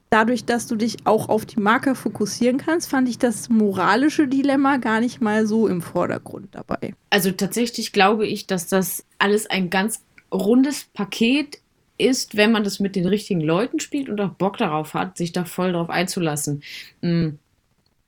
dadurch, 0.09 0.45
dass 0.45 0.67
du 0.67 0.75
dich 0.75 0.97
auch 1.05 1.29
auf 1.29 1.45
die 1.45 1.59
Marker 1.59 1.95
fokussieren 1.95 2.57
kannst, 2.57 2.89
fand 2.89 3.09
ich 3.09 3.17
das 3.17 3.49
moralische 3.49 4.27
Dilemma 4.27 4.77
gar 4.77 4.99
nicht 4.99 5.21
mal 5.21 5.45
so 5.45 5.67
im 5.67 5.81
Vordergrund 5.81 6.49
dabei. 6.51 6.93
Also 7.09 7.31
tatsächlich 7.31 7.91
glaube 7.91 8.25
ich, 8.25 8.47
dass 8.47 8.67
das 8.67 9.05
alles 9.19 9.49
ein 9.49 9.69
ganz 9.69 10.03
rundes 10.31 10.85
Paket 10.93 11.59
ist, 11.97 12.35
wenn 12.35 12.51
man 12.51 12.63
das 12.63 12.79
mit 12.79 12.95
den 12.95 13.05
richtigen 13.07 13.41
Leuten 13.41 13.79
spielt 13.79 14.09
und 14.09 14.19
auch 14.19 14.31
Bock 14.31 14.57
darauf 14.57 14.93
hat, 14.93 15.17
sich 15.17 15.31
da 15.31 15.45
voll 15.45 15.71
drauf 15.71 15.89
einzulassen. 15.89 16.61
Mhm. 17.01 17.39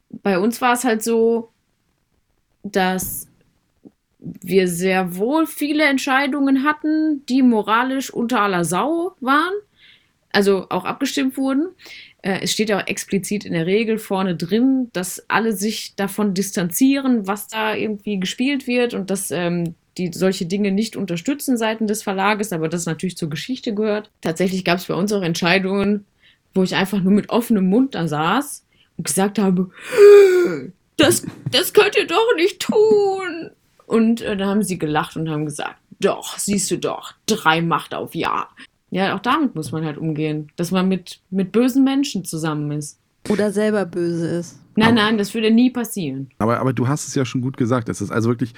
Bei 0.10 0.40
uns 0.40 0.62
war 0.62 0.74
es 0.74 0.84
halt 0.84 1.04
so, 1.04 1.50
dass 2.64 3.28
wir 4.20 4.68
sehr 4.68 5.16
wohl 5.16 5.48
viele 5.48 5.86
Entscheidungen 5.86 6.64
hatten, 6.64 7.26
die 7.28 7.42
moralisch 7.42 8.12
unter 8.12 8.42
aller 8.42 8.66
Sau 8.66 9.16
waren, 9.22 9.54
also 10.32 10.68
auch 10.70 10.86
abgestimmt 10.86 11.38
wurden. 11.38 11.70
Äh, 12.22 12.40
es 12.42 12.52
steht 12.52 12.70
ja 12.70 12.80
auch 12.80 12.88
explizit 12.88 13.46
in 13.46 13.54
der 13.54 13.66
Regel 13.66 13.98
vorne 13.98 14.36
drin, 14.36 14.90
dass 14.94 15.24
alle 15.30 15.54
sich 15.54 15.96
davon 15.96 16.34
distanzieren, 16.34 17.28
was 17.28 17.48
da 17.48 17.76
irgendwie 17.76 18.20
gespielt 18.20 18.68
wird 18.68 18.94
und 18.94 19.10
dass 19.10 19.32
ähm, 19.32 19.76
die 19.98 20.12
solche 20.14 20.46
Dinge 20.46 20.72
nicht 20.72 20.96
unterstützen 20.96 21.58
seitens 21.58 21.88
des 21.88 22.04
Verlages, 22.04 22.54
aber 22.54 22.70
das 22.70 22.86
natürlich 22.86 23.18
zur 23.18 23.30
Geschichte 23.30 23.74
gehört. 23.74 24.12
Tatsächlich 24.22 24.64
gab 24.64 24.78
es 24.78 24.86
bei 24.86 24.94
uns 24.94 25.12
auch 25.12 25.22
Entscheidungen, 25.24 26.06
wo 26.54 26.64
ich 26.64 26.76
einfach 26.76 27.02
nur 27.02 27.14
mit 27.14 27.30
offenem 27.30 27.68
Mund 27.70 27.96
da 27.96 28.08
saß 28.08 28.66
und 28.98 29.04
gesagt 29.04 29.40
habe, 29.40 29.72
das, 30.98 31.26
das 31.52 31.74
könnt 31.74 31.96
ihr 31.96 32.08
doch 32.08 32.36
nicht 32.36 32.62
tun. 32.62 33.52
Und 33.86 34.22
äh, 34.22 34.36
da 34.36 34.48
haben 34.48 34.64
sie 34.64 34.78
gelacht 34.78 35.16
und 35.16 35.30
haben 35.30 35.46
gesagt, 35.46 35.78
doch, 36.00 36.38
siehst 36.38 36.70
du 36.70 36.78
doch, 36.78 37.14
drei 37.26 37.62
Macht 37.62 37.94
auf 37.94 38.14
Ja. 38.14 38.50
Ja, 38.90 39.16
auch 39.16 39.20
damit 39.20 39.56
muss 39.56 39.72
man 39.72 39.86
halt 39.86 39.98
umgehen, 39.98 40.50
dass 40.56 40.72
man 40.72 40.88
mit, 40.88 41.20
mit 41.30 41.52
bösen 41.52 41.84
Menschen 41.84 42.24
zusammen 42.24 42.72
ist. 42.72 43.00
Oder 43.30 43.52
selber 43.52 43.86
böse 43.86 44.28
ist. 44.28 44.60
Nein, 44.76 44.96
nein, 44.96 45.18
das 45.18 45.34
würde 45.34 45.52
nie 45.52 45.70
passieren. 45.70 46.30
Aber, 46.38 46.60
aber 46.60 46.72
du 46.72 46.88
hast 46.88 47.08
es 47.08 47.16
ja 47.16 47.26
schon 47.26 47.42
gut 47.42 47.58
gesagt. 47.58 47.90
Es 47.90 48.00
ist 48.00 48.12
also 48.12 48.30
wirklich 48.30 48.54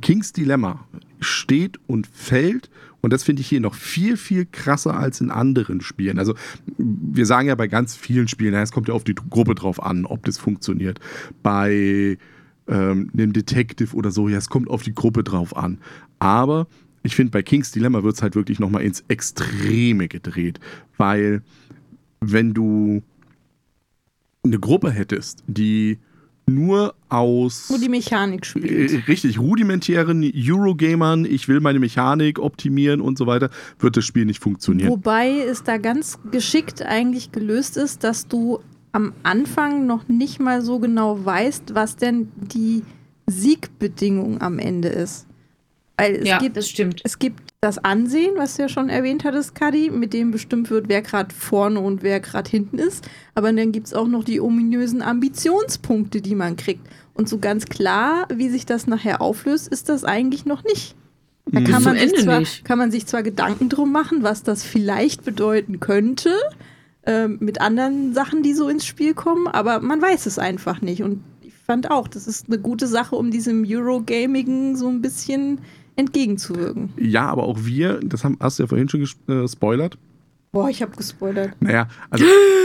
Kings 0.00 0.32
Dilemma 0.32 0.84
steht 1.20 1.78
und 1.86 2.06
fällt 2.06 2.70
und 3.02 3.12
das 3.12 3.24
finde 3.24 3.42
ich 3.42 3.48
hier 3.48 3.60
noch 3.60 3.74
viel, 3.74 4.16
viel 4.16 4.46
krasser 4.50 4.96
als 4.96 5.20
in 5.20 5.30
anderen 5.30 5.80
Spielen. 5.80 6.18
Also 6.18 6.34
wir 6.78 7.26
sagen 7.26 7.48
ja 7.48 7.56
bei 7.56 7.66
ganz 7.66 7.96
vielen 7.96 8.28
Spielen, 8.28 8.54
es 8.54 8.72
kommt 8.72 8.88
ja 8.88 8.94
auf 8.94 9.04
die 9.04 9.14
Gruppe 9.14 9.54
drauf 9.54 9.82
an, 9.82 10.06
ob 10.06 10.24
das 10.24 10.38
funktioniert. 10.38 11.00
Bei 11.42 12.16
ähm, 12.68 13.10
einem 13.12 13.32
Detective 13.32 13.94
oder 13.96 14.12
so, 14.12 14.28
ja, 14.28 14.38
es 14.38 14.48
kommt 14.48 14.70
auf 14.70 14.84
die 14.84 14.94
Gruppe 14.94 15.24
drauf 15.24 15.56
an. 15.56 15.78
Aber 16.20 16.68
ich 17.02 17.14
finde, 17.14 17.30
bei 17.30 17.42
Kings 17.42 17.72
Dilemma 17.72 18.02
wird 18.02 18.16
es 18.16 18.22
halt 18.22 18.34
wirklich 18.34 18.60
nochmal 18.60 18.82
ins 18.82 19.04
Extreme 19.08 20.08
gedreht. 20.08 20.60
Weil 20.96 21.42
wenn 22.20 22.54
du 22.54 23.02
eine 24.44 24.58
Gruppe 24.58 24.90
hättest, 24.90 25.44
die 25.46 25.98
nur 26.46 26.94
aus. 27.08 27.70
Nur 27.70 27.78
die 27.78 27.88
Mechanik 27.88 28.44
spielt. 28.44 28.92
Äh, 28.92 28.96
richtig, 29.06 29.38
rudimentären 29.38 30.28
Eurogamern, 30.34 31.24
ich 31.24 31.48
will 31.48 31.60
meine 31.60 31.78
Mechanik 31.78 32.38
optimieren 32.38 33.00
und 33.00 33.16
so 33.16 33.26
weiter, 33.26 33.50
wird 33.78 33.96
das 33.96 34.04
Spiel 34.04 34.24
nicht 34.24 34.42
funktionieren. 34.42 34.90
Wobei 34.90 35.38
es 35.38 35.62
da 35.62 35.78
ganz 35.78 36.18
geschickt 36.30 36.82
eigentlich 36.82 37.32
gelöst 37.32 37.76
ist, 37.76 38.02
dass 38.04 38.26
du 38.26 38.58
am 38.90 39.12
Anfang 39.22 39.86
noch 39.86 40.08
nicht 40.08 40.40
mal 40.40 40.62
so 40.62 40.78
genau 40.78 41.24
weißt, 41.24 41.74
was 41.74 41.96
denn 41.96 42.28
die 42.36 42.82
Siegbedingung 43.26 44.40
am 44.40 44.58
Ende 44.58 44.88
ist. 44.88 45.26
Weil 46.02 46.16
es 46.16 46.28
ja, 46.28 46.38
gibt, 46.38 46.56
das 46.56 46.68
stimmt. 46.68 47.00
Es 47.04 47.18
gibt 47.18 47.52
das 47.60 47.78
Ansehen, 47.78 48.32
was 48.36 48.56
du 48.56 48.62
ja 48.62 48.68
schon 48.68 48.88
erwähnt 48.88 49.24
hattest, 49.24 49.54
Kadi, 49.54 49.90
mit 49.90 50.12
dem 50.12 50.32
bestimmt 50.32 50.68
wird, 50.70 50.88
wer 50.88 51.00
gerade 51.00 51.32
vorne 51.34 51.78
und 51.80 52.02
wer 52.02 52.18
gerade 52.18 52.50
hinten 52.50 52.78
ist. 52.78 53.08
Aber 53.34 53.52
dann 53.52 53.70
gibt 53.70 53.86
es 53.86 53.94
auch 53.94 54.08
noch 54.08 54.24
die 54.24 54.40
ominösen 54.40 55.00
Ambitionspunkte, 55.00 56.20
die 56.20 56.34
man 56.34 56.56
kriegt. 56.56 56.86
Und 57.14 57.28
so 57.28 57.38
ganz 57.38 57.66
klar, 57.66 58.26
wie 58.34 58.48
sich 58.48 58.66
das 58.66 58.86
nachher 58.86 59.20
auflöst, 59.20 59.68
ist 59.68 59.88
das 59.88 60.02
eigentlich 60.04 60.44
noch 60.44 60.64
nicht. 60.64 60.96
Da 61.46 61.60
Bis 61.60 61.70
kann 61.70 61.82
man, 61.82 61.98
sich 61.98 62.14
zwar, 62.16 62.40
nicht. 62.40 62.64
kann 62.64 62.78
man 62.78 62.90
sich 62.90 63.06
zwar 63.06 63.22
Gedanken 63.22 63.68
drum 63.68 63.92
machen, 63.92 64.22
was 64.22 64.42
das 64.42 64.64
vielleicht 64.64 65.24
bedeuten 65.24 65.80
könnte, 65.80 66.34
ähm, 67.04 67.38
mit 67.40 67.60
anderen 67.60 68.14
Sachen, 68.14 68.42
die 68.42 68.54
so 68.54 68.68
ins 68.68 68.86
Spiel 68.86 69.14
kommen, 69.14 69.48
aber 69.48 69.80
man 69.80 70.00
weiß 70.00 70.26
es 70.26 70.38
einfach 70.38 70.80
nicht. 70.80 71.02
Und 71.02 71.22
ich 71.42 71.54
fand 71.54 71.90
auch, 71.90 72.08
das 72.08 72.26
ist 72.26 72.46
eine 72.48 72.58
gute 72.58 72.86
Sache, 72.86 73.16
um 73.16 73.30
diesem 73.30 73.64
Eurogamigen 73.66 74.76
so 74.76 74.88
ein 74.88 75.02
bisschen 75.02 75.60
entgegenzuwirken. 75.96 76.90
Ja, 76.96 77.26
aber 77.26 77.44
auch 77.44 77.64
wir, 77.64 78.00
das 78.02 78.24
haben, 78.24 78.36
hast 78.40 78.58
du 78.58 78.64
ja 78.64 78.66
vorhin 78.66 78.88
schon 78.88 79.06
gespoilert. 79.26 79.98
Boah, 80.52 80.68
ich 80.68 80.82
habe 80.82 80.94
gespoilert. 80.96 81.54
Naja, 81.60 81.88
also 82.10 82.24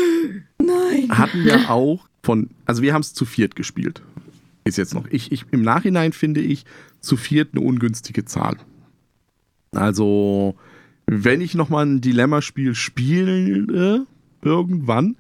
Nein. 0.60 1.10
hatten 1.10 1.44
wir 1.44 1.70
auch 1.70 2.08
von, 2.24 2.50
also 2.66 2.82
wir 2.82 2.94
haben 2.94 3.02
es 3.02 3.14
zu 3.14 3.26
viert 3.26 3.56
gespielt. 3.56 4.02
Ist 4.66 4.78
jetzt 4.78 4.94
noch. 4.94 5.06
Ich, 5.10 5.32
ich, 5.32 5.46
Im 5.52 5.62
Nachhinein 5.62 6.12
finde 6.12 6.42
ich 6.42 6.66
zu 7.00 7.16
viert 7.16 7.50
eine 7.54 7.66
ungünstige 7.66 8.26
Zahl. 8.26 8.58
Also, 9.72 10.56
wenn 11.06 11.40
ich 11.40 11.56
nochmal 11.56 11.86
ein 11.86 12.02
Dilemma-Spiel 12.02 12.76
spiele, 12.76 14.06
irgendwann, 14.42 15.16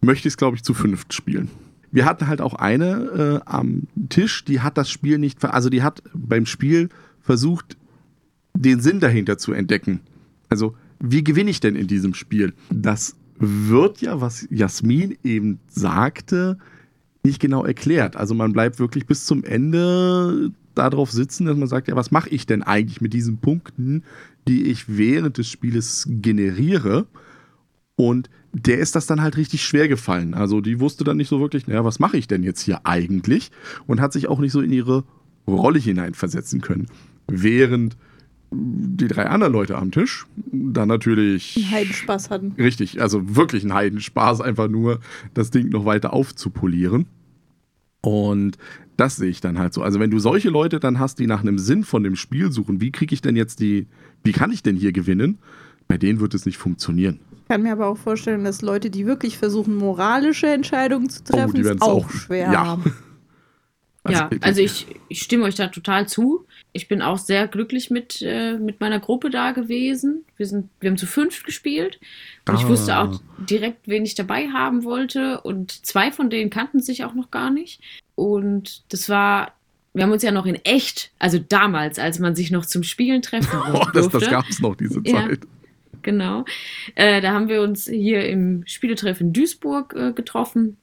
möchte 0.00 0.28
ich 0.28 0.34
es, 0.34 0.36
glaube 0.36 0.56
ich, 0.56 0.62
zu 0.62 0.74
fünft 0.74 1.12
spielen. 1.12 1.50
Wir 1.90 2.04
hatten 2.04 2.26
halt 2.28 2.40
auch 2.40 2.54
eine 2.54 3.42
äh, 3.46 3.50
am 3.50 3.88
Tisch, 4.08 4.44
die 4.44 4.60
hat 4.60 4.78
das 4.78 4.90
Spiel 4.90 5.18
nicht, 5.18 5.44
also 5.44 5.70
die 5.70 5.82
hat 5.82 6.02
beim 6.12 6.46
Spiel 6.46 6.88
versucht, 7.24 7.76
den 8.54 8.80
Sinn 8.80 9.00
dahinter 9.00 9.38
zu 9.38 9.52
entdecken. 9.52 10.00
Also, 10.48 10.76
wie 11.00 11.24
gewinne 11.24 11.50
ich 11.50 11.58
denn 11.58 11.74
in 11.74 11.88
diesem 11.88 12.14
Spiel? 12.14 12.52
Das 12.70 13.16
wird 13.38 14.00
ja, 14.00 14.20
was 14.20 14.46
Jasmin 14.50 15.16
eben 15.24 15.58
sagte, 15.68 16.58
nicht 17.24 17.40
genau 17.40 17.64
erklärt. 17.64 18.16
Also 18.16 18.34
man 18.34 18.52
bleibt 18.52 18.78
wirklich 18.78 19.06
bis 19.06 19.24
zum 19.26 19.42
Ende 19.42 20.52
darauf 20.74 21.10
sitzen, 21.10 21.46
dass 21.46 21.56
man 21.56 21.68
sagt, 21.68 21.88
ja, 21.88 21.96
was 21.96 22.10
mache 22.10 22.28
ich 22.28 22.46
denn 22.46 22.62
eigentlich 22.62 23.00
mit 23.00 23.12
diesen 23.12 23.38
Punkten, 23.38 24.04
die 24.46 24.64
ich 24.64 24.96
während 24.96 25.38
des 25.38 25.48
Spieles 25.48 26.06
generiere? 26.08 27.06
Und 27.96 28.28
der 28.52 28.78
ist 28.78 28.94
das 28.94 29.06
dann 29.06 29.22
halt 29.22 29.36
richtig 29.36 29.64
schwer 29.64 29.88
gefallen. 29.88 30.34
Also 30.34 30.60
die 30.60 30.80
wusste 30.80 31.02
dann 31.02 31.16
nicht 31.16 31.28
so 31.28 31.40
wirklich, 31.40 31.66
naja, 31.66 31.84
was 31.84 31.98
mache 31.98 32.16
ich 32.16 32.28
denn 32.28 32.42
jetzt 32.42 32.60
hier 32.60 32.86
eigentlich? 32.86 33.50
Und 33.86 34.00
hat 34.00 34.12
sich 34.12 34.28
auch 34.28 34.38
nicht 34.38 34.52
so 34.52 34.60
in 34.60 34.72
ihre 34.72 35.04
Rolle 35.46 35.78
hineinversetzen 35.78 36.60
können. 36.60 36.86
Während 37.28 37.96
die 38.56 39.08
drei 39.08 39.26
anderen 39.26 39.52
Leute 39.52 39.76
am 39.76 39.90
Tisch 39.90 40.26
dann 40.52 40.86
natürlich 40.88 41.56
Einen 41.56 41.70
Heidenspaß 41.72 42.30
hatten. 42.30 42.52
Richtig, 42.56 43.00
also 43.02 43.34
wirklich 43.36 43.64
ein 43.64 43.74
Heidenspaß, 43.74 44.40
einfach 44.40 44.68
nur 44.68 45.00
das 45.34 45.50
Ding 45.50 45.70
noch 45.70 45.84
weiter 45.84 46.12
aufzupolieren. 46.12 47.06
Und 48.00 48.58
das 48.96 49.16
sehe 49.16 49.30
ich 49.30 49.40
dann 49.40 49.58
halt 49.58 49.72
so. 49.74 49.82
Also 49.82 49.98
wenn 49.98 50.10
du 50.10 50.18
solche 50.20 50.50
Leute 50.50 50.78
dann 50.78 51.00
hast, 51.00 51.18
die 51.18 51.26
nach 51.26 51.40
einem 51.40 51.58
Sinn 51.58 51.82
von 51.84 52.04
dem 52.04 52.14
Spiel 52.16 52.52
suchen, 52.52 52.80
wie 52.80 52.92
kriege 52.92 53.12
ich 53.14 53.22
denn 53.22 53.34
jetzt 53.34 53.58
die, 53.60 53.86
wie 54.22 54.32
kann 54.32 54.52
ich 54.52 54.62
denn 54.62 54.76
hier 54.76 54.92
gewinnen? 54.92 55.38
Bei 55.88 55.98
denen 55.98 56.20
wird 56.20 56.34
es 56.34 56.46
nicht 56.46 56.56
funktionieren. 56.58 57.18
Ich 57.42 57.48
kann 57.48 57.62
mir 57.62 57.72
aber 57.72 57.86
auch 57.86 57.98
vorstellen, 57.98 58.44
dass 58.44 58.62
Leute, 58.62 58.88
die 58.88 59.04
wirklich 59.06 59.36
versuchen, 59.36 59.74
moralische 59.76 60.46
Entscheidungen 60.46 61.08
zu 61.10 61.22
Oh, 61.28 61.32
treffen, 61.32 61.54
die 61.54 61.60
es 61.62 61.80
auch, 61.82 62.06
auch- 62.06 62.10
schwer 62.10 62.52
ja. 62.52 62.66
haben. 62.66 62.84
ja, 64.08 64.30
also 64.42 64.60
ich, 64.60 64.86
ich 65.08 65.20
stimme 65.20 65.44
euch 65.44 65.54
da 65.56 65.68
total 65.68 66.06
zu. 66.08 66.46
Ich 66.76 66.88
bin 66.88 67.02
auch 67.02 67.18
sehr 67.18 67.46
glücklich 67.46 67.88
mit, 67.90 68.20
äh, 68.20 68.58
mit 68.58 68.80
meiner 68.80 68.98
Gruppe 68.98 69.30
da 69.30 69.52
gewesen. 69.52 70.24
Wir, 70.36 70.46
sind, 70.46 70.68
wir 70.80 70.90
haben 70.90 70.96
zu 70.98 71.06
fünft 71.06 71.44
gespielt. 71.44 72.00
Und 72.48 72.56
ich 72.56 72.64
Ah. 72.64 72.68
wusste 72.68 72.98
auch 72.98 73.20
direkt, 73.48 73.86
wen 73.86 74.04
ich 74.04 74.16
dabei 74.16 74.48
haben 74.48 74.82
wollte. 74.82 75.40
Und 75.42 75.86
zwei 75.86 76.10
von 76.10 76.30
denen 76.30 76.50
kannten 76.50 76.80
sich 76.80 77.04
auch 77.04 77.14
noch 77.14 77.30
gar 77.30 77.50
nicht. 77.50 77.80
Und 78.16 78.82
das 78.92 79.08
war, 79.08 79.52
wir 79.92 80.02
haben 80.02 80.10
uns 80.10 80.24
ja 80.24 80.32
noch 80.32 80.46
in 80.46 80.56
echt, 80.64 81.12
also 81.20 81.38
damals, 81.38 82.00
als 82.00 82.18
man 82.18 82.34
sich 82.34 82.50
noch 82.50 82.66
zum 82.66 82.82
Spielen 82.82 83.22
treffen 83.22 83.56
Oh, 83.72 83.84
das, 83.94 84.08
durfte. 84.08 84.18
das 84.18 84.30
gab 84.30 84.48
es 84.50 84.58
noch, 84.60 84.74
diese 84.74 85.00
Ja. 85.04 85.28
Zeit. 85.28 85.40
genau. 86.02 86.44
Äh, 86.96 87.20
da 87.20 87.30
haben 87.32 87.48
wir 87.48 87.62
uns 87.62 87.86
hier 87.86 88.28
im 88.28 88.64
Spieletreff 88.66 89.20
in 89.20 89.32
Duisburg 89.32 89.94
äh, 89.96 90.12
getroffen. 90.12 90.76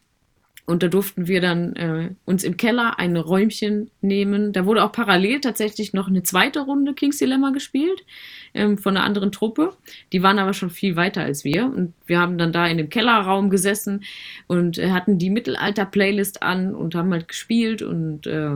Und 0.66 0.84
da 0.84 0.88
durften 0.88 1.28
wir 1.28 1.41
dann 1.41 1.76
äh, 1.76 2.09
uns 2.26 2.43
im 2.43 2.57
Keller 2.57 2.99
ein 2.99 3.18
Räumchen 3.18 3.89
nehmen. 4.01 4.53
Da 4.53 4.66
wurde 4.66 4.84
auch 4.84 4.91
parallel 4.91 5.41
tatsächlich 5.41 5.93
noch 5.93 6.07
eine 6.07 6.24
zweite 6.24 6.62
Runde 6.62 6.93
King's 6.93 7.18
Dilemma 7.18 7.49
gespielt 7.51 8.05
ähm, 8.53 8.78
von 8.78 8.95
einer 8.95 9.05
anderen 9.05 9.32
Truppe. 9.32 9.74
Die 10.14 10.24
waren 10.24 10.39
aber 10.39 10.53
schon 10.53 10.70
viel 10.70 10.95
weiter 10.95 11.22
als 11.22 11.43
wir. 11.43 11.66
Und 11.66 11.93
wir 12.05 12.20
haben 12.20 12.38
dann 12.38 12.53
da 12.53 12.68
in 12.68 12.78
dem 12.78 12.89
Kellerraum 12.89 13.49
gesessen 13.49 14.03
und 14.47 14.78
äh, 14.78 14.91
hatten 14.91 15.18
die 15.18 15.30
Mittelalter-Playlist 15.30 16.43
an 16.43 16.76
und 16.76 16.95
haben 16.95 17.12
halt 17.12 17.28
gespielt 17.28 17.82
und 17.82 18.28
äh, 18.28 18.55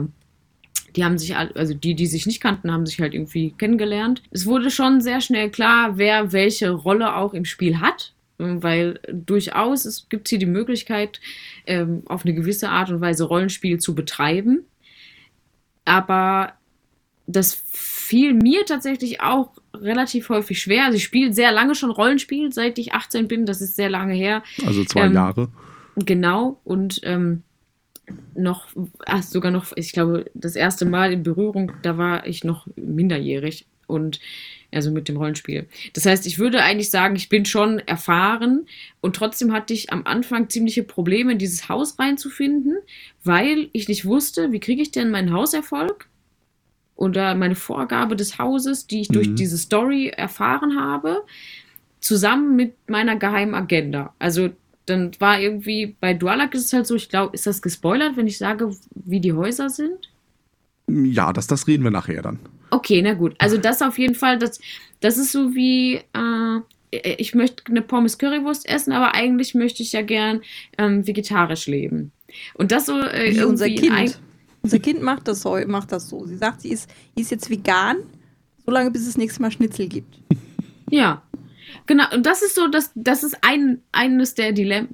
die 0.96 1.04
haben 1.04 1.18
sich, 1.18 1.36
also 1.36 1.74
die, 1.74 1.94
die 1.94 2.06
sich 2.06 2.26
nicht 2.26 2.40
kannten, 2.40 2.72
haben 2.72 2.86
sich 2.86 3.00
halt 3.00 3.14
irgendwie 3.14 3.50
kennengelernt. 3.58 4.22
Es 4.30 4.46
wurde 4.46 4.70
schon 4.70 5.00
sehr 5.00 5.20
schnell 5.20 5.50
klar, 5.50 5.98
wer 5.98 6.32
welche 6.32 6.70
Rolle 6.70 7.16
auch 7.16 7.34
im 7.34 7.44
Spiel 7.44 7.80
hat, 7.80 8.14
weil 8.38 9.00
durchaus 9.10 9.84
es 9.84 10.08
gibt 10.08 10.28
hier 10.28 10.38
die 10.38 10.46
Möglichkeit, 10.46 11.20
ähm, 11.66 12.02
auf 12.06 12.24
eine 12.24 12.34
gewisse 12.34 12.68
Art 12.68 12.90
und 12.90 13.00
Weise 13.00 13.24
Rollenspiel 13.24 13.78
zu 13.78 13.94
betreiben. 13.94 14.64
Aber 15.84 16.52
das 17.26 17.54
fiel 17.72 18.34
mir 18.34 18.64
tatsächlich 18.66 19.20
auch 19.20 19.50
relativ 19.74 20.28
häufig 20.28 20.60
schwer. 20.60 20.84
Also 20.84 20.96
ich 20.96 21.04
spiele 21.04 21.32
sehr 21.32 21.52
lange 21.52 21.74
schon 21.74 21.90
Rollenspiel, 21.90 22.52
seit 22.52 22.78
ich 22.78 22.92
18 22.94 23.28
bin. 23.28 23.46
Das 23.46 23.60
ist 23.60 23.76
sehr 23.76 23.90
lange 23.90 24.14
her. 24.14 24.42
Also 24.64 24.84
zwei 24.84 25.06
Ähm, 25.06 25.14
Jahre. 25.14 25.48
Genau. 25.96 26.60
Und 26.64 27.00
ähm, 27.02 27.42
noch, 28.34 28.68
ach, 29.06 29.22
sogar 29.22 29.50
noch, 29.50 29.72
ich 29.76 29.92
glaube, 29.92 30.30
das 30.34 30.54
erste 30.54 30.84
Mal 30.84 31.12
in 31.12 31.22
Berührung, 31.22 31.72
da 31.82 31.98
war 31.98 32.26
ich 32.26 32.44
noch 32.44 32.66
minderjährig. 32.76 33.66
Und 33.86 34.20
also 34.72 34.90
mit 34.90 35.08
dem 35.08 35.16
Rollenspiel. 35.16 35.66
Das 35.94 36.06
heißt, 36.06 36.26
ich 36.26 36.38
würde 36.38 36.62
eigentlich 36.62 36.90
sagen, 36.90 37.16
ich 37.16 37.28
bin 37.28 37.44
schon 37.44 37.78
erfahren 37.80 38.66
und 39.00 39.16
trotzdem 39.16 39.52
hatte 39.52 39.72
ich 39.74 39.92
am 39.92 40.06
Anfang 40.06 40.48
ziemliche 40.48 40.82
Probleme, 40.82 41.32
in 41.32 41.38
dieses 41.38 41.68
Haus 41.68 41.98
reinzufinden, 41.98 42.76
weil 43.24 43.68
ich 43.72 43.88
nicht 43.88 44.04
wusste, 44.04 44.52
wie 44.52 44.60
kriege 44.60 44.82
ich 44.82 44.90
denn 44.90 45.10
meinen 45.10 45.32
Hauserfolg 45.32 46.08
oder 46.94 47.34
meine 47.34 47.54
Vorgabe 47.56 48.16
des 48.16 48.38
Hauses, 48.38 48.86
die 48.86 49.02
ich 49.02 49.08
durch 49.08 49.28
Mhm. 49.28 49.36
diese 49.36 49.58
Story 49.58 50.08
erfahren 50.08 50.80
habe, 50.80 51.22
zusammen 52.00 52.56
mit 52.56 52.74
meiner 52.88 53.16
geheimen 53.16 53.54
Agenda. 53.54 54.14
Also 54.18 54.50
dann 54.86 55.10
war 55.18 55.40
irgendwie 55.40 55.96
bei 56.00 56.14
Dualak 56.14 56.54
ist 56.54 56.66
es 56.66 56.72
halt 56.72 56.86
so, 56.86 56.94
ich 56.94 57.08
glaube, 57.08 57.34
ist 57.34 57.46
das 57.46 57.60
gespoilert, 57.60 58.16
wenn 58.16 58.28
ich 58.28 58.38
sage, 58.38 58.70
wie 58.94 59.20
die 59.20 59.32
Häuser 59.32 59.68
sind? 59.68 60.10
Ja, 60.88 61.32
das, 61.32 61.48
das 61.48 61.66
reden 61.66 61.82
wir 61.82 61.90
nachher 61.90 62.22
dann. 62.22 62.38
Okay, 62.70 63.02
na 63.02 63.14
gut. 63.14 63.34
Also 63.38 63.58
das 63.58 63.82
auf 63.82 63.98
jeden 63.98 64.14
Fall, 64.14 64.38
das, 64.38 64.60
das 65.00 65.18
ist 65.18 65.32
so 65.32 65.54
wie, 65.54 65.96
äh, 65.96 66.60
ich 67.18 67.34
möchte 67.34 67.64
eine 67.68 67.82
Pommes 67.82 68.18
Currywurst 68.18 68.68
essen, 68.68 68.92
aber 68.92 69.14
eigentlich 69.14 69.54
möchte 69.54 69.82
ich 69.82 69.92
ja 69.92 70.02
gern 70.02 70.42
ähm, 70.78 71.06
vegetarisch 71.06 71.66
leben. 71.66 72.12
Und 72.54 72.72
das 72.72 72.86
so 72.86 72.98
äh, 73.00 73.34
Wie 73.34 73.42
unser 73.42 73.68
Kind. 73.68 74.18
Unser 74.62 74.78
Kind 74.80 75.00
macht 75.00 75.28
das, 75.28 75.42
so, 75.42 75.56
macht 75.66 75.92
das 75.92 76.08
so. 76.08 76.26
Sie 76.26 76.36
sagt, 76.36 76.62
sie 76.62 76.70
ist, 76.70 76.90
ist 77.14 77.30
jetzt 77.30 77.48
vegan, 77.50 77.98
solange 78.64 78.90
bis 78.90 79.06
es 79.06 79.16
nächstes 79.16 79.38
Mal 79.38 79.52
Schnitzel 79.52 79.86
gibt. 79.86 80.18
Ja, 80.90 81.22
genau. 81.86 82.04
Und 82.12 82.26
das 82.26 82.42
ist 82.42 82.56
so, 82.56 82.66
das, 82.66 82.90
das 82.96 83.22
ist 83.22 83.36
ein, 83.42 83.82
eines 83.92 84.34
der 84.34 84.52
Dilem 84.52 84.88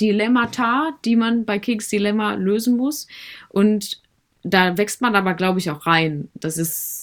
Dilemmata, 0.00 0.98
die 1.04 1.14
man 1.16 1.44
bei 1.44 1.58
Kings 1.58 1.88
Dilemma 1.88 2.34
lösen 2.34 2.76
muss. 2.76 3.06
Und 3.50 4.00
da 4.42 4.76
wächst 4.76 5.00
man 5.00 5.14
aber, 5.14 5.34
glaube 5.34 5.60
ich, 5.60 5.70
auch 5.70 5.86
rein. 5.86 6.28
Das 6.34 6.58
ist 6.58 7.01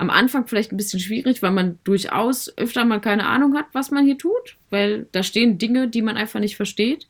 am 0.00 0.08
Anfang 0.08 0.46
vielleicht 0.46 0.72
ein 0.72 0.78
bisschen 0.78 0.98
schwierig, 0.98 1.42
weil 1.42 1.50
man 1.50 1.78
durchaus 1.84 2.56
öfter 2.56 2.86
mal 2.86 3.02
keine 3.02 3.26
Ahnung 3.26 3.54
hat, 3.54 3.66
was 3.74 3.90
man 3.90 4.06
hier 4.06 4.16
tut, 4.16 4.56
weil 4.70 5.06
da 5.12 5.22
stehen 5.22 5.58
Dinge, 5.58 5.88
die 5.88 6.00
man 6.00 6.16
einfach 6.16 6.40
nicht 6.40 6.56
versteht. 6.56 7.06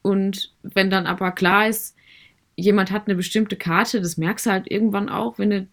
Und 0.00 0.52
wenn 0.62 0.90
dann 0.90 1.08
aber 1.08 1.32
klar 1.32 1.66
ist, 1.66 1.96
jemand 2.54 2.92
hat 2.92 3.08
eine 3.08 3.16
bestimmte 3.16 3.56
Karte, 3.56 4.00
das 4.00 4.16
merkst 4.16 4.46
du 4.46 4.50
halt 4.50 4.70
irgendwann 4.70 5.08
auch, 5.08 5.40
wenn 5.40 5.50
du 5.50 5.66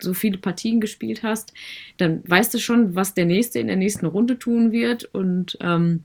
so 0.00 0.12
viele 0.12 0.36
Partien 0.36 0.82
gespielt 0.82 1.22
hast, 1.22 1.54
dann 1.96 2.22
weißt 2.26 2.52
du 2.52 2.58
schon, 2.58 2.94
was 2.94 3.14
der 3.14 3.24
Nächste 3.24 3.60
in 3.60 3.68
der 3.68 3.76
nächsten 3.76 4.04
Runde 4.04 4.38
tun 4.38 4.70
wird. 4.70 5.04
Und 5.14 5.56
ähm, 5.62 6.04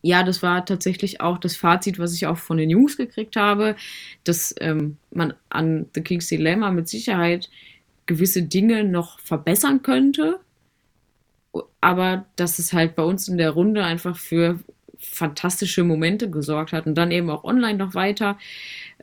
ja, 0.00 0.22
das 0.22 0.42
war 0.42 0.64
tatsächlich 0.64 1.20
auch 1.20 1.36
das 1.36 1.54
Fazit, 1.54 1.98
was 1.98 2.14
ich 2.14 2.26
auch 2.26 2.38
von 2.38 2.56
den 2.56 2.70
Jungs 2.70 2.96
gekriegt 2.96 3.36
habe, 3.36 3.76
dass 4.24 4.54
ähm, 4.58 4.96
man 5.10 5.34
an 5.50 5.84
The 5.94 6.00
King's 6.00 6.28
Dilemma 6.28 6.70
mit 6.70 6.88
Sicherheit 6.88 7.50
gewisse 8.08 8.42
Dinge 8.42 8.82
noch 8.82 9.20
verbessern 9.20 9.82
könnte, 9.82 10.40
aber 11.80 12.26
dass 12.34 12.58
es 12.58 12.72
halt 12.72 12.96
bei 12.96 13.04
uns 13.04 13.28
in 13.28 13.38
der 13.38 13.50
Runde 13.50 13.84
einfach 13.84 14.16
für 14.16 14.58
fantastische 14.98 15.84
Momente 15.84 16.28
gesorgt 16.28 16.72
hat 16.72 16.86
und 16.86 16.96
dann 16.96 17.12
eben 17.12 17.30
auch 17.30 17.44
online 17.44 17.78
noch 17.78 17.94
weiter. 17.94 18.36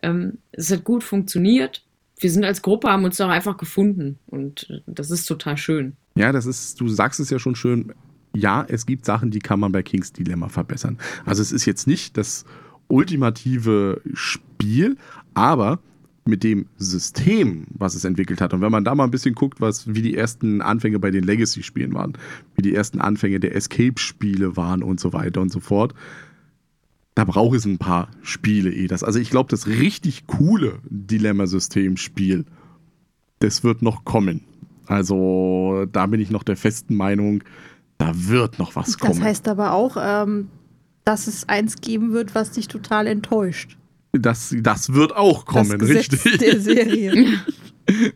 Ähm, 0.01 0.39
es 0.51 0.69
hat 0.69 0.83
gut 0.83 1.05
funktioniert. 1.05 1.85
Wir 2.19 2.29
sind 2.29 2.43
als 2.43 2.61
Gruppe, 2.61 2.89
haben 2.89 3.05
uns 3.05 3.17
doch 3.17 3.29
einfach 3.29 3.55
gefunden 3.55 4.19
und 4.27 4.81
das 4.85 5.11
ist 5.11 5.25
total 5.25 5.55
schön. 5.55 5.95
Ja, 6.17 6.33
das 6.33 6.45
ist, 6.45 6.81
du 6.81 6.89
sagst 6.89 7.19
es 7.21 7.29
ja 7.29 7.39
schon 7.39 7.55
schön. 7.55 7.93
Ja, 8.33 8.65
es 8.67 8.85
gibt 8.85 9.05
Sachen, 9.05 9.31
die 9.31 9.39
kann 9.39 9.59
man 9.59 9.71
bei 9.71 9.83
Kings 9.83 10.11
Dilemma 10.11 10.49
verbessern. 10.49 10.97
Also 11.25 11.41
es 11.41 11.53
ist 11.53 11.65
jetzt 11.65 11.87
nicht 11.87 12.17
das 12.17 12.45
ultimative 12.87 14.01
Spiel, 14.13 14.97
aber 15.33 15.79
mit 16.27 16.43
dem 16.43 16.65
System, 16.77 17.67
was 17.69 17.93
es 17.93 18.03
entwickelt 18.03 18.41
hat. 18.41 18.53
Und 18.53 18.61
wenn 18.61 18.71
man 18.71 18.83
da 18.83 18.95
mal 18.95 19.03
ein 19.03 19.11
bisschen 19.11 19.35
guckt, 19.35 19.61
was, 19.61 19.93
wie 19.93 20.01
die 20.01 20.17
ersten 20.17 20.61
Anfänge 20.61 20.97
bei 20.99 21.11
den 21.11 21.23
Legacy-Spielen 21.23 21.93
waren, 21.93 22.13
wie 22.55 22.63
die 22.63 22.73
ersten 22.73 22.99
Anfänge 22.99 23.39
der 23.39 23.55
Escape-Spiele 23.55 24.57
waren 24.57 24.81
und 24.81 24.99
so 24.99 25.13
weiter 25.13 25.41
und 25.41 25.51
so 25.51 25.59
fort, 25.59 25.93
da 27.13 27.23
braucht 27.23 27.55
es 27.55 27.65
ein 27.65 27.77
paar 27.77 28.09
Spiele 28.23 28.71
eh. 28.71 28.87
Das, 28.87 29.03
also 29.03 29.19
ich 29.19 29.29
glaube, 29.29 29.49
das 29.49 29.67
richtig 29.67 30.25
coole 30.25 30.79
Dilemma-System-Spiel, 30.89 32.45
das 33.39 33.63
wird 33.63 33.83
noch 33.83 34.03
kommen. 34.03 34.41
Also 34.87 35.85
da 35.91 36.07
bin 36.07 36.19
ich 36.19 36.31
noch 36.31 36.43
der 36.43 36.57
festen 36.57 36.95
Meinung, 36.95 37.43
da 37.99 38.11
wird 38.13 38.57
noch 38.57 38.75
was 38.75 38.97
kommen. 38.97 39.13
Das 39.13 39.21
heißt 39.21 39.47
aber 39.47 39.73
auch, 39.73 39.95
ähm, 39.99 40.49
dass 41.05 41.27
es 41.27 41.47
eins 41.47 41.81
geben 41.81 42.13
wird, 42.13 42.33
was 42.33 42.51
dich 42.51 42.67
total 42.67 43.05
enttäuscht. 43.05 43.77
Das, 44.19 44.55
das 44.59 44.93
wird 44.93 45.15
auch 45.15 45.45
kommen, 45.45 45.69
das 45.69 45.79
Gesetz 45.79 46.11
richtig. 46.25 46.37
der 46.39 46.59
Serie. 46.59 47.27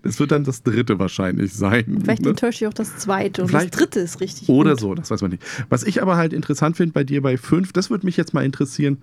Das 0.01 0.19
wird 0.19 0.31
dann 0.31 0.43
das 0.43 0.63
dritte 0.63 0.97
wahrscheinlich 0.97 1.53
sein. 1.53 1.99
Vielleicht 2.01 2.23
ne? 2.23 2.29
enttäuscht 2.31 2.59
dich 2.59 2.67
auch 2.67 2.73
das 2.73 2.97
zweite 2.97 3.43
und 3.43 3.49
Vielleicht- 3.49 3.73
das 3.75 3.79
dritte 3.79 3.99
ist 3.99 4.19
richtig. 4.19 4.49
Oder 4.49 4.71
gut. 4.71 4.79
so, 4.79 4.95
das 4.95 5.11
weiß 5.11 5.21
man 5.21 5.29
nicht. 5.29 5.43
Was 5.69 5.83
ich 5.83 6.01
aber 6.01 6.17
halt 6.17 6.33
interessant 6.33 6.75
finde 6.75 6.93
bei 6.93 7.03
dir 7.03 7.21
bei 7.21 7.37
fünf, 7.37 7.71
das 7.71 7.91
würde 7.91 8.03
mich 8.07 8.17
jetzt 8.17 8.33
mal 8.33 8.43
interessieren, 8.43 8.97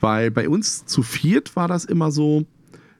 weil 0.00 0.30
bei 0.30 0.48
uns 0.48 0.86
zu 0.86 1.02
viert 1.02 1.54
war 1.54 1.68
das 1.68 1.84
immer 1.84 2.10
so, 2.10 2.46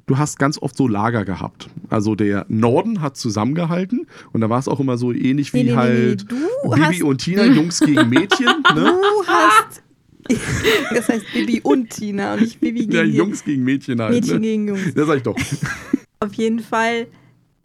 du 0.05 0.19
hast 0.19 0.39
ganz 0.39 0.59
oft 0.61 0.77
so 0.77 0.89
Lager 0.89 1.25
gehabt. 1.25 1.71
Also 1.89 2.17
der 2.17 2.45
Norden 2.51 3.01
hat 3.01 3.17
zusammengehalten 3.17 4.07
und 4.35 4.43
da 4.43 4.51
war 4.51 4.59
es 4.59 4.69
auch 4.69 4.79
immer 4.79 4.99
so 4.99 5.11
ähnlich 5.11 5.55
wie 5.55 5.63
Nee, 5.65 5.71
nee, 5.71 5.75
halt 5.77 6.27
nee. 6.31 6.39
Du 6.65 6.71
Bibi 6.71 7.03
und 7.03 7.19
Tina, 7.23 7.47
Jungs 7.47 7.81
gegen 7.81 8.11
Mädchen. 8.11 8.47
Ne? 8.75 8.83
du 8.93 9.27
hast. 9.27 9.83
Das 10.95 11.09
heißt 11.09 11.25
Bibi 11.33 11.61
und 11.63 11.91
Tina 11.91 12.35
und 12.35 12.43
nicht 12.43 12.61
Bibi 12.61 12.85
Ja, 12.91 13.03
gegen 13.03 13.15
Jungs 13.15 13.45
gegen 13.45 13.65
Mädchen 13.65 14.01
halt. 14.01 14.13
Mädchen 14.13 14.37
ne? 14.37 14.41
gegen 14.41 14.69
Jungs. 14.69 14.95
Ja, 14.95 15.05
sag 15.05 15.17
ich 15.17 15.23
doch. 15.23 15.37
Auf 16.21 16.33
jeden 16.35 16.61
Fall 16.61 17.07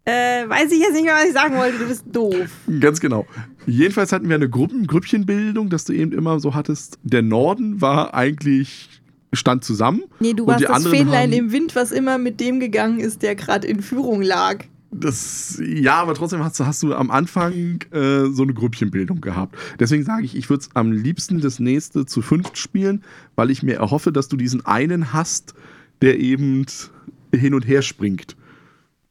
äh, 0.03 0.49
weiß 0.49 0.71
ich 0.71 0.79
jetzt 0.79 0.93
nicht 0.93 1.05
mehr, 1.05 1.13
was 1.13 1.25
ich 1.25 1.33
sagen 1.33 1.55
wollte. 1.57 1.77
Du 1.77 1.87
bist 1.87 2.03
doof. 2.11 2.49
Ganz 2.79 2.99
genau. 2.99 3.27
Jedenfalls 3.67 4.11
hatten 4.11 4.27
wir 4.29 4.35
eine 4.35 4.49
Gruppen 4.49 4.87
Grüppchenbildung, 4.87 5.69
dass 5.69 5.85
du 5.85 5.93
eben 5.93 6.11
immer 6.11 6.39
so 6.39 6.55
hattest, 6.55 6.97
der 7.03 7.21
Norden 7.21 7.81
war 7.81 8.13
eigentlich, 8.15 8.89
stand 9.31 9.63
zusammen. 9.63 10.03
Nee, 10.19 10.33
du 10.33 10.47
warst 10.47 10.67
das 10.67 10.87
Fähnlein 10.87 11.31
im 11.31 11.51
Wind, 11.51 11.75
was 11.75 11.91
immer 11.91 12.17
mit 12.17 12.39
dem 12.39 12.59
gegangen 12.59 12.99
ist, 12.99 13.21
der 13.21 13.35
gerade 13.35 13.67
in 13.67 13.81
Führung 13.81 14.21
lag. 14.21 14.65
Das, 14.93 15.61
ja, 15.65 15.95
aber 16.01 16.13
trotzdem 16.15 16.43
hast, 16.43 16.59
du- 16.59 16.65
hast 16.65 16.83
du 16.83 16.93
am 16.93 17.11
Anfang 17.11 17.79
äh, 17.91 18.25
so 18.31 18.43
eine 18.43 18.53
Grüppchenbildung 18.53 19.21
gehabt. 19.21 19.55
Deswegen 19.79 20.03
sage 20.03 20.25
ich, 20.25 20.35
ich 20.35 20.49
würde 20.49 20.61
es 20.61 20.69
am 20.75 20.91
liebsten 20.91 21.39
das 21.39 21.59
nächste 21.59 22.05
zu 22.05 22.21
fünft 22.21 22.57
spielen, 22.57 23.03
weil 23.35 23.49
ich 23.51 23.63
mir 23.63 23.75
erhoffe, 23.75 24.11
dass 24.11 24.27
du 24.27 24.35
diesen 24.37 24.65
einen 24.65 25.13
hast, 25.13 25.53
der 26.01 26.19
eben 26.19 26.65
hin 27.33 27.53
und 27.53 27.65
her 27.67 27.81
springt. 27.81 28.35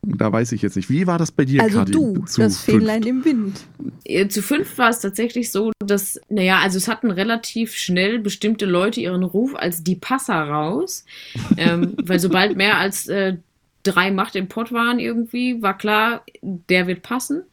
Und 0.02 0.18
da 0.20 0.32
weiß 0.32 0.52
ich 0.52 0.62
jetzt 0.62 0.76
nicht. 0.76 0.88
Wie 0.88 1.06
war 1.06 1.18
das 1.18 1.30
bei 1.30 1.44
dir, 1.44 1.62
Also 1.62 1.78
Kati, 1.80 1.92
du, 1.92 2.24
zu 2.24 2.40
das 2.40 2.58
Fähnlein 2.62 3.02
im 3.02 3.22
Wind. 3.24 3.60
Äh, 4.04 4.28
Zu 4.28 4.40
fünf 4.42 4.78
war 4.78 4.88
es 4.88 5.00
tatsächlich 5.00 5.50
so, 5.52 5.72
dass, 5.78 6.18
naja, 6.30 6.58
also 6.60 6.78
es 6.78 6.88
hatten 6.88 7.10
relativ 7.10 7.74
schnell 7.74 8.18
bestimmte 8.18 8.64
Leute 8.64 9.00
ihren 9.02 9.22
Ruf 9.22 9.54
als 9.54 9.82
die 9.82 9.96
Passer 9.96 10.34
raus. 10.42 11.04
ähm, 11.58 11.94
weil 12.02 12.18
sobald 12.18 12.56
mehr 12.56 12.78
als 12.78 13.08
äh, 13.08 13.36
drei 13.82 14.10
Macht 14.10 14.36
im 14.36 14.48
Pott 14.48 14.72
waren 14.72 14.98
irgendwie, 14.98 15.62
war 15.62 15.76
klar, 15.76 16.24
der 16.42 16.86
wird 16.86 17.02
passen. 17.02 17.44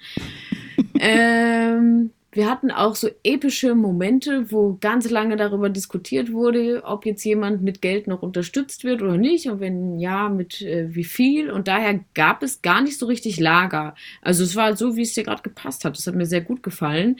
ähm, 0.99 2.11
wir 2.37 2.47
hatten 2.47 2.69
auch 2.69 2.95
so 2.95 3.09
epische 3.23 3.73
Momente, 3.73 4.51
wo 4.51 4.77
ganz 4.79 5.09
lange 5.09 5.37
darüber 5.37 5.69
diskutiert 5.69 6.31
wurde, 6.31 6.83
ob 6.85 7.07
jetzt 7.07 7.23
jemand 7.23 7.63
mit 7.63 7.81
Geld 7.81 8.05
noch 8.05 8.21
unterstützt 8.21 8.83
wird 8.83 9.01
oder 9.01 9.17
nicht 9.17 9.47
und 9.47 9.59
wenn 9.59 9.97
ja, 9.97 10.29
mit 10.29 10.61
äh, 10.61 10.93
wie 10.93 11.03
viel. 11.03 11.49
Und 11.49 11.67
daher 11.67 11.99
gab 12.13 12.43
es 12.43 12.61
gar 12.61 12.81
nicht 12.81 12.99
so 12.99 13.07
richtig 13.07 13.39
Lager. 13.39 13.95
Also 14.21 14.43
es 14.43 14.55
war 14.55 14.77
so, 14.77 14.95
wie 14.95 15.01
es 15.01 15.13
dir 15.13 15.23
gerade 15.23 15.41
gepasst 15.41 15.83
hat. 15.83 15.97
Das 15.97 16.05
hat 16.05 16.13
mir 16.13 16.27
sehr 16.27 16.41
gut 16.41 16.61
gefallen. 16.61 17.17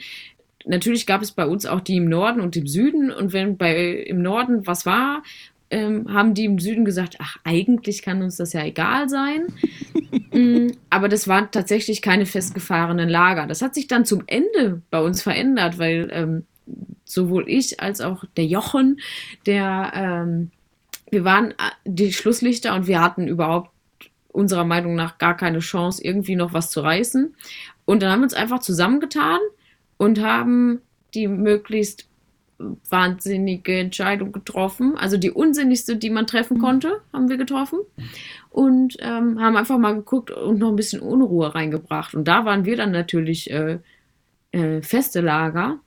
natürlich 0.64 1.04
gab 1.04 1.20
es 1.20 1.32
bei 1.32 1.46
uns 1.46 1.66
auch 1.66 1.80
die 1.80 1.96
im 1.96 2.08
Norden 2.08 2.40
und 2.40 2.56
im 2.56 2.68
Süden. 2.68 3.10
Und 3.10 3.32
wenn 3.32 3.56
bei 3.56 3.88
im 3.88 4.22
Norden 4.22 4.68
was 4.68 4.86
war, 4.86 5.24
ähm, 5.70 6.12
haben 6.12 6.34
die 6.34 6.44
im 6.44 6.58
Süden 6.58 6.84
gesagt, 6.84 7.16
ach, 7.20 7.36
eigentlich 7.44 8.02
kann 8.02 8.22
uns 8.22 8.36
das 8.36 8.52
ja 8.52 8.64
egal 8.64 9.08
sein. 9.08 9.46
mm, 10.32 10.72
aber 10.90 11.08
das 11.08 11.28
waren 11.28 11.50
tatsächlich 11.50 12.02
keine 12.02 12.26
festgefahrenen 12.26 13.08
Lager. 13.08 13.46
Das 13.46 13.62
hat 13.62 13.74
sich 13.74 13.86
dann 13.86 14.04
zum 14.04 14.22
Ende 14.26 14.82
bei 14.90 15.00
uns 15.00 15.22
verändert, 15.22 15.78
weil 15.78 16.08
ähm, 16.12 16.44
sowohl 17.04 17.48
ich 17.48 17.80
als 17.80 18.00
auch 18.00 18.24
der 18.36 18.46
Jochen, 18.46 19.00
der 19.46 19.92
ähm, 19.94 20.50
wir 21.10 21.24
waren 21.24 21.52
äh, 21.52 21.54
die 21.84 22.12
Schlusslichter 22.12 22.74
und 22.74 22.86
wir 22.86 23.00
hatten 23.00 23.28
überhaupt 23.28 23.70
unserer 24.28 24.64
Meinung 24.64 24.94
nach 24.94 25.18
gar 25.18 25.36
keine 25.36 25.60
Chance, 25.60 26.02
irgendwie 26.04 26.36
noch 26.36 26.52
was 26.52 26.70
zu 26.70 26.80
reißen. 26.80 27.34
Und 27.84 28.02
dann 28.02 28.12
haben 28.12 28.20
wir 28.20 28.24
uns 28.24 28.34
einfach 28.34 28.60
zusammengetan 28.60 29.40
und 29.96 30.20
haben 30.22 30.80
die 31.14 31.26
möglichst 31.26 32.07
wahnsinnige 32.58 33.78
Entscheidung 33.78 34.32
getroffen. 34.32 34.96
Also 34.96 35.16
die 35.16 35.30
unsinnigste, 35.30 35.96
die 35.96 36.10
man 36.10 36.26
treffen 36.26 36.58
mhm. 36.58 36.62
konnte, 36.62 37.00
haben 37.12 37.28
wir 37.28 37.36
getroffen. 37.36 37.80
Und 38.50 38.96
ähm, 39.00 39.40
haben 39.40 39.56
einfach 39.56 39.78
mal 39.78 39.94
geguckt 39.94 40.30
und 40.30 40.58
noch 40.58 40.70
ein 40.70 40.76
bisschen 40.76 41.00
Unruhe 41.00 41.54
reingebracht. 41.54 42.14
Und 42.14 42.26
da 42.26 42.44
waren 42.44 42.64
wir 42.64 42.76
dann 42.76 42.90
natürlich 42.90 43.50
äh, 43.50 43.78
äh, 44.52 44.82
feste 44.82 45.20
Lager. 45.20 45.78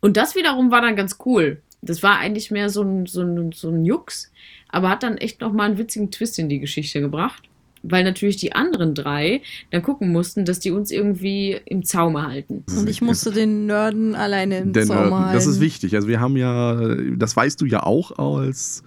Und 0.00 0.16
das 0.16 0.34
wiederum 0.34 0.70
war 0.70 0.80
dann 0.80 0.96
ganz 0.96 1.18
cool. 1.24 1.62
Das 1.82 2.02
war 2.02 2.18
eigentlich 2.18 2.50
mehr 2.50 2.68
so 2.68 2.82
ein, 2.82 3.06
so 3.06 3.22
ein, 3.22 3.52
so 3.52 3.70
ein 3.70 3.84
Jux, 3.84 4.32
aber 4.68 4.90
hat 4.90 5.02
dann 5.02 5.18
echt 5.18 5.40
nochmal 5.40 5.68
einen 5.68 5.78
witzigen 5.78 6.10
Twist 6.10 6.38
in 6.38 6.48
die 6.48 6.58
Geschichte 6.58 7.00
gebracht 7.00 7.48
weil 7.88 8.04
natürlich 8.04 8.36
die 8.36 8.52
anderen 8.52 8.94
drei 8.94 9.42
dann 9.70 9.82
gucken 9.82 10.12
mussten, 10.12 10.44
dass 10.44 10.60
die 10.60 10.70
uns 10.70 10.90
irgendwie 10.90 11.56
im 11.64 11.84
Zaume 11.84 12.26
halten. 12.26 12.64
Und 12.76 12.88
ich 12.88 13.02
musste 13.02 13.30
den 13.32 13.66
Nörden 13.66 14.14
alleine 14.14 14.58
im 14.58 14.72
Den 14.72 14.86
Zaume 14.86 15.00
Nörden, 15.00 15.18
halten. 15.18 15.34
das 15.34 15.46
ist 15.46 15.60
wichtig. 15.60 15.94
Also 15.94 16.08
wir 16.08 16.20
haben 16.20 16.36
ja, 16.36 16.94
das 17.16 17.36
weißt 17.36 17.60
du 17.60 17.66
ja 17.66 17.82
auch 17.82 18.18
als 18.18 18.82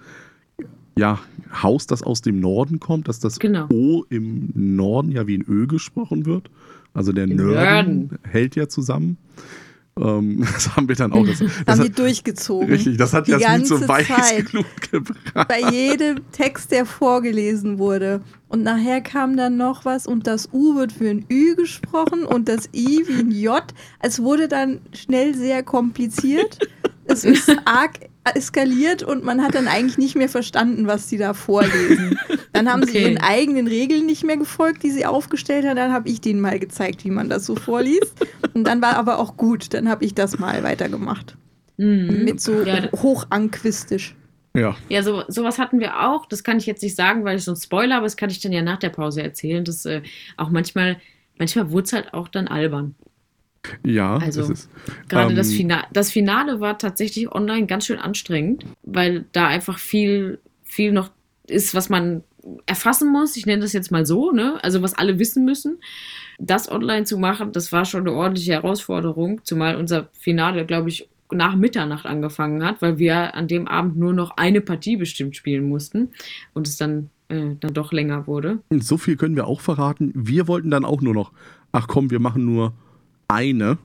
ja, 0.96 1.18
Haus, 1.62 1.86
das 1.86 2.02
aus 2.02 2.20
dem 2.20 2.40
Norden 2.40 2.78
kommt, 2.80 3.08
dass 3.08 3.20
das 3.20 3.38
Genau. 3.38 3.66
O 3.72 4.04
im 4.10 4.50
Norden 4.54 5.10
ja 5.12 5.26
wie 5.26 5.38
ein 5.38 5.44
Ö 5.48 5.66
gesprochen 5.66 6.26
wird. 6.26 6.50
Also 6.92 7.12
der 7.12 7.26
Nörden 7.26 8.08
Nörden. 8.08 8.18
hält 8.24 8.56
ja 8.56 8.68
zusammen. 8.68 9.16
Ähm, 9.98 10.46
das 10.52 10.76
haben 10.76 10.88
wir 10.88 10.96
dann 10.96 11.12
auch. 11.12 11.26
Das, 11.26 11.38
das 11.38 11.48
haben 11.48 11.82
die 11.82 11.90
hat, 11.90 11.98
durchgezogen. 11.98 12.68
richtig, 12.68 12.96
das 12.96 13.12
hat 13.12 13.26
Die 13.26 13.32
Jasmin 13.32 13.64
so 13.64 13.74
ganze 13.74 13.88
weit 13.88 14.06
Zeit. 14.06 14.46
genug 14.50 14.66
gebracht. 14.90 15.48
Bei 15.48 15.60
jedem 15.70 16.20
Text, 16.32 16.70
der 16.72 16.86
vorgelesen 16.86 17.78
wurde. 17.78 18.22
Und 18.48 18.62
nachher 18.62 19.00
kam 19.00 19.36
dann 19.36 19.56
noch 19.56 19.84
was 19.84 20.06
und 20.06 20.26
das 20.26 20.48
U 20.52 20.74
wird 20.74 20.92
für 20.92 21.08
ein 21.08 21.24
Ü 21.30 21.54
gesprochen 21.54 22.24
und 22.24 22.48
das 22.48 22.68
I 22.74 23.04
wie 23.06 23.20
ein 23.20 23.30
J. 23.30 23.62
Es 24.00 24.20
wurde 24.22 24.48
dann 24.48 24.80
schnell 24.92 25.36
sehr 25.36 25.62
kompliziert. 25.62 26.58
Es 27.04 27.24
ist 27.24 27.48
arg 27.64 28.09
eskaliert 28.36 29.02
und 29.02 29.24
man 29.24 29.42
hat 29.42 29.54
dann 29.54 29.68
eigentlich 29.68 29.98
nicht 29.98 30.16
mehr 30.16 30.28
verstanden, 30.28 30.86
was 30.86 31.08
sie 31.08 31.18
da 31.18 31.34
vorlesen. 31.34 32.18
Dann 32.52 32.68
haben 32.68 32.82
sie 32.84 32.90
Okay. 32.90 33.02
ihren 33.04 33.18
eigenen 33.18 33.66
Regeln 33.68 34.06
nicht 34.06 34.24
mehr 34.24 34.36
gefolgt, 34.36 34.82
die 34.82 34.90
sie 34.90 35.06
aufgestellt 35.06 35.64
hat. 35.66 35.78
Dann 35.78 35.92
habe 35.92 36.08
ich 36.08 36.20
denen 36.20 36.40
mal 36.40 36.58
gezeigt, 36.58 37.04
wie 37.04 37.10
man 37.10 37.28
das 37.28 37.46
so 37.46 37.54
vorliest. 37.56 38.12
Und 38.54 38.64
dann 38.64 38.82
war 38.82 38.96
aber 38.96 39.18
auch 39.18 39.36
gut. 39.36 39.72
Dann 39.72 39.88
habe 39.88 40.04
ich 40.04 40.14
das 40.14 40.38
mal 40.38 40.62
weitergemacht. 40.64 41.36
Mhm. 41.76 42.24
Mit 42.24 42.40
so 42.40 42.62
Ja. 42.62 42.90
hochanquistisch. 42.92 44.14
Ja, 44.54 44.74
Ja, 44.88 45.02
so, 45.04 45.22
sowas 45.28 45.58
hatten 45.58 45.78
wir 45.78 46.00
auch. 46.08 46.26
Das 46.26 46.42
kann 46.42 46.58
ich 46.58 46.66
jetzt 46.66 46.82
nicht 46.82 46.96
sagen, 46.96 47.24
weil 47.24 47.36
ich 47.36 47.44
so 47.44 47.52
ein 47.52 47.56
Spoiler, 47.56 47.96
aber 47.98 48.06
das 48.06 48.16
kann 48.16 48.30
ich 48.30 48.40
dann 48.40 48.50
ja 48.52 48.62
nach 48.62 48.78
der 48.78 48.88
Pause 48.90 49.22
erzählen. 49.22 49.64
Das 49.64 49.84
äh, 49.86 50.02
auch 50.36 50.50
manchmal, 50.50 50.96
manchmal 51.38 51.70
wurde 51.70 51.84
es 51.84 51.92
halt 51.92 52.12
auch 52.14 52.26
dann 52.28 52.48
albern. 52.48 52.96
Ja, 53.84 54.16
Also. 54.16 54.52
Gerade 55.08 55.30
Ähm, 55.30 55.36
das, 55.36 55.52
Fina 55.52 55.86
das 55.92 56.10
Finale 56.10 56.60
war 56.60 56.78
tatsächlich 56.78 57.30
online 57.32 57.66
ganz 57.66 57.86
schön 57.86 57.98
anstrengend, 57.98 58.64
weil 58.82 59.26
da 59.32 59.46
einfach 59.46 59.78
viel, 59.78 60.38
viel 60.64 60.92
noch 60.92 61.10
ist, 61.46 61.74
was 61.74 61.88
man 61.88 62.22
erfassen 62.66 63.12
muss. 63.12 63.36
Ich 63.36 63.46
nenne 63.46 63.62
das 63.62 63.72
jetzt 63.72 63.90
mal 63.90 64.06
so, 64.06 64.32
ne? 64.32 64.58
Also 64.62 64.82
was 64.82 64.94
alle 64.94 65.18
wissen 65.18 65.44
müssen. 65.44 65.78
Das 66.38 66.70
online 66.70 67.04
zu 67.04 67.18
machen, 67.18 67.52
das 67.52 67.70
war 67.72 67.84
schon 67.84 68.00
eine 68.00 68.12
ordentliche 68.12 68.52
Herausforderung, 68.52 69.42
zumal 69.44 69.76
unser 69.76 70.08
Finale, 70.12 70.64
glaube 70.64 70.88
ich, 70.88 71.08
nach 71.32 71.54
Mitternacht 71.54 72.06
angefangen 72.06 72.64
hat, 72.64 72.82
weil 72.82 72.98
wir 72.98 73.34
an 73.34 73.46
dem 73.46 73.68
Abend 73.68 73.96
nur 73.96 74.12
noch 74.12 74.32
eine 74.36 74.60
Partie 74.60 74.96
bestimmt 74.96 75.36
spielen 75.36 75.68
mussten 75.68 76.08
und 76.54 76.66
es 76.66 76.76
dann, 76.76 77.10
äh, 77.28 77.54
dann 77.60 77.74
doch 77.74 77.92
länger 77.92 78.26
wurde. 78.26 78.58
So 78.70 78.96
viel 78.96 79.16
können 79.16 79.36
wir 79.36 79.46
auch 79.46 79.60
verraten. 79.60 80.12
Wir 80.14 80.48
wollten 80.48 80.70
dann 80.70 80.84
auch 80.84 81.02
nur 81.02 81.14
noch, 81.14 81.32
ach 81.72 81.86
komm, 81.86 82.10
wir 82.10 82.20
machen 82.20 82.44
nur 82.44 82.72
eine. 83.30 83.78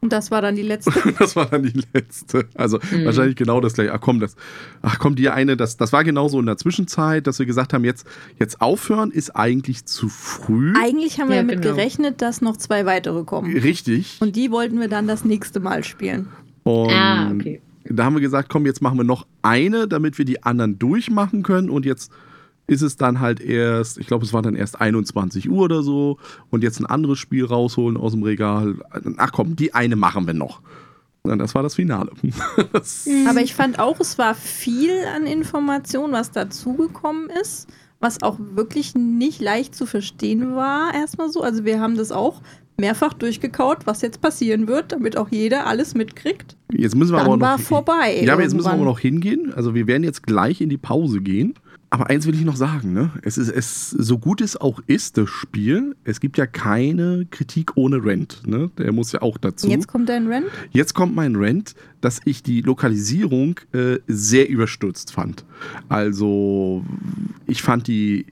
Und 0.00 0.12
das 0.12 0.30
war 0.30 0.40
dann 0.42 0.54
die 0.54 0.62
letzte. 0.62 0.92
Das 1.18 1.34
war 1.34 1.46
dann 1.46 1.64
die 1.64 1.82
letzte. 1.92 2.46
Also 2.54 2.78
Mhm. 2.92 3.04
wahrscheinlich 3.04 3.34
genau 3.34 3.60
das 3.60 3.72
gleiche. 3.72 3.92
Ach 3.92 4.00
komm, 4.00 4.20
das, 4.20 4.36
ach 4.80 4.98
komm, 5.00 5.16
die 5.16 5.28
eine, 5.28 5.56
das, 5.56 5.76
das 5.76 5.92
war 5.92 6.04
genauso 6.04 6.38
in 6.38 6.46
der 6.46 6.56
Zwischenzeit, 6.56 7.26
dass 7.26 7.40
wir 7.40 7.46
gesagt 7.46 7.72
haben, 7.72 7.84
jetzt, 7.84 8.06
jetzt 8.38 8.60
aufhören 8.60 9.10
ist 9.10 9.34
eigentlich 9.34 9.86
zu 9.86 10.08
früh. 10.08 10.72
Eigentlich 10.80 11.18
haben 11.20 11.30
wir 11.30 11.36
Ja, 11.36 11.42
damit 11.42 11.62
genau. 11.62 11.74
gerechnet, 11.74 12.22
dass 12.22 12.40
noch 12.42 12.56
zwei 12.56 12.86
weitere 12.86 13.24
kommen. 13.24 13.56
Richtig. 13.56 14.18
Und 14.20 14.36
die 14.36 14.52
wollten 14.52 14.78
wir 14.78 14.88
dann 14.88 15.08
das 15.08 15.24
nächste 15.24 15.58
Mal 15.58 15.82
spielen. 15.82 16.28
Und 16.62 16.90
Ah, 16.92 17.32
okay. 17.34 17.60
da 17.84 18.04
haben 18.04 18.14
wir 18.14 18.20
gesagt, 18.20 18.48
komm, 18.50 18.66
jetzt 18.66 18.80
machen 18.80 18.98
wir 18.98 19.04
noch 19.04 19.26
eine, 19.42 19.88
damit 19.88 20.16
wir 20.18 20.24
die 20.24 20.44
anderen 20.44 20.78
durchmachen 20.78 21.42
können. 21.42 21.70
Und 21.70 21.84
jetzt 21.84 22.12
ist 22.68 22.82
es 22.82 22.96
dann 22.96 23.18
halt 23.18 23.40
erst, 23.40 23.98
ich 23.98 24.06
glaube, 24.06 24.24
es 24.24 24.32
war 24.32 24.42
dann 24.42 24.54
erst 24.54 24.80
21 24.80 25.50
Uhr 25.50 25.64
oder 25.64 25.82
so. 25.82 26.18
Und 26.50 26.62
jetzt 26.62 26.78
ein 26.78 26.86
anderes 26.86 27.18
Spiel 27.18 27.44
rausholen 27.46 27.96
aus 27.96 28.12
dem 28.12 28.22
Regal. 28.22 28.76
Ach 29.16 29.32
komm, 29.32 29.56
die 29.56 29.74
eine 29.74 29.96
machen 29.96 30.26
wir 30.26 30.34
noch. 30.34 30.60
Und 31.22 31.38
das 31.38 31.54
war 31.54 31.62
das 31.62 31.74
Finale. 31.74 32.12
Das, 32.72 33.08
Aber 33.28 33.40
ich 33.40 33.54
fand 33.54 33.78
auch, 33.78 33.98
es 34.00 34.18
war 34.18 34.34
viel 34.34 34.92
an 35.14 35.26
Informationen, 35.26 36.12
was 36.12 36.30
dazugekommen 36.30 37.30
ist, 37.30 37.68
was 38.00 38.22
auch 38.22 38.38
wirklich 38.38 38.94
nicht 38.94 39.40
leicht 39.40 39.74
zu 39.74 39.86
verstehen 39.86 40.54
war, 40.54 40.94
erstmal 40.94 41.30
so. 41.30 41.42
Also 41.42 41.64
wir 41.64 41.80
haben 41.80 41.96
das 41.96 42.12
auch 42.12 42.42
mehrfach 42.76 43.14
durchgekaut, 43.14 43.86
was 43.86 44.02
jetzt 44.02 44.20
passieren 44.20 44.68
wird, 44.68 44.92
damit 44.92 45.16
auch 45.16 45.28
jeder 45.30 45.66
alles 45.66 45.94
mitkriegt. 45.94 46.56
jetzt 46.72 46.94
müssen 46.94 47.12
wir 47.12 47.18
Dann 47.18 47.26
aber 47.26 47.36
noch. 47.36 47.46
war 47.46 47.58
vorbei. 47.58 48.22
Ja, 48.22 48.34
aber 48.34 48.42
jetzt 48.42 48.54
müssen 48.54 48.68
wir 48.68 48.72
aber 48.74 48.84
noch 48.84 49.00
hingehen. 49.00 49.52
Also 49.54 49.74
wir 49.74 49.86
werden 49.86 50.04
jetzt 50.04 50.22
gleich 50.22 50.60
in 50.60 50.68
die 50.68 50.76
Pause 50.76 51.20
gehen. 51.20 51.54
Aber 51.90 52.10
eins 52.10 52.26
will 52.26 52.34
ich 52.34 52.44
noch 52.44 52.56
sagen, 52.56 52.92
ne? 52.92 53.12
Es 53.22 53.38
ist, 53.38 53.48
es, 53.48 53.90
so 53.90 54.18
gut 54.18 54.42
es 54.42 54.60
auch 54.60 54.80
ist, 54.86 55.16
das 55.16 55.30
Spiel, 55.30 55.96
es 56.04 56.20
gibt 56.20 56.36
ja 56.36 56.46
keine 56.46 57.26
Kritik 57.30 57.76
ohne 57.76 58.04
Rent. 58.04 58.46
Ne? 58.46 58.70
Der 58.76 58.92
muss 58.92 59.12
ja 59.12 59.22
auch 59.22 59.38
dazu. 59.38 59.68
Jetzt 59.68 59.88
kommt 59.88 60.08
dein 60.10 60.26
Rent. 60.26 60.46
Jetzt 60.70 60.92
kommt 60.92 61.14
mein 61.14 61.34
Rent, 61.36 61.74
dass 62.02 62.20
ich 62.26 62.42
die 62.42 62.60
Lokalisierung 62.60 63.58
äh, 63.72 63.98
sehr 64.06 64.50
überstürzt 64.50 65.12
fand. 65.12 65.46
Also, 65.88 66.84
ich 67.46 67.62
fand 67.62 67.86
die. 67.86 68.26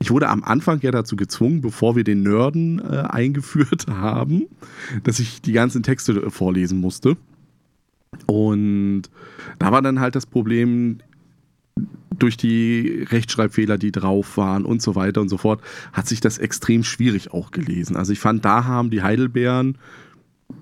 Ich 0.00 0.12
wurde 0.12 0.28
am 0.28 0.44
Anfang 0.44 0.80
ja 0.82 0.92
dazu 0.92 1.16
gezwungen, 1.16 1.60
bevor 1.60 1.96
wir 1.96 2.04
den 2.04 2.22
Nörden 2.22 2.78
äh, 2.78 3.04
eingeführt 3.08 3.86
haben, 3.90 4.46
dass 5.02 5.18
ich 5.18 5.40
die 5.40 5.52
ganzen 5.52 5.82
Texte 5.82 6.12
äh, 6.12 6.30
vorlesen 6.30 6.78
musste. 6.78 7.16
Und 8.26 9.04
da 9.58 9.72
war 9.72 9.82
dann 9.82 9.98
halt 9.98 10.14
das 10.14 10.26
Problem, 10.26 10.98
durch 12.18 12.36
die 12.36 13.06
Rechtschreibfehler, 13.10 13.78
die 13.78 13.92
drauf 13.92 14.36
waren 14.36 14.64
und 14.64 14.82
so 14.82 14.94
weiter 14.94 15.20
und 15.20 15.28
so 15.28 15.38
fort, 15.38 15.60
hat 15.92 16.08
sich 16.08 16.20
das 16.20 16.38
extrem 16.38 16.84
schwierig 16.84 17.32
auch 17.32 17.50
gelesen. 17.50 17.96
Also 17.96 18.12
ich 18.12 18.18
fand, 18.18 18.44
da 18.44 18.64
haben 18.64 18.90
die 18.90 19.02
Heidelbeeren 19.02 19.78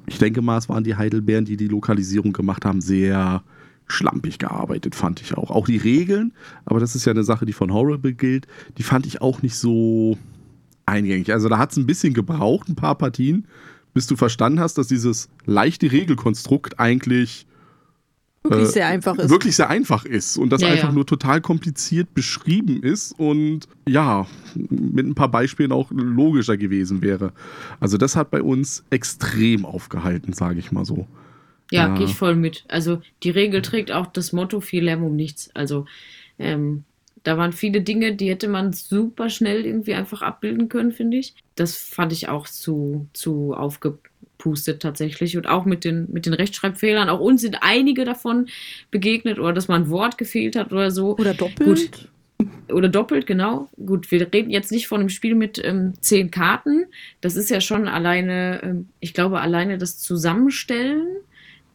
ich 0.07 0.19
denke 0.19 0.43
mal, 0.43 0.59
es 0.59 0.69
waren 0.69 0.85
die 0.85 0.97
Heidelbeeren, 0.97 1.45
die 1.45 1.57
die 1.57 1.69
Lokalisierung 1.69 2.33
gemacht 2.33 2.65
haben, 2.65 2.81
sehr 2.81 3.43
schlampig 3.89 4.39
gearbeitet, 4.39 4.95
fand 4.95 5.21
ich 5.21 5.37
auch. 5.37 5.51
Auch 5.51 5.67
die 5.67 5.77
Regeln, 5.77 6.33
aber 6.65 6.81
das 6.81 6.97
ist 6.97 7.05
ja 7.05 7.13
eine 7.13 7.23
Sache, 7.23 7.47
die 7.47 7.53
von 7.53 7.73
Horrible 7.73 8.15
gilt, 8.15 8.47
die 8.79 8.83
fand 8.83 9.07
ich 9.07 9.23
auch 9.23 9.43
nicht 9.43 9.57
so 9.57 10.19
eingängig. 10.87 11.33
Also 11.33 11.49
da 11.49 11.59
hat 11.59 11.71
es 11.71 11.77
ein 11.77 11.87
bisschen 11.87 12.15
gebraucht, 12.15 12.69
ein 12.69 12.75
paar 12.75 12.97
Partien, 12.97 13.47
bis 13.95 14.07
du 14.07 14.17
verstanden 14.17 14.61
hast, 14.61 14.77
dass 14.79 14.89
dieses 14.89 15.29
leichte 15.45 15.91
Regelkonstrukt 15.91 16.81
eigentlich 16.81 17.47
Wirklich 18.51 18.69
Äh, 18.69 18.73
sehr 18.73 18.87
einfach 18.89 19.17
ist. 19.19 19.31
wirklich 19.31 19.57
sehr 19.57 19.69
einfach 19.71 20.05
ist 20.05 20.37
und 20.37 20.51
das 20.51 20.63
Ja, 20.63 20.69
einfach 20.69 20.89
ja. 20.89 20.93
nur 20.95 21.07
total 21.07 21.41
kompliziert 21.41 22.15
beschrieben 22.15 22.83
ist 22.83 23.13
und 23.19 23.69
ja, 23.89 24.27
mit 24.55 25.07
ein 25.07 25.15
paar 25.15 25.31
Beispielen 25.31 25.73
auch 25.73 25.91
logischer 25.91 26.57
gewesen 26.57 27.03
wäre. 27.03 27.33
Also 27.81 27.97
das 27.99 28.17
hat 28.17 28.31
bei 28.31 28.43
uns 28.43 28.85
extrem 28.91 29.65
aufgehalten, 29.65 30.33
sage 30.33 30.59
ich 30.59 30.73
mal 30.73 30.85
so. 30.85 31.07
Ja, 31.73 31.89
Ja. 31.89 31.95
gehe 31.95 32.07
ich 32.07 32.15
voll 32.15 32.37
mit. 32.37 32.65
Also 32.69 33.01
die 33.23 33.31
Regel 33.31 33.63
trägt 33.63 33.91
auch 33.91 34.07
das 34.07 34.33
Motto 34.33 34.61
viel 34.61 34.85
Lärm 34.85 35.03
um 35.03 35.17
nichts. 35.17 35.51
Also 35.55 35.87
ähm, 36.39 36.85
da 37.25 37.37
waren 37.39 37.53
viele 37.53 37.81
Dinge, 37.81 38.15
die 38.15 38.29
hätte 38.31 38.47
man 38.47 38.73
super 38.73 39.31
schnell 39.31 39.67
irgendwie 39.67 39.95
einfach 39.95 40.23
abbilden 40.23 40.69
können, 40.69 40.93
finde 40.93 41.17
ich. 41.17 41.35
Das 41.57 41.75
fand 41.77 42.13
ich 42.13 42.29
auch 42.29 42.47
zu, 42.47 43.09
zu 43.15 43.55
aufgepustet 44.47 44.81
tatsächlich. 44.81 45.37
Und 45.37 45.47
auch 45.47 45.65
mit 45.65 45.85
den, 45.85 46.07
mit 46.13 46.27
den 46.27 46.35
Rechtschreibfehlern. 46.35 47.09
Auch 47.09 47.21
uns 47.21 47.43
sind 47.43 47.59
einige 47.61 48.05
davon 48.05 48.47
begegnet 48.91 49.39
oder 49.39 49.53
dass 49.53 49.69
mal 49.69 49.77
ein 49.77 49.91
Wort 49.91 50.19
gefehlt 50.19 50.57
hat 50.57 50.73
oder 50.73 50.91
so. 50.91 51.17
Oder 51.17 51.35
doppelt. 51.35 52.09
Oder 52.69 52.89
doppelt, 52.89 53.27
genau. 53.27 53.69
Gut, 53.85 54.11
wir 54.11 54.33
reden 54.33 54.51
jetzt 54.51 54.71
nicht 54.71 54.89
von 54.89 55.01
einem 55.01 55.09
Spiel 55.09 55.35
mit 55.35 55.63
ähm, 55.65 55.95
zehn 56.01 56.31
Karten. 56.31 56.87
Das 57.21 57.37
ist 57.37 57.51
ja 57.51 57.61
schon 57.61 57.89
alleine, 57.89 58.61
ähm, 58.63 58.89
ich 59.01 59.15
glaube, 59.15 59.41
alleine 59.41 59.79
das 59.79 59.99
Zusammenstellen 59.99 61.07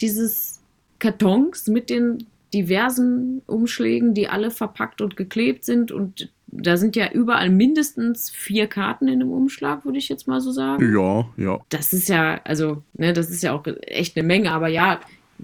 dieses 0.01 0.59
Kartons 0.99 1.67
mit 1.67 1.89
den 1.89 2.25
diversen 2.53 3.41
Umschlägen, 3.47 4.13
die 4.13 4.27
alle 4.27 4.51
verpackt 4.51 5.01
und 5.01 5.15
geklebt 5.15 5.63
sind. 5.63 5.91
Und 5.91 6.29
da 6.51 6.77
sind 6.77 6.95
ja 6.95 7.11
überall 7.11 7.49
mindestens 7.49 8.29
vier 8.29 8.67
Karten 8.67 9.07
in 9.07 9.21
einem 9.21 9.31
Umschlag, 9.31 9.85
würde 9.85 9.97
ich 9.97 10.09
jetzt 10.09 10.27
mal 10.27 10.41
so 10.41 10.51
sagen. 10.51 10.93
Ja, 10.93 11.25
ja. 11.37 11.59
Das 11.69 11.93
ist 11.93 12.09
ja, 12.09 12.41
also, 12.43 12.83
ne, 12.93 13.13
das 13.13 13.29
ist 13.29 13.41
ja 13.43 13.53
auch 13.53 13.65
echt 13.83 14.17
eine 14.17 14.27
Menge, 14.27 14.51
aber 14.51 14.67
ja, 14.67 14.99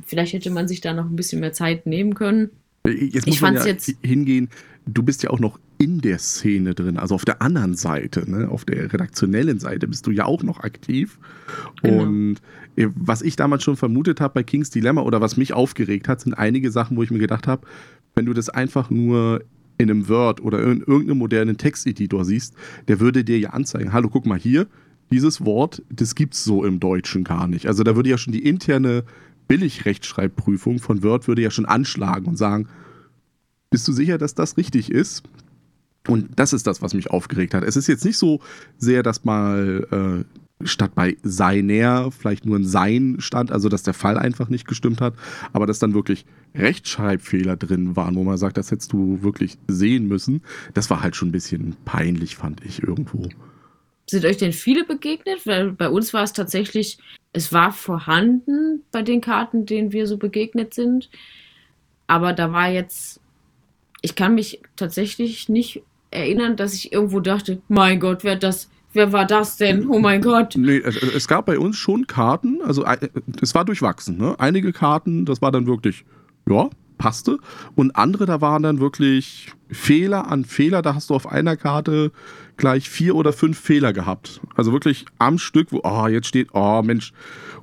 vielleicht 0.06 0.34
hätte 0.34 0.50
man 0.50 0.68
sich 0.68 0.82
da 0.82 0.94
noch 0.94 1.06
ein 1.06 1.16
bisschen 1.16 1.40
mehr 1.40 1.54
Zeit 1.54 1.86
nehmen 1.86 2.14
können. 2.14 2.50
Jetzt 2.86 3.26
muss 3.26 3.36
Ich 3.36 3.42
man 3.42 3.56
ja 3.56 3.66
jetzt- 3.66 3.92
hingehen, 4.04 4.50
du 4.86 5.04
bist 5.04 5.24
ja 5.24 5.30
auch 5.30 5.40
noch 5.40 5.60
in 5.80 6.02
der 6.02 6.18
Szene 6.20 6.74
drin, 6.74 6.98
also 6.98 7.14
auf 7.16 7.26
der 7.26 7.42
anderen 7.42 7.76
Seite, 7.76 8.30
ne? 8.30 8.50
auf 8.50 8.66
der 8.66 8.92
redaktionellen 8.92 9.60
Seite 9.60 9.88
bist 9.88 10.08
du 10.08 10.12
ja 10.12 10.26
auch 10.26 10.42
noch 10.44 10.62
aktiv. 10.62 11.20
Genau. 11.84 12.04
Und 12.04 12.38
äh, 12.76 12.88
was 12.96 13.22
ich 13.22 13.36
damals 13.36 13.64
schon 13.64 13.76
vermutet 13.78 14.20
habe 14.20 14.34
bei 14.36 14.44
King's 14.44 14.70
Dilemma 14.72 15.02
oder 15.02 15.22
was 15.22 15.38
mich 15.38 15.54
aufgeregt 15.54 16.08
hat, 16.08 16.22
sind 16.22 16.34
einige 16.34 16.72
Sachen, 16.72 16.98
wo 16.98 17.04
ich 17.04 17.12
mir 17.12 17.20
gedacht 17.20 17.46
habe, 17.48 17.68
wenn 18.16 18.26
du 18.26 18.34
das 18.34 18.50
einfach 18.50 18.90
nur 18.90 19.44
in 19.78 19.90
einem 19.90 20.10
Word 20.10 20.42
oder 20.42 20.62
in 20.64 20.82
irgendeinem 20.82 21.20
modernen 21.20 21.58
Texteditor 21.58 22.26
siehst, 22.26 22.56
der 22.88 23.00
würde 23.00 23.24
dir 23.24 23.40
ja 23.40 23.52
anzeigen, 23.52 23.94
hallo, 23.94 24.10
guck 24.10 24.26
mal 24.26 24.40
hier, 24.40 24.68
dieses 25.12 25.46
Wort, 25.46 25.82
das 25.90 26.16
gibt's 26.16 26.44
so 26.44 26.66
im 26.66 26.80
Deutschen 26.80 27.24
gar 27.24 27.48
nicht. 27.48 27.68
Also 27.68 27.84
da 27.84 27.96
würde 27.96 28.10
ja 28.10 28.18
schon 28.18 28.34
die 28.34 28.44
interne 28.44 29.04
Billigrechtschreibprüfung 29.48 30.80
von 30.80 31.04
Word 31.04 31.28
würde 31.28 31.42
ja 31.42 31.52
schon 31.52 31.66
anschlagen 31.66 32.26
und 32.26 32.38
sagen, 32.38 32.68
bist 33.70 33.88
du 33.88 33.94
sicher, 33.94 34.18
dass 34.18 34.36
das 34.36 34.58
richtig 34.58 34.92
ist? 34.92 35.24
Und 36.08 36.30
das 36.38 36.54
ist 36.54 36.68
das, 36.68 36.82
was 36.82 36.94
mich 36.94 37.12
aufgeregt 37.12 37.54
hat. 37.54 37.64
Es 37.64 37.76
ist 37.76 37.88
jetzt 37.88 38.06
nicht 38.06 38.18
so 38.18 38.40
sehr, 38.78 39.04
dass 39.04 39.26
mal 39.26 39.88
äh, 39.92 40.47
statt 40.64 40.92
bei 40.96 41.18
seiner 41.24 42.12
vielleicht 42.12 42.46
nur 42.46 42.58
ein 42.58 42.66
Sein 42.66 43.18
stand, 43.20 43.52
also 43.52 43.70
dass 43.70 43.84
der 43.84 43.94
Fall 43.94 44.18
einfach 44.18 44.50
nicht 44.50 44.68
gestimmt 44.68 45.02
hat, 45.02 45.14
aber 45.54 45.68
dass 45.68 45.80
dann 45.80 45.94
wirklich 45.94 46.26
Rechtschreibfehler 46.56 47.58
drin 47.58 47.96
waren, 47.96 48.16
wo 48.16 48.24
man 48.24 48.38
sagt, 48.38 48.58
das 48.58 48.72
hättest 48.72 48.94
du 48.94 49.22
wirklich 49.22 49.58
sehen 49.68 50.08
müssen. 50.08 50.42
Das 50.74 50.90
war 50.90 51.02
halt 51.02 51.16
schon 51.16 51.30
ein 51.30 51.34
bisschen 51.34 51.76
peinlich, 51.86 52.36
fand 52.36 52.66
ich 52.66 52.82
irgendwo. 52.82 53.30
Sind 54.10 54.26
euch 54.26 54.38
denn 54.38 54.54
viele 54.54 54.86
begegnet? 54.86 55.46
Weil 55.46 55.72
bei 55.72 55.90
uns 55.90 56.14
war 56.14 56.24
es 56.24 56.34
tatsächlich, 56.34 56.98
es 57.34 57.52
war 57.52 57.72
vorhanden 57.72 58.82
bei 58.92 59.04
den 59.04 59.22
Karten, 59.22 59.66
denen 59.66 59.92
wir 59.92 60.08
so 60.08 60.18
begegnet 60.18 60.74
sind. 60.74 61.10
Aber 62.08 62.34
da 62.34 62.54
war 62.54 62.70
jetzt, 62.70 63.20
ich 64.02 64.16
kann 64.16 64.34
mich 64.34 64.62
tatsächlich 64.78 65.50
nicht 65.50 65.84
erinnern, 66.10 66.56
dass 66.56 66.74
ich 66.74 66.94
irgendwo 66.94 67.20
dachte, 67.20 67.62
mein 67.68 68.00
Gott, 68.00 68.24
wer 68.24 68.38
das, 68.38 68.70
wer 68.98 69.14
war 69.14 69.26
das 69.26 69.56
denn? 69.56 69.88
Oh 69.88 70.00
mein 70.00 70.22
Gott. 70.22 70.56
Nee, 70.58 70.80
es, 70.80 71.28
gab 71.28 71.46
bei 71.46 71.58
uns 71.58 71.78
schon 71.78 72.08
Karten, 72.08 72.62
also 72.64 72.84
äh, 72.84 73.10
es 73.42 73.56
war 73.56 73.64
durchwachsen. 73.64 74.18
Ne? 74.18 74.36
Einige 74.40 74.74
Karten, 74.74 75.26
das 75.26 75.42
war 75.42 75.52
dann 75.52 75.68
wirklich, 75.68 76.04
ja, 76.50 76.70
passte. 76.98 77.38
Und 77.76 77.96
andere, 77.96 78.26
da 78.26 78.42
waren 78.42 78.64
dann 78.64 78.80
wirklich 78.80 79.54
Fehler 79.70 80.30
an 80.30 80.46
Fehler. 80.46 80.82
Da 80.82 80.96
hast 80.96 81.10
du 81.10 81.16
auf 81.16 81.32
einer 81.32 81.56
Karte 81.56 82.12
gleich 82.58 82.90
vier 82.90 83.16
oder 83.16 83.34
fünf 83.34 83.60
Fehler 83.60 83.94
gehabt. 83.94 84.42
Also 84.56 84.74
wirklich 84.74 85.06
am 85.20 85.38
Stück, 85.38 85.72
wo, 85.72 85.82
oh, 85.84 86.08
jetzt 86.08 86.28
steht, 86.28 86.50
oh 86.54 86.82
Mensch. 86.84 87.14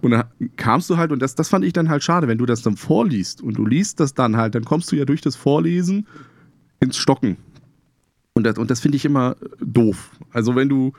Und 0.01 0.13
da 0.13 0.31
kamst 0.57 0.89
du 0.89 0.97
halt, 0.97 1.13
und 1.13 1.21
das, 1.21 1.35
das 1.35 1.49
fand 1.49 1.65
ich 1.65 1.73
dann 1.73 1.89
halt 1.89 2.05
schade, 2.05 2.29
wenn 2.29 2.39
du 2.39 2.47
das 2.47 2.63
dann 2.63 2.77
vorliest 2.77 3.43
und 3.43 3.59
du 3.59 3.67
liest 3.67 4.01
das 4.01 4.15
dann 4.15 4.37
halt, 4.37 4.55
dann 4.55 4.65
kommst 4.65 4.93
du 4.93 4.97
ja 4.97 5.05
durch 5.05 5.21
das 5.21 5.35
Vorlesen 5.35 6.07
ins 6.81 6.97
Stocken. 6.97 7.37
Und 8.35 8.45
das, 8.45 8.59
und 8.59 8.71
das 8.71 8.81
finde 8.81 8.97
ich 8.97 9.05
immer 9.05 9.37
doof. 9.61 10.11
Also 10.33 10.55
wenn 10.57 10.69
du 10.69 10.93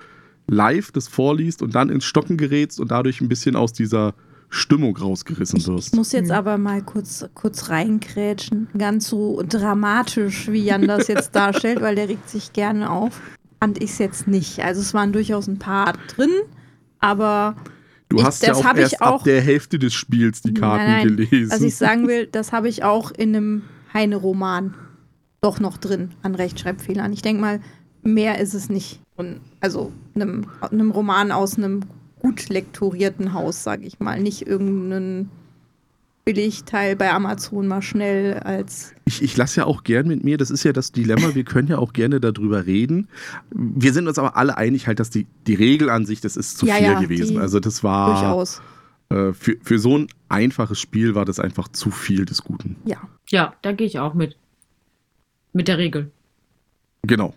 live 0.48 0.92
das 0.92 1.08
vorliest 1.08 1.62
und 1.62 1.76
dann 1.76 1.90
ins 1.90 2.06
Stocken 2.06 2.38
gerätst 2.38 2.80
und 2.80 2.92
dadurch 2.92 3.22
ein 3.22 3.30
bisschen 3.30 3.56
aus 3.56 3.74
dieser 3.74 4.14
Stimmung 4.50 4.96
rausgerissen 4.96 5.58
Ich 5.60 5.68
wirst. 5.68 5.96
muss 5.96 6.12
jetzt 6.12 6.32
aber 6.32 6.58
mal 6.58 6.82
kurz, 6.84 7.26
kurz 7.34 7.70
reinkrätschen. 7.70 8.68
Ganz 8.78 9.08
so 9.10 9.42
dramatisch, 9.48 10.50
wie 10.52 10.64
Jan 10.64 10.88
das 10.88 11.08
jetzt 11.08 11.36
darstellt, 11.36 11.82
weil 11.82 11.96
der 11.96 12.10
regt 12.10 12.30
sich 12.30 12.54
gerne 12.54 12.90
auf. 12.90 13.20
Fand 13.60 13.82
ich 13.82 13.90
es 13.92 13.98
jetzt 13.98 14.28
nicht. 14.28 14.60
Also 14.60 14.82
es 14.82 14.94
waren 14.94 15.12
durchaus 15.14 15.48
ein 15.48 15.58
paar 15.60 15.94
drin, 16.16 16.30
aber 17.00 17.56
Du 18.10 18.18
ich- 18.18 18.24
hast 18.24 18.44
ja 18.44 18.50
das 18.50 18.60
auch 18.60 18.66
hab 18.66 18.76
ich 18.76 18.84
erst 18.84 19.02
auch- 19.02 19.20
ab 19.22 19.24
der 19.24 19.42
Hälfte 19.42 19.80
des 19.80 19.94
Spiels 19.96 20.42
die 20.44 20.54
Karten 20.54 20.86
Nein, 20.86 21.08
nein. 21.08 21.16
gelesen. 21.18 21.52
was 21.52 21.62
ich 21.62 21.76
sagen 21.76 22.08
will, 22.08 22.28
das 22.28 22.52
habe 22.52 22.70
ich 22.70 22.84
auch 22.84 23.12
in 23.12 23.36
einem 23.36 23.62
Heine-Roman 23.94 24.76
doch 25.42 25.60
noch 25.60 25.78
drin 25.78 26.12
an 26.22 26.36
Rechtschreibfehlern. 26.36 27.12
Ich 27.14 27.24
denke 27.24 27.42
mal, 27.42 27.62
mehr 28.04 28.40
ist 28.40 28.54
es 28.54 28.70
nicht. 28.70 29.00
Und 29.16 29.40
also 29.60 29.92
einem, 30.16 30.46
einem 30.62 30.92
Roman 30.92 31.32
aus 31.32 31.58
einem 31.58 31.82
gut 32.20 32.50
lektorierten 32.50 33.34
Haus, 33.34 33.64
sage 33.64 33.86
ich 33.86 34.00
mal. 34.00 34.20
Nicht 34.20 34.48
irgendeinen 34.48 35.30
Billigteil 36.24 36.96
bei 36.96 37.12
Amazon 37.12 37.68
mal 37.68 37.84
schnell 37.84 38.40
als 38.40 38.94
Ich, 39.06 39.22
ich 39.22 39.38
lasse 39.38 39.60
ja 39.62 39.66
auch 39.68 39.84
gern 39.84 40.08
mit 40.08 40.24
mir, 40.24 40.38
das 40.38 40.50
ist 40.50 40.64
ja 40.64 40.74
das 40.74 40.92
Dilemma, 40.92 41.36
wir 41.36 41.44
können 41.44 41.68
ja 41.68 41.78
auch 41.78 41.94
gerne 41.94 42.20
darüber 42.20 42.66
reden. 42.66 43.08
Wir 43.52 43.94
sind 43.94 44.08
uns 44.08 44.18
aber 44.18 44.36
alle 44.36 44.58
einig 44.58 44.88
halt, 44.88 45.00
dass 45.00 45.12
die, 45.12 45.28
die 45.46 45.54
Regel 45.54 45.92
an 45.92 46.08
sich, 46.08 46.22
das 46.22 46.36
ist 46.36 46.58
zu 46.58 46.66
Ja, 46.66 46.76
viel 46.76 46.86
ja, 46.86 47.00
gewesen. 47.00 47.38
Also 47.38 47.60
das 47.60 47.84
war 47.84 48.22
durchaus. 48.22 48.62
äh, 49.10 49.34
für, 49.34 49.58
für 49.62 49.78
so 49.78 50.00
ein 50.00 50.08
einfaches 50.28 50.80
Spiel 50.80 51.14
war 51.14 51.26
das 51.26 51.40
einfach 51.40 51.68
zu 51.68 51.92
viel 51.92 52.26
des 52.26 52.42
Guten. 52.44 52.78
Ja. 52.86 52.98
Ja, 53.30 53.54
da 53.62 53.72
gehe 53.72 53.86
ich 53.86 54.00
auch 54.00 54.16
mit. 54.16 54.36
Mit 55.54 55.68
der 55.68 55.78
Regel. 55.78 56.10
Genau. 57.04 57.36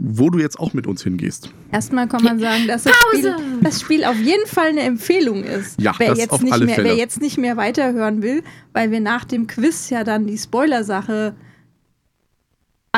Wo 0.00 0.30
du 0.30 0.38
jetzt 0.38 0.58
auch 0.58 0.72
mit 0.72 0.86
uns 0.86 1.02
hingehst. 1.02 1.50
Erstmal 1.72 2.08
kann 2.08 2.22
man 2.22 2.38
sagen, 2.38 2.66
dass 2.66 2.84
das 2.84 2.94
Spiel, 2.94 3.34
das 3.60 3.80
Spiel 3.80 4.04
auf 4.04 4.16
jeden 4.16 4.46
Fall 4.46 4.68
eine 4.68 4.82
Empfehlung 4.82 5.44
ist. 5.44 5.80
Ja, 5.80 5.92
wer, 5.98 6.10
das 6.10 6.18
jetzt 6.18 6.30
auf 6.30 6.42
nicht 6.42 6.52
alle 6.52 6.66
mehr, 6.66 6.74
Fälle. 6.76 6.88
wer 6.90 6.96
jetzt 6.96 7.20
nicht 7.20 7.38
mehr 7.38 7.56
weiterhören 7.56 8.22
will, 8.22 8.42
weil 8.72 8.90
wir 8.90 9.00
nach 9.00 9.24
dem 9.24 9.46
Quiz 9.46 9.90
ja 9.90 10.04
dann 10.04 10.26
die 10.26 10.38
Spoiler-Sache 10.38 11.34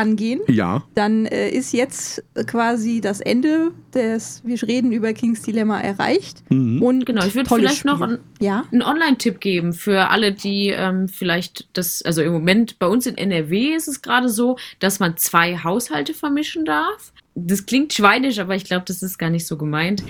angehen, 0.00 0.40
Ja, 0.48 0.82
dann 0.94 1.26
äh, 1.26 1.50
ist 1.50 1.72
jetzt 1.72 2.22
quasi 2.46 3.00
das 3.00 3.20
Ende 3.20 3.72
des 3.94 4.42
Wir 4.44 4.60
reden 4.62 4.92
über 4.92 5.12
Kings 5.12 5.42
Dilemma 5.42 5.80
erreicht. 5.80 6.42
Mhm. 6.50 6.82
Und 6.82 7.06
Genau, 7.06 7.24
ich 7.24 7.34
würde 7.34 7.48
vielleicht 7.54 7.84
noch 7.84 8.00
Spiel. 8.02 8.14
ein, 8.14 8.18
Ja, 8.40 8.64
einen 8.72 8.82
Online-Tipp 8.82 9.40
geben 9.40 9.72
für 9.72 10.08
alle, 10.10 10.32
die 10.32 10.68
ähm, 10.68 11.08
vielleicht 11.08 11.68
das, 11.74 12.02
also 12.02 12.22
im 12.22 12.32
Moment 12.32 12.78
bei 12.78 12.86
uns 12.86 13.06
in 13.06 13.16
NRW 13.16 13.74
ist 13.74 13.88
es 13.88 14.02
gerade 14.02 14.28
so, 14.28 14.56
dass 14.78 15.00
man 15.00 15.16
zwei 15.16 15.58
Haushalte 15.58 16.14
vermischen 16.14 16.64
darf. 16.64 17.12
Das 17.34 17.66
klingt 17.66 17.92
schweinisch, 17.92 18.38
aber 18.38 18.54
ich 18.56 18.64
glaube, 18.64 18.84
das 18.86 19.02
ist 19.02 19.18
gar 19.18 19.30
nicht 19.30 19.46
so 19.46 19.56
gemeint. 19.56 20.02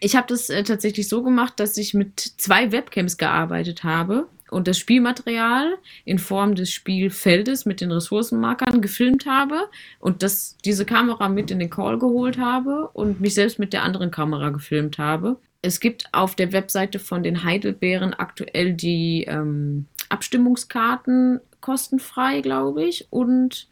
Ich 0.00 0.16
habe 0.16 0.26
das 0.28 0.48
äh, 0.50 0.62
tatsächlich 0.62 1.08
so 1.08 1.22
gemacht, 1.22 1.54
dass 1.56 1.76
ich 1.76 1.94
mit 1.94 2.18
zwei 2.20 2.72
Webcams 2.72 3.16
gearbeitet 3.18 3.84
habe 3.84 4.28
und 4.50 4.68
das 4.68 4.78
Spielmaterial 4.78 5.78
in 6.04 6.18
Form 6.18 6.54
des 6.54 6.70
Spielfeldes 6.70 7.66
mit 7.66 7.80
den 7.80 7.92
Ressourcenmarkern 7.92 8.80
gefilmt 8.80 9.26
habe 9.26 9.68
und 9.98 10.22
das, 10.22 10.56
diese 10.64 10.84
Kamera 10.84 11.28
mit 11.28 11.50
in 11.50 11.58
den 11.58 11.70
Call 11.70 11.98
geholt 11.98 12.38
habe 12.38 12.88
und 12.92 13.20
mich 13.20 13.34
selbst 13.34 13.58
mit 13.58 13.72
der 13.72 13.82
anderen 13.82 14.10
Kamera 14.10 14.50
gefilmt 14.50 14.98
habe. 14.98 15.36
Es 15.62 15.80
gibt 15.80 16.08
auf 16.12 16.34
der 16.34 16.52
Webseite 16.52 16.98
von 16.98 17.22
den 17.22 17.44
Heidelbeeren 17.44 18.14
aktuell 18.14 18.72
die 18.72 19.24
ähm, 19.28 19.86
Abstimmungskarten 20.08 21.40
kostenfrei, 21.60 22.40
glaube 22.40 22.84
ich, 22.84 23.06
und 23.10 23.68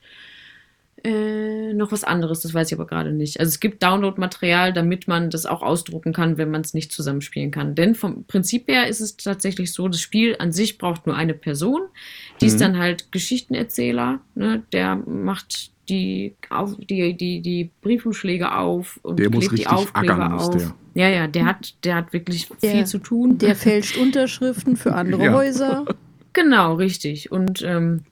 äh, 1.05 1.72
noch 1.74 1.92
was 1.92 2.05
anderes, 2.05 2.40
das 2.40 2.55
weiß 2.55 2.68
ich 2.68 2.74
aber 2.78 2.86
gerade 2.86 3.12
nicht. 3.12 3.38
Also 3.40 3.49
es 3.51 3.61
gibt 3.61 3.82
Downloadmaterial, 3.82 4.72
damit 4.72 5.07
man 5.09 5.30
das 5.30 5.46
auch 5.46 5.62
ausdrucken 5.62 6.12
kann, 6.12 6.38
wenn 6.38 6.51
man 6.51 6.62
es 6.62 6.74
nicht 6.74 6.92
zusammenspielen 6.92 7.51
kann. 7.51 7.74
Denn 7.74 7.94
vom 7.94 8.24
Prinzip 8.24 8.68
her 8.68 8.88
ist 8.88 9.01
es 9.01 9.16
tatsächlich 9.16 9.72
so, 9.72 9.88
das 9.88 10.01
Spiel 10.01 10.36
an 10.38 10.53
sich 10.53 10.78
braucht 10.78 11.07
nur 11.07 11.16
eine 11.16 11.34
Person. 11.34 11.82
Die 12.40 12.46
Mhm. 12.46 12.51
ist 12.51 12.61
dann 12.61 12.78
halt 12.78 13.12
Geschichtenerzähler, 13.12 14.20
ne? 14.34 14.62
der 14.72 14.96
macht 14.96 15.70
die, 15.88 16.34
auf, 16.51 16.76
die, 16.76 17.14
die, 17.16 17.40
die 17.40 17.70
Briefumschläge 17.80 18.55
auf 18.55 18.99
und 19.03 19.18
Der 19.18 19.30
muss 19.30 19.49
klebt 19.49 19.53
die 19.53 19.57
richtig 19.64 19.68
Aufkleber 19.72 20.34
auf. 20.34 20.51
der. 20.51 20.74
Ja, 20.94 21.09
ja, 21.09 21.26
der 21.28 21.46
hat, 21.46 21.74
der 21.84 21.94
hat 21.94 22.12
wirklich 22.12 22.49
Der- 22.62 22.72
viel 22.72 22.86
zu 22.86 22.99
tun. 22.99 23.38
der 23.38 23.55
fälscht 23.57 23.96
Unterschriften 23.96 24.76
für 24.76 24.94
andere 24.94 25.24
Ja. 25.26 25.32
Häuser. 25.32 25.86
Genau, 26.34 26.74
richtig. 26.74 27.32
Und 27.32 27.62
ähm, 27.62 28.03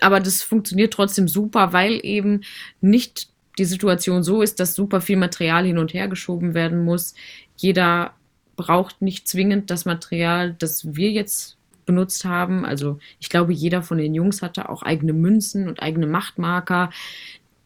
aber 0.00 0.20
das 0.20 0.42
funktioniert 0.42 0.92
trotzdem 0.92 1.28
super, 1.28 1.72
weil 1.72 2.00
eben 2.02 2.42
nicht 2.80 3.28
die 3.58 3.64
Situation 3.64 4.22
so 4.22 4.42
ist, 4.42 4.60
dass 4.60 4.74
super 4.74 5.00
viel 5.00 5.16
Material 5.16 5.66
hin 5.66 5.78
und 5.78 5.92
her 5.92 6.08
geschoben 6.08 6.54
werden 6.54 6.84
muss. 6.84 7.14
Jeder 7.56 8.14
braucht 8.56 9.02
nicht 9.02 9.28
zwingend 9.28 9.70
das 9.70 9.84
Material, 9.84 10.54
das 10.58 10.94
wir 10.96 11.10
jetzt 11.10 11.56
benutzt 11.84 12.24
haben. 12.24 12.64
Also 12.64 12.98
ich 13.20 13.28
glaube, 13.28 13.52
jeder 13.52 13.82
von 13.82 13.98
den 13.98 14.14
Jungs 14.14 14.42
hatte 14.42 14.68
auch 14.68 14.82
eigene 14.82 15.12
Münzen 15.12 15.68
und 15.68 15.82
eigene 15.82 16.06
Machtmarker, 16.06 16.90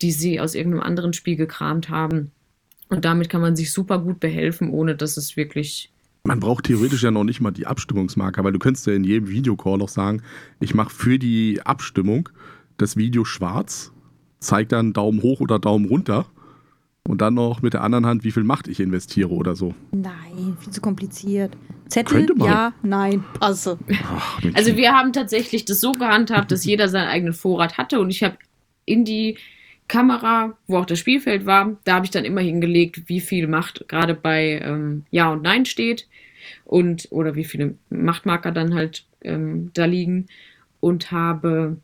die 0.03 0.13
sie 0.13 0.41
aus 0.41 0.55
irgendeinem 0.55 0.83
anderen 0.83 1.13
Spiel 1.13 1.37
gekramt 1.37 1.89
haben. 1.89 2.33
Und 2.89 3.05
damit 3.05 3.29
kann 3.29 3.41
man 3.41 3.57
sich 3.57 3.73
super 3.73 3.99
gut 3.99 4.21
behelfen, 4.21 4.71
ohne 4.71 4.97
dass 4.97 5.17
es 5.17 5.37
wirklich 5.37 5.91
Man 6.27 6.41
braucht 6.41 6.65
theoretisch 6.65 7.05
ja 7.05 7.13
noch 7.13 7.23
nicht 7.23 7.41
mal 7.41 7.53
die 7.53 7.69
Abstimmungsmarker, 7.69 8.43
weil 8.43 8.53
du 8.53 8.59
könntest 8.59 8.85
ja 8.89 8.95
in 8.95 9.05
jedem 9.05 9.29
Videocall 9.29 9.79
noch 9.79 9.89
sagen, 9.89 10.23
ich 10.59 10.75
mache 10.75 10.91
für 10.91 11.21
die 11.21 11.61
Abstimmung 11.65 12.29
das 12.79 12.97
Video 12.97 13.25
schwarz, 13.25 13.93
zeig 14.41 14.69
dann 14.71 14.93
Daumen 14.93 15.23
hoch 15.23 15.41
oder 15.41 15.61
Daumen 15.61 15.87
runter 15.87 16.27
und 17.07 17.21
dann 17.21 17.35
noch 17.35 17.63
mit 17.63 17.75
der 17.75 17.83
anderen 17.83 18.07
Hand, 18.07 18.25
wie 18.25 18.33
viel 18.33 18.43
Macht 18.43 18.67
ich 18.67 18.81
investiere 18.81 19.31
oder 19.31 19.55
so. 19.55 19.73
Nein, 19.93 20.57
viel 20.59 20.73
zu 20.73 20.81
kompliziert. 20.81 21.57
Zettel, 21.89 22.27
ja, 22.39 22.73
nein, 22.83 23.23
passe. 23.39 23.79
Ach. 24.09 24.41
Also 24.55 24.77
wir 24.77 24.93
haben 24.93 25.13
tatsächlich 25.13 25.65
das 25.65 25.81
so 25.81 25.93
gehandhabt, 25.93 26.51
dass 26.51 26.65
jeder 26.65 26.89
seinen 26.89 27.07
eigenen 27.07 27.35
Vorrat 27.35 27.79
hatte 27.79 28.01
und 28.01 28.11
ich 28.11 28.25
habe 28.25 28.37
in 28.85 29.05
die 29.05 29.39
Kamera, 29.87 30.59
wo 30.67 30.79
auch 30.79 30.87
das 30.87 30.99
Spielfeld 30.99 31.47
war, 31.47 31.77
da 31.85 31.95
habe 31.95 32.05
ich 32.05 32.11
dann 32.11 32.25
immer 32.25 32.41
hingelegt, 32.41 33.05
wie 33.07 33.21
viel 33.21 33.47
Macht 33.47 33.85
gerade 33.87 34.15
bei 34.15 34.61
ähm, 34.65 35.05
Ja 35.13 35.31
und 35.31 35.43
Nein 35.43 35.65
steht 35.65 36.09
und 36.65 37.09
oder 37.11 37.35
wie 37.35 37.45
viele 37.45 37.75
Machtmarker 37.91 38.53
dann 38.53 38.75
halt 38.75 39.05
ähm, 39.23 39.71
da 39.75 39.85
liegen 39.85 40.27
und 40.81 41.11
habe 41.11 41.77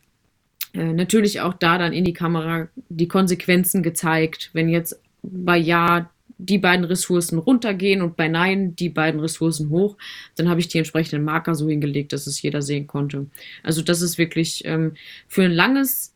äh, 0.74 0.92
natürlich 0.92 1.40
auch 1.40 1.54
da 1.54 1.78
dann 1.78 1.92
in 1.92 2.04
die 2.04 2.12
Kamera 2.12 2.68
die 2.88 3.08
Konsequenzen 3.08 3.82
gezeigt, 3.82 4.50
wenn 4.52 4.68
jetzt 4.68 5.00
bei 5.22 5.56
Ja 5.56 6.10
die 6.38 6.58
beiden 6.58 6.84
Ressourcen 6.84 7.38
runtergehen 7.38 8.02
und 8.02 8.16
bei 8.16 8.28
Nein 8.28 8.74
die 8.74 8.88
beiden 8.88 9.20
Ressourcen 9.20 9.70
hoch, 9.70 9.96
dann 10.34 10.48
habe 10.48 10.60
ich 10.60 10.68
die 10.68 10.78
entsprechenden 10.78 11.24
Marker 11.24 11.54
so 11.54 11.68
hingelegt, 11.68 12.12
dass 12.12 12.26
es 12.26 12.42
jeder 12.42 12.62
sehen 12.62 12.86
konnte. 12.86 13.26
Also 13.62 13.82
das 13.82 14.02
ist 14.02 14.18
wirklich 14.18 14.64
ähm, 14.64 14.94
für 15.28 15.44
ein 15.44 15.52
langes 15.52 16.11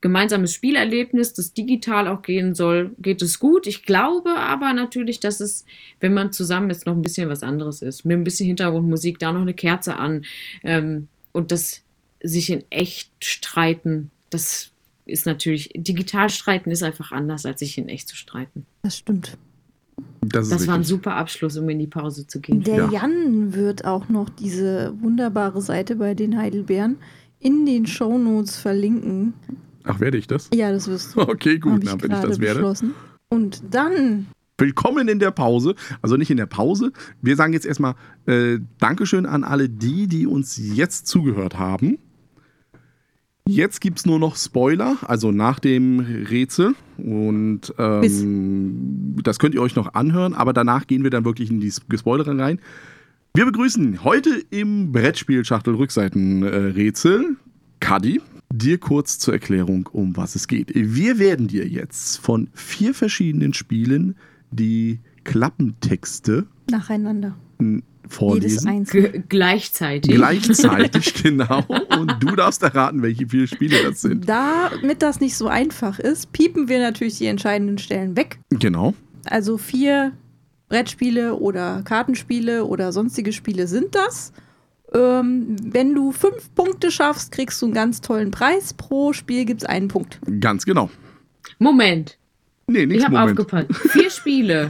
gemeinsames 0.00 0.52
Spielerlebnis, 0.52 1.32
das 1.32 1.52
digital 1.52 2.06
auch 2.06 2.22
gehen 2.22 2.54
soll, 2.54 2.94
geht 2.98 3.20
es 3.20 3.38
gut. 3.38 3.66
Ich 3.66 3.82
glaube 3.82 4.30
aber 4.30 4.72
natürlich, 4.72 5.18
dass 5.18 5.40
es, 5.40 5.64
wenn 6.00 6.14
man 6.14 6.32
zusammen 6.32 6.70
ist, 6.70 6.86
noch 6.86 6.94
ein 6.94 7.02
bisschen 7.02 7.28
was 7.28 7.42
anderes 7.42 7.82
ist. 7.82 8.04
Mit 8.04 8.16
ein 8.16 8.24
bisschen 8.24 8.46
Hintergrundmusik, 8.46 9.18
da 9.18 9.32
noch 9.32 9.42
eine 9.42 9.54
Kerze 9.54 9.96
an 9.96 10.24
ähm, 10.62 11.08
und 11.32 11.50
das 11.50 11.82
sich 12.22 12.50
in 12.50 12.64
echt 12.70 13.10
streiten, 13.24 14.10
das 14.30 14.70
ist 15.04 15.26
natürlich, 15.26 15.70
digital 15.74 16.30
streiten 16.30 16.70
ist 16.70 16.82
einfach 16.82 17.12
anders, 17.12 17.46
als 17.46 17.60
sich 17.60 17.78
in 17.78 17.88
echt 17.88 18.08
zu 18.08 18.16
streiten. 18.16 18.66
Das 18.82 18.98
stimmt. 18.98 19.36
das 20.20 20.48
Das 20.48 20.66
war 20.66 20.74
ein 20.74 20.84
super 20.84 21.16
Abschluss, 21.16 21.56
um 21.56 21.68
in 21.68 21.78
die 21.78 21.86
Pause 21.86 22.26
zu 22.26 22.40
gehen. 22.40 22.62
Der 22.62 22.76
Ja. 22.76 22.90
Jan 22.90 23.54
wird 23.54 23.84
auch 23.84 24.08
noch 24.08 24.28
diese 24.28 24.94
wunderbare 25.00 25.60
Seite 25.60 25.96
bei 25.96 26.14
den 26.14 26.36
Heidelbeeren 26.36 26.96
in 27.40 27.66
den 27.66 27.86
Shownotes 27.86 28.56
verlinken. 28.56 29.34
Ach, 29.88 30.00
werde 30.00 30.18
ich 30.18 30.26
das? 30.26 30.50
Ja, 30.54 30.70
das 30.70 30.88
wirst 30.88 31.16
du. 31.16 31.20
Okay, 31.20 31.58
gut, 31.58 31.82
na, 31.84 32.00
wenn 32.00 32.10
ich 32.10 32.20
das 32.20 32.40
werde. 32.40 32.74
Und 33.30 33.62
dann 33.70 34.26
Willkommen 34.60 35.06
in 35.06 35.20
der 35.20 35.30
Pause. 35.30 35.76
Also 36.02 36.16
nicht 36.16 36.32
in 36.32 36.36
der 36.36 36.46
Pause. 36.46 36.92
Wir 37.22 37.36
sagen 37.36 37.52
jetzt 37.52 37.64
erstmal 37.64 37.94
äh, 38.26 38.58
Dankeschön 38.80 39.24
an 39.24 39.44
alle 39.44 39.68
die, 39.68 40.08
die 40.08 40.26
uns 40.26 40.56
jetzt 40.56 41.06
zugehört 41.06 41.60
haben. 41.60 41.98
Jetzt 43.46 43.80
gibt 43.80 44.00
es 44.00 44.06
nur 44.06 44.18
noch 44.18 44.34
Spoiler, 44.34 44.96
also 45.02 45.30
nach 45.30 45.60
dem 45.60 46.00
Rätsel. 46.00 46.74
Und 46.96 47.72
ähm, 47.78 49.14
das 49.22 49.38
könnt 49.38 49.54
ihr 49.54 49.62
euch 49.62 49.76
noch 49.76 49.94
anhören, 49.94 50.34
aber 50.34 50.52
danach 50.52 50.88
gehen 50.88 51.04
wir 51.04 51.10
dann 51.10 51.24
wirklich 51.24 51.50
in 51.50 51.60
die 51.60 51.72
Gespoilere 51.88 52.36
rein. 52.36 52.58
Wir 53.34 53.46
begrüßen 53.46 54.02
heute 54.02 54.42
im 54.50 54.90
Brettspiel-Schachtel-Rückseiten-Rätsel 54.90 57.36
Kadi. 57.78 58.20
Dir 58.52 58.78
kurz 58.78 59.18
zur 59.18 59.34
Erklärung, 59.34 59.88
um 59.92 60.16
was 60.16 60.34
es 60.34 60.48
geht. 60.48 60.70
Wir 60.74 61.18
werden 61.18 61.48
dir 61.48 61.68
jetzt 61.68 62.18
von 62.18 62.48
vier 62.54 62.94
verschiedenen 62.94 63.52
Spielen 63.52 64.16
die 64.50 65.00
Klappentexte 65.24 66.46
nacheinander. 66.70 67.36
vorlesen. 68.08 68.84
G 68.84 69.22
gleichzeitig. 69.28 70.14
Gleichzeitig, 70.14 71.14
genau. 71.22 71.62
Und 71.98 72.16
du 72.20 72.34
darfst 72.36 72.62
erraten, 72.62 73.02
welche 73.02 73.28
vier 73.28 73.46
Spiele 73.46 73.82
das 73.82 74.00
sind. 74.00 74.26
Damit 74.26 75.02
das 75.02 75.20
nicht 75.20 75.36
so 75.36 75.48
einfach 75.48 75.98
ist, 75.98 76.32
piepen 76.32 76.68
wir 76.68 76.78
natürlich 76.78 77.18
die 77.18 77.26
entscheidenden 77.26 77.76
Stellen 77.76 78.16
weg. 78.16 78.38
Genau. 78.48 78.94
Also 79.26 79.58
vier 79.58 80.12
Brettspiele 80.70 81.34
oder 81.34 81.82
Kartenspiele 81.82 82.64
oder 82.64 82.92
sonstige 82.92 83.32
Spiele 83.32 83.66
sind 83.66 83.94
das. 83.94 84.32
Ähm, 84.94 85.56
wenn 85.62 85.94
du 85.94 86.12
fünf 86.12 86.54
Punkte 86.54 86.90
schaffst, 86.90 87.32
kriegst 87.32 87.60
du 87.60 87.66
einen 87.66 87.74
ganz 87.74 88.00
tollen 88.00 88.30
Preis. 88.30 88.72
Pro 88.74 89.12
Spiel 89.12 89.44
gibt 89.44 89.62
es 89.62 89.68
einen 89.68 89.88
Punkt. 89.88 90.18
Ganz 90.40 90.64
genau. 90.64 90.90
Moment, 91.58 92.18
Nee, 92.66 92.80
ich 92.80 92.86
nichts 92.88 93.04
habe 93.04 93.18
Moment. 93.18 93.38
aufgepasst. 93.40 93.74
Vier 93.90 94.10
Spiele. 94.10 94.68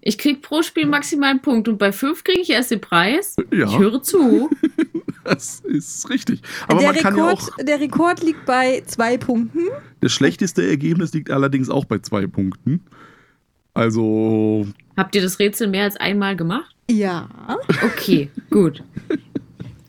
Ich 0.00 0.18
krieg 0.18 0.40
pro 0.40 0.62
Spiel 0.62 0.86
maximal 0.86 1.30
einen 1.30 1.42
Punkt 1.42 1.66
und 1.68 1.78
bei 1.78 1.92
fünf 1.92 2.24
kriege 2.24 2.40
ich 2.40 2.50
erst 2.50 2.70
den 2.70 2.80
Preis. 2.80 3.36
Ich 3.50 3.58
Ja, 3.58 3.76
höre 3.78 4.02
zu. 4.02 4.48
das 5.24 5.60
ist 5.60 6.08
richtig. 6.10 6.42
Aber 6.68 6.78
der, 6.78 6.92
man 6.92 6.96
kann 7.00 7.16
ja 7.16 7.24
Rekord, 7.30 7.42
auch. 7.52 7.64
der 7.64 7.80
Rekord 7.80 8.22
liegt 8.22 8.46
bei 8.46 8.82
zwei 8.86 9.18
Punkten. 9.18 9.60
Das 10.00 10.12
schlechteste 10.12 10.66
Ergebnis 10.66 11.12
liegt 11.12 11.30
allerdings 11.30 11.68
auch 11.70 11.84
bei 11.86 11.98
zwei 11.98 12.26
Punkten. 12.28 12.84
Also, 13.74 14.66
Habt 14.96 15.14
ihr 15.16 15.22
das 15.22 15.38
Rätsel 15.38 15.68
mehr 15.68 15.84
als 15.84 15.96
einmal 15.96 16.36
gemacht? 16.36 16.75
Ja. 16.90 17.28
Okay, 17.84 18.30
gut. 18.50 18.82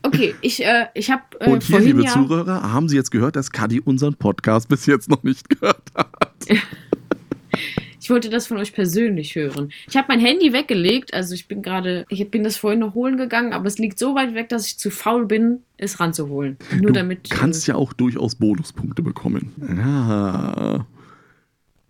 Okay, 0.02 0.34
ich, 0.40 0.64
äh, 0.64 0.86
ich 0.94 1.10
habe 1.10 1.22
äh, 1.40 1.50
und 1.50 1.62
hier, 1.62 1.76
vorhin 1.76 1.96
liebe 1.96 2.04
ja, 2.04 2.12
Zuhörer, 2.12 2.72
haben 2.72 2.88
Sie 2.88 2.96
jetzt 2.96 3.10
gehört, 3.10 3.36
dass 3.36 3.50
Kadi 3.50 3.80
unseren 3.80 4.14
Podcast 4.14 4.68
bis 4.68 4.86
jetzt 4.86 5.08
noch 5.08 5.22
nicht 5.22 5.48
gehört 5.48 5.82
hat? 5.94 6.34
ich 8.00 8.10
wollte 8.10 8.30
das 8.30 8.46
von 8.46 8.56
euch 8.56 8.72
persönlich 8.72 9.34
hören. 9.34 9.70
Ich 9.88 9.96
habe 9.96 10.06
mein 10.08 10.20
Handy 10.20 10.52
weggelegt, 10.52 11.12
also 11.12 11.34
ich 11.34 11.46
bin 11.46 11.62
gerade, 11.62 12.06
ich 12.08 12.30
bin 12.30 12.42
das 12.42 12.56
vorhin 12.56 12.80
noch 12.80 12.94
holen 12.94 13.16
gegangen, 13.16 13.52
aber 13.52 13.66
es 13.66 13.78
liegt 13.78 13.98
so 13.98 14.14
weit 14.14 14.34
weg, 14.34 14.48
dass 14.48 14.66
ich 14.66 14.78
zu 14.78 14.90
faul 14.90 15.26
bin, 15.26 15.60
es 15.76 16.00
ranzuholen. 16.00 16.56
Nur 16.72 16.88
du 16.88 16.92
damit. 16.92 17.28
kannst 17.30 17.66
ja 17.66 17.74
auch 17.74 17.92
durchaus 17.92 18.36
Bonuspunkte 18.36 19.02
bekommen. 19.02 19.52
Ja. 19.76 20.86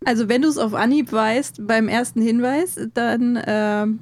Also 0.04 0.28
wenn 0.28 0.42
du 0.42 0.48
es 0.48 0.59
auf 0.59 0.74
Anhieb 0.74 1.12
weißt, 1.12 1.66
beim 1.66 1.88
ersten 1.88 2.22
Hinweis, 2.22 2.80
dann 2.94 3.38
ähm, 3.46 3.98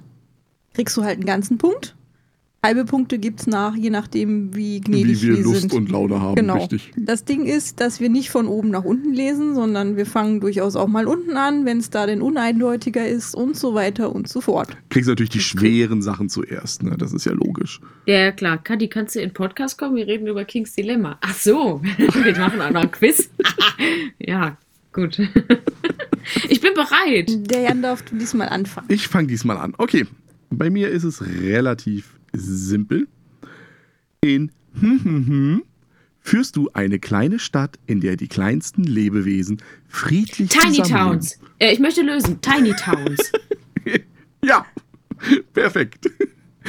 kriegst 0.76 0.94
du 0.96 1.02
halt 1.04 1.14
einen 1.16 1.24
ganzen 1.24 1.56
Punkt. 1.56 1.94
Halbe 2.62 2.84
Punkte 2.84 3.18
gibt 3.18 3.40
es 3.40 3.46
nach, 3.46 3.74
je 3.76 3.90
nachdem, 3.90 4.54
wie 4.54 4.80
gnädig 4.80 5.22
Wie 5.22 5.28
wir 5.28 5.36
wir 5.36 5.44
Lust 5.44 5.60
sind. 5.62 5.72
und 5.72 5.88
Laune 5.90 6.20
haben, 6.20 6.34
Genau. 6.34 6.56
richtig. 6.58 6.90
Das 6.96 7.24
Ding 7.24 7.44
ist, 7.46 7.80
dass 7.80 8.00
wir 8.00 8.08
nicht 8.10 8.28
von 8.30 8.46
oben 8.48 8.70
nach 8.70 8.82
unten 8.84 9.14
lesen, 9.14 9.54
sondern 9.54 9.96
wir 9.96 10.04
fangen 10.04 10.40
durchaus 10.40 10.74
auch 10.76 10.88
mal 10.88 11.06
unten 11.06 11.36
an, 11.36 11.64
wenn 11.64 11.78
es 11.78 11.88
da 11.90 12.06
denn 12.06 12.20
uneindeutiger 12.22 13.06
ist 13.06 13.34
und 13.36 13.56
so 13.56 13.74
weiter 13.74 14.14
und 14.14 14.28
so 14.28 14.40
fort. 14.40 14.76
Kriegst 14.90 15.08
natürlich 15.08 15.30
die 15.30 15.40
schweren 15.40 16.02
Sachen 16.02 16.28
zuerst, 16.28 16.82
ne? 16.82 16.96
Das 16.98 17.12
ist 17.12 17.24
ja 17.24 17.32
logisch. 17.32 17.80
Ja, 18.06 18.16
ja, 18.18 18.32
klar. 18.32 18.58
Kadi, 18.62 18.88
kannst 18.88 19.14
du 19.14 19.20
in 19.20 19.28
den 19.28 19.34
Podcast 19.34 19.78
kommen? 19.78 19.94
Wir 19.96 20.06
reden 20.08 20.26
über 20.26 20.44
Kings 20.44 20.74
Dilemma. 20.74 21.18
Ach 21.22 21.34
so, 21.34 21.80
wir 21.98 22.36
machen 22.38 22.60
auch 22.60 22.70
noch 22.70 22.82
ein 22.82 22.90
Quiz. 22.90 23.30
ja, 24.18 24.56
gut. 24.92 25.18
ich 26.48 26.60
bin 26.60 26.74
bereit. 26.74 27.30
Der 27.50 27.60
Jan 27.62 27.80
darf 27.82 28.02
diesmal 28.10 28.48
anfangen. 28.48 28.88
Ich 28.90 29.06
fange 29.06 29.28
diesmal 29.28 29.56
an. 29.58 29.74
Okay, 29.78 30.04
bei 30.50 30.70
mir 30.70 30.90
ist 30.90 31.04
es 31.04 31.22
relativ 31.26 32.18
simpel. 32.32 33.08
In 34.20 34.50
hm, 34.80 35.00
hm, 35.02 35.26
hm, 35.26 35.62
führst 36.20 36.56
du 36.56 36.70
eine 36.72 36.98
kleine 36.98 37.38
Stadt, 37.38 37.78
in 37.86 38.00
der 38.00 38.16
die 38.16 38.28
kleinsten 38.28 38.84
Lebewesen 38.84 39.62
friedlich 39.88 40.50
Tiny. 40.50 40.82
Towns. 40.82 41.38
Äh, 41.58 41.72
ich 41.72 41.78
möchte 41.78 42.02
lösen. 42.02 42.40
Tiny 42.40 42.74
Towns. 42.84 43.32
Ja, 44.44 44.66
perfekt. 45.52 46.10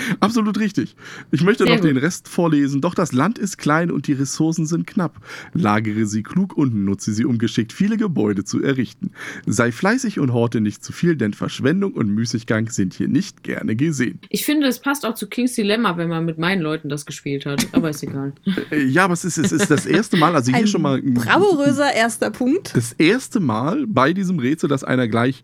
Absolut 0.19 0.59
richtig. 0.59 0.95
Ich 1.31 1.43
möchte 1.43 1.65
Sehr 1.65 1.75
noch 1.75 1.81
den 1.81 1.95
gut. 1.95 2.03
Rest 2.03 2.27
vorlesen. 2.27 2.81
Doch 2.81 2.95
das 2.95 3.11
Land 3.13 3.37
ist 3.37 3.57
klein 3.57 3.91
und 3.91 4.07
die 4.07 4.13
Ressourcen 4.13 4.65
sind 4.65 4.87
knapp. 4.87 5.19
Lagere 5.53 6.05
sie 6.05 6.23
klug 6.23 6.55
und 6.57 6.73
nutze 6.85 7.13
sie, 7.13 7.25
um 7.25 7.37
geschickt 7.37 7.73
viele 7.73 7.97
Gebäude 7.97 8.43
zu 8.43 8.61
errichten. 8.61 9.11
Sei 9.45 9.71
fleißig 9.71 10.19
und 10.19 10.33
horte 10.33 10.61
nicht 10.61 10.83
zu 10.83 10.93
viel, 10.93 11.15
denn 11.15 11.33
Verschwendung 11.33 11.93
und 11.93 12.09
Müßiggang 12.09 12.69
sind 12.69 12.93
hier 12.93 13.07
nicht 13.07 13.43
gerne 13.43 13.75
gesehen. 13.75 14.19
Ich 14.29 14.45
finde, 14.45 14.67
es 14.67 14.79
passt 14.79 15.05
auch 15.05 15.15
zu 15.15 15.27
Kings 15.27 15.53
Dilemma, 15.53 15.97
wenn 15.97 16.09
man 16.09 16.25
mit 16.25 16.37
meinen 16.37 16.61
Leuten 16.61 16.89
das 16.89 17.05
gespielt 17.05 17.45
hat. 17.45 17.67
Aber 17.71 17.89
ist 17.89 18.03
egal. 18.03 18.33
Äh, 18.71 18.85
Ja, 18.85 19.05
aber 19.05 19.13
es 19.13 19.25
ist, 19.25 19.37
es 19.37 19.51
ist 19.51 19.69
das 19.69 19.85
erste 19.85 20.17
Mal, 20.17 20.35
also 20.35 20.51
hier 20.51 20.61
Ein 20.61 20.67
schon 20.67 20.81
mal 20.81 21.01
bravouröser 21.01 21.93
erster 21.93 22.31
Punkt. 22.31 22.75
das 22.75 22.93
erste 22.93 23.39
Mal 23.39 23.85
bei 23.87 24.13
diesem 24.13 24.39
Rätsel, 24.39 24.69
dass 24.69 24.83
einer 24.83 25.07
gleich 25.07 25.43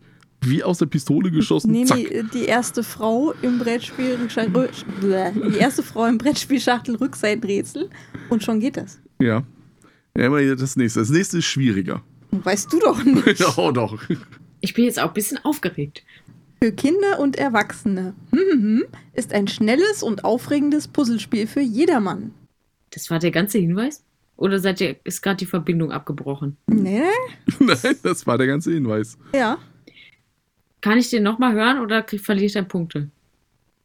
wie 0.49 0.63
aus 0.63 0.77
der 0.79 0.85
Pistole 0.87 1.31
geschossen, 1.31 1.71
Nee, 1.71 1.85
zack. 1.85 1.97
nee, 1.97 2.23
die 2.33 2.45
erste 2.45 2.83
Frau 2.83 3.33
im 3.41 3.59
Brettspiel, 3.59 4.17
die 4.27 5.57
erste 5.57 5.83
Frau 5.83 6.05
im 6.05 6.17
Brettspielschachtel 6.17 6.95
Rückseitenrätsel 6.95 7.89
und 8.29 8.43
schon 8.43 8.59
geht 8.59 8.77
das. 8.77 8.99
Ja. 9.19 9.43
Ja, 10.17 10.27
aber 10.27 10.43
das 10.55 10.75
nächste. 10.75 10.99
Das 10.99 11.09
nächste 11.09 11.39
ist 11.39 11.45
schwieriger. 11.45 12.01
Weißt 12.31 12.71
du 12.71 12.79
doch 12.79 13.03
nicht. 13.03 13.43
oh, 13.57 13.71
doch. 13.71 13.97
Ich 14.61 14.73
bin 14.73 14.85
jetzt 14.85 14.99
auch 14.99 15.07
ein 15.09 15.13
bisschen 15.13 15.39
aufgeregt. 15.43 16.03
Für 16.61 16.71
Kinder 16.71 17.19
und 17.19 17.35
Erwachsene 17.37 18.13
mhm, 18.31 18.83
ist 19.13 19.33
ein 19.33 19.47
schnelles 19.47 20.01
und 20.03 20.23
aufregendes 20.23 20.87
Puzzlespiel 20.87 21.47
für 21.47 21.61
jedermann. 21.61 22.31
Das 22.91 23.09
war 23.09 23.19
der 23.19 23.31
ganze 23.31 23.57
Hinweis? 23.57 24.03
Oder 24.37 24.59
seid 24.59 24.81
ihr, 24.81 24.95
ist 25.03 25.21
gerade 25.21 25.37
die 25.37 25.45
Verbindung 25.45 25.91
abgebrochen? 25.91 26.57
Nee, 26.67 27.01
Nein, 27.59 27.95
das 28.03 28.25
war 28.25 28.37
der 28.37 28.47
ganze 28.47 28.71
Hinweis. 28.71 29.17
ja. 29.35 29.57
Kann 30.83 30.97
ich 30.97 31.09
den 31.09 31.23
nochmal 31.23 31.53
hören 31.53 31.79
oder 31.79 32.03
verliere 32.05 32.45
ich 32.45 32.51
dann 32.51 32.67
Punkte? 32.67 33.09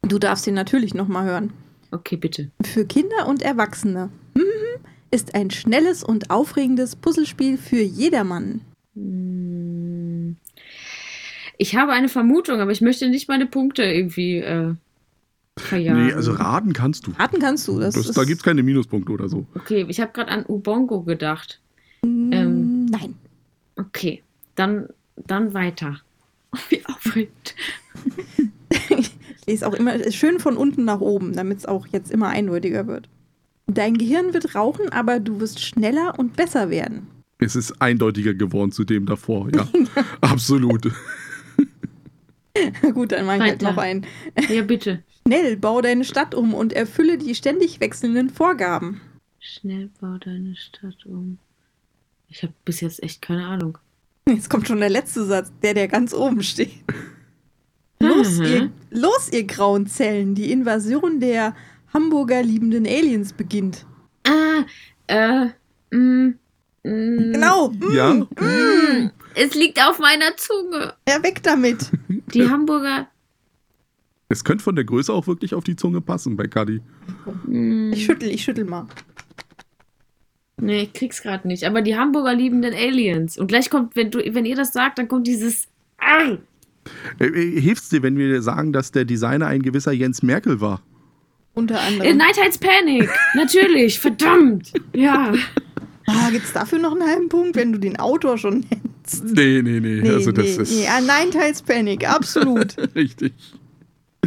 Du 0.02 0.18
darfst 0.18 0.48
ihn 0.48 0.54
natürlich 0.54 0.94
nochmal 0.94 1.26
hören. 1.26 1.52
Okay, 1.92 2.16
bitte. 2.16 2.50
Für 2.64 2.84
Kinder 2.84 3.28
und 3.28 3.40
Erwachsene 3.40 4.10
mhm, 4.34 4.42
ist 5.12 5.36
ein 5.36 5.52
schnelles 5.52 6.02
und 6.02 6.30
aufregendes 6.30 6.96
Puzzlespiel 6.96 7.56
für 7.56 7.80
jedermann. 7.80 8.62
Ich 11.56 11.76
habe 11.76 11.92
eine 11.92 12.08
Vermutung, 12.08 12.58
aber 12.58 12.72
ich 12.72 12.80
möchte 12.80 13.08
nicht 13.08 13.28
meine 13.28 13.46
Punkte 13.46 13.84
irgendwie 13.84 14.38
äh, 14.38 14.74
verjagen. 15.56 16.06
Nee, 16.08 16.12
also 16.12 16.32
raten 16.32 16.72
kannst 16.72 17.06
du. 17.06 17.12
Raten 17.12 17.38
kannst 17.38 17.68
du. 17.68 17.78
Das, 17.78 17.94
Das, 17.94 18.08
ist, 18.08 18.18
da 18.18 18.24
gibt 18.24 18.38
es 18.38 18.44
keine 18.44 18.64
Minuspunkte 18.64 19.12
oder 19.12 19.28
so. 19.28 19.46
Okay, 19.54 19.86
ich 19.88 20.00
habe 20.00 20.10
gerade 20.10 20.32
an 20.32 20.44
Ubongo 20.48 21.02
gedacht. 21.02 21.60
Mm, 22.02 22.32
ähm, 22.32 22.86
Nein. 22.86 23.14
Okay, 23.76 24.24
dann, 24.56 24.88
dann 25.14 25.54
weiter. 25.54 26.00
Wie 26.68 26.84
aufregend. 26.86 27.54
Ich 29.40 29.54
lese 29.54 29.66
auch 29.66 29.72
immer 29.72 30.12
schön 30.12 30.40
von 30.40 30.58
unten 30.58 30.84
nach 30.84 31.00
oben, 31.00 31.32
damit 31.32 31.56
es 31.56 31.64
auch 31.64 31.86
jetzt 31.86 32.10
immer 32.10 32.28
eindeutiger 32.28 32.86
wird. 32.86 33.08
Dein 33.66 33.96
Gehirn 33.96 34.34
wird 34.34 34.54
rauchen, 34.54 34.90
aber 34.90 35.20
du 35.20 35.40
wirst 35.40 35.60
schneller 35.60 36.18
und 36.18 36.36
besser 36.36 36.68
werden. 36.68 37.06
Es 37.38 37.56
ist 37.56 37.80
eindeutiger 37.80 38.34
geworden 38.34 38.72
zu 38.72 38.84
dem 38.84 39.06
davor, 39.06 39.48
ja. 39.54 39.66
Absolut. 40.20 40.90
Gut, 42.92 43.12
dann 43.12 43.26
mache 43.26 43.36
ich 43.36 43.42
halt 43.44 43.62
noch 43.62 43.76
einen. 43.76 44.04
Ja, 44.48 44.62
bitte. 44.62 45.02
Schnell, 45.26 45.56
bau 45.56 45.80
deine 45.80 46.04
Stadt 46.04 46.34
um 46.34 46.54
und 46.54 46.72
erfülle 46.72 47.16
die 47.16 47.34
ständig 47.34 47.80
wechselnden 47.80 48.30
Vorgaben. 48.30 49.00
Schnell 49.38 49.90
bau 50.00 50.18
deine 50.18 50.56
Stadt 50.56 51.06
um. 51.06 51.38
Ich 52.28 52.42
habe 52.42 52.52
bis 52.64 52.80
jetzt 52.80 53.02
echt 53.02 53.22
keine 53.22 53.46
Ahnung. 53.46 53.78
Jetzt 54.28 54.50
kommt 54.50 54.68
schon 54.68 54.80
der 54.80 54.90
letzte 54.90 55.24
Satz, 55.24 55.50
der, 55.62 55.74
der 55.74 55.88
ganz 55.88 56.12
oben 56.14 56.42
steht. 56.42 56.70
Los, 58.00 58.38
Mhm. 58.38 58.44
ihr, 58.44 58.70
los, 58.90 59.28
ihr 59.32 59.44
grauen 59.44 59.86
Zellen, 59.86 60.34
die 60.34 60.52
Invasion 60.52 61.18
der 61.20 61.54
Hamburger 61.92 62.42
liebenden 62.42 62.86
Aliens 62.86 63.32
beginnt. 63.32 63.86
Ah, 64.26 64.64
äh, 65.08 65.46
mm, 65.96 66.34
mm, 66.84 67.32
Genau. 67.32 67.70
mm, 67.70 67.94
Ja. 67.94 68.14
Mm, 68.14 69.10
es 69.34 69.54
liegt 69.54 69.80
auf 69.82 69.98
meiner 69.98 70.36
Zunge. 70.36 70.94
Ja, 71.08 71.22
weg 71.22 71.42
damit. 71.42 71.90
Die 72.34 72.48
Hamburger. 72.48 73.08
Es 74.28 74.44
könnte 74.44 74.62
von 74.62 74.76
der 74.76 74.84
Größe 74.84 75.10
auch 75.12 75.26
wirklich 75.26 75.54
auf 75.54 75.64
die 75.64 75.74
Zunge 75.74 76.02
passen 76.02 76.36
bei 76.36 76.46
Cuddy. 76.46 76.82
Mm, 77.46 77.92
Ich 77.94 78.04
schüttel, 78.04 78.28
ich 78.28 78.44
schüttel 78.44 78.64
mal. 78.66 78.86
Nee, 80.60 80.82
ich 80.82 80.92
krieg's 80.92 81.22
gerade 81.22 81.46
nicht. 81.48 81.64
Aber 81.64 81.82
die 81.82 81.96
Hamburger 81.96 82.34
liebenden 82.34 82.74
Aliens. 82.74 83.38
Und 83.38 83.46
gleich 83.48 83.70
kommt, 83.70 83.96
wenn, 83.96 84.10
du, 84.10 84.18
wenn 84.34 84.44
ihr 84.44 84.56
das 84.56 84.72
sagt, 84.72 84.98
dann 84.98 85.08
kommt 85.08 85.26
dieses. 85.26 85.68
Arr! 85.98 86.38
Äh, 87.20 87.24
äh, 87.26 87.60
Hilft's 87.60 87.88
dir, 87.88 88.02
wenn 88.02 88.16
wir 88.16 88.40
sagen, 88.42 88.72
dass 88.72 88.92
der 88.92 89.04
Designer 89.04 89.46
ein 89.46 89.62
gewisser 89.62 89.92
Jens 89.92 90.22
Merkel 90.22 90.60
war? 90.60 90.80
Unter 91.54 91.74
Äh, 91.74 91.78
anderem. 91.78 92.16
Night 92.16 92.40
Heights 92.40 92.58
Panic. 92.58 93.08
Natürlich. 93.34 93.98
Verdammt. 93.98 94.72
Ja. 94.94 95.32
Ah, 96.06 96.30
gibt's 96.30 96.52
dafür 96.52 96.78
noch 96.78 96.92
einen 96.92 97.06
halben 97.06 97.28
Punkt, 97.28 97.56
wenn 97.56 97.72
du 97.72 97.78
den 97.78 97.98
Autor 97.98 98.38
schon 98.38 98.64
nennst? 98.70 99.24
Nee, 99.24 99.60
nee, 99.62 99.80
nee. 99.80 100.00
Nee, 100.02 100.08
also 100.10 100.32
das 100.32 100.44
nee, 100.56 100.62
ist 100.62 100.72
nee. 100.72 100.86
Ah, 100.88 101.00
nein, 101.00 101.30
teils 101.30 101.60
Panic, 101.62 102.08
absolut. 102.08 102.76
richtig. 102.94 103.34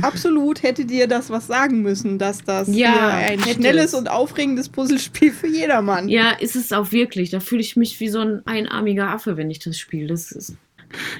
absolut 0.07 0.63
hätte 0.63 0.85
dir 0.85 1.07
das 1.07 1.29
was 1.29 1.47
sagen 1.47 1.81
müssen, 1.81 2.17
dass 2.19 2.43
das 2.43 2.67
Ja, 2.67 3.09
ein 3.17 3.39
schnelles 3.41 3.87
es. 3.87 3.93
und 3.93 4.09
aufregendes 4.09 4.69
Puzzlespiel 4.69 5.31
für 5.31 5.47
jedermann. 5.47 6.09
Ja, 6.09 6.31
ist 6.31 6.55
es 6.55 6.71
auch 6.71 6.91
wirklich. 6.91 7.29
Da 7.29 7.39
fühle 7.39 7.61
ich 7.61 7.75
mich 7.75 7.99
wie 7.99 8.09
so 8.09 8.19
ein 8.19 8.45
einarmiger 8.45 9.09
Affe, 9.09 9.37
wenn 9.37 9.49
ich 9.51 9.59
das 9.59 9.77
spiele. 9.77 10.07
Das 10.07 10.31
ist. 10.31 10.55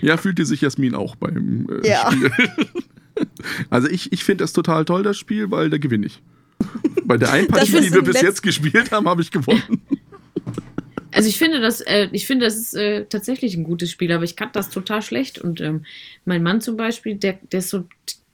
Ja, 0.01 0.17
fühlte 0.17 0.45
sich 0.45 0.61
Jasmin 0.61 0.95
auch 0.95 1.15
beim 1.15 1.67
äh, 1.83 1.87
Ja. 1.87 2.11
Spiel. 2.11 2.31
Also 3.69 3.87
ich, 3.87 4.11
ich 4.13 4.23
finde 4.23 4.43
das 4.43 4.53
total 4.53 4.83
toll, 4.85 5.03
das 5.03 5.17
Spiel, 5.17 5.51
weil 5.51 5.69
da 5.69 5.77
gewinne 5.77 6.07
ich. 6.07 6.23
Bei 7.03 7.17
der 7.17 7.31
einen 7.31 7.47
Partie, 7.47 7.81
die 7.81 7.93
wir 7.93 8.01
bis 8.01 8.21
jetzt 8.21 8.41
gespielt 8.41 8.91
haben, 8.91 9.07
habe 9.07 9.21
ich 9.21 9.31
gewonnen. 9.31 9.81
Also 11.13 11.27
ich 11.27 11.37
finde 11.37 11.59
das, 11.59 11.81
äh, 11.81 12.07
ich 12.13 12.25
finde, 12.25 12.45
das 12.45 12.55
ist 12.55 12.73
äh, 12.73 13.03
tatsächlich 13.05 13.55
ein 13.57 13.65
gutes 13.65 13.91
Spiel, 13.91 14.13
aber 14.13 14.23
ich 14.23 14.37
kann 14.37 14.49
das 14.53 14.69
total 14.69 15.01
schlecht. 15.01 15.39
Und 15.39 15.59
ähm, 15.59 15.85
mein 16.23 16.41
Mann 16.41 16.61
zum 16.61 16.77
Beispiel, 16.77 17.15
der, 17.15 17.37
der 17.51 17.59
ist 17.59 17.69
so, 17.69 17.83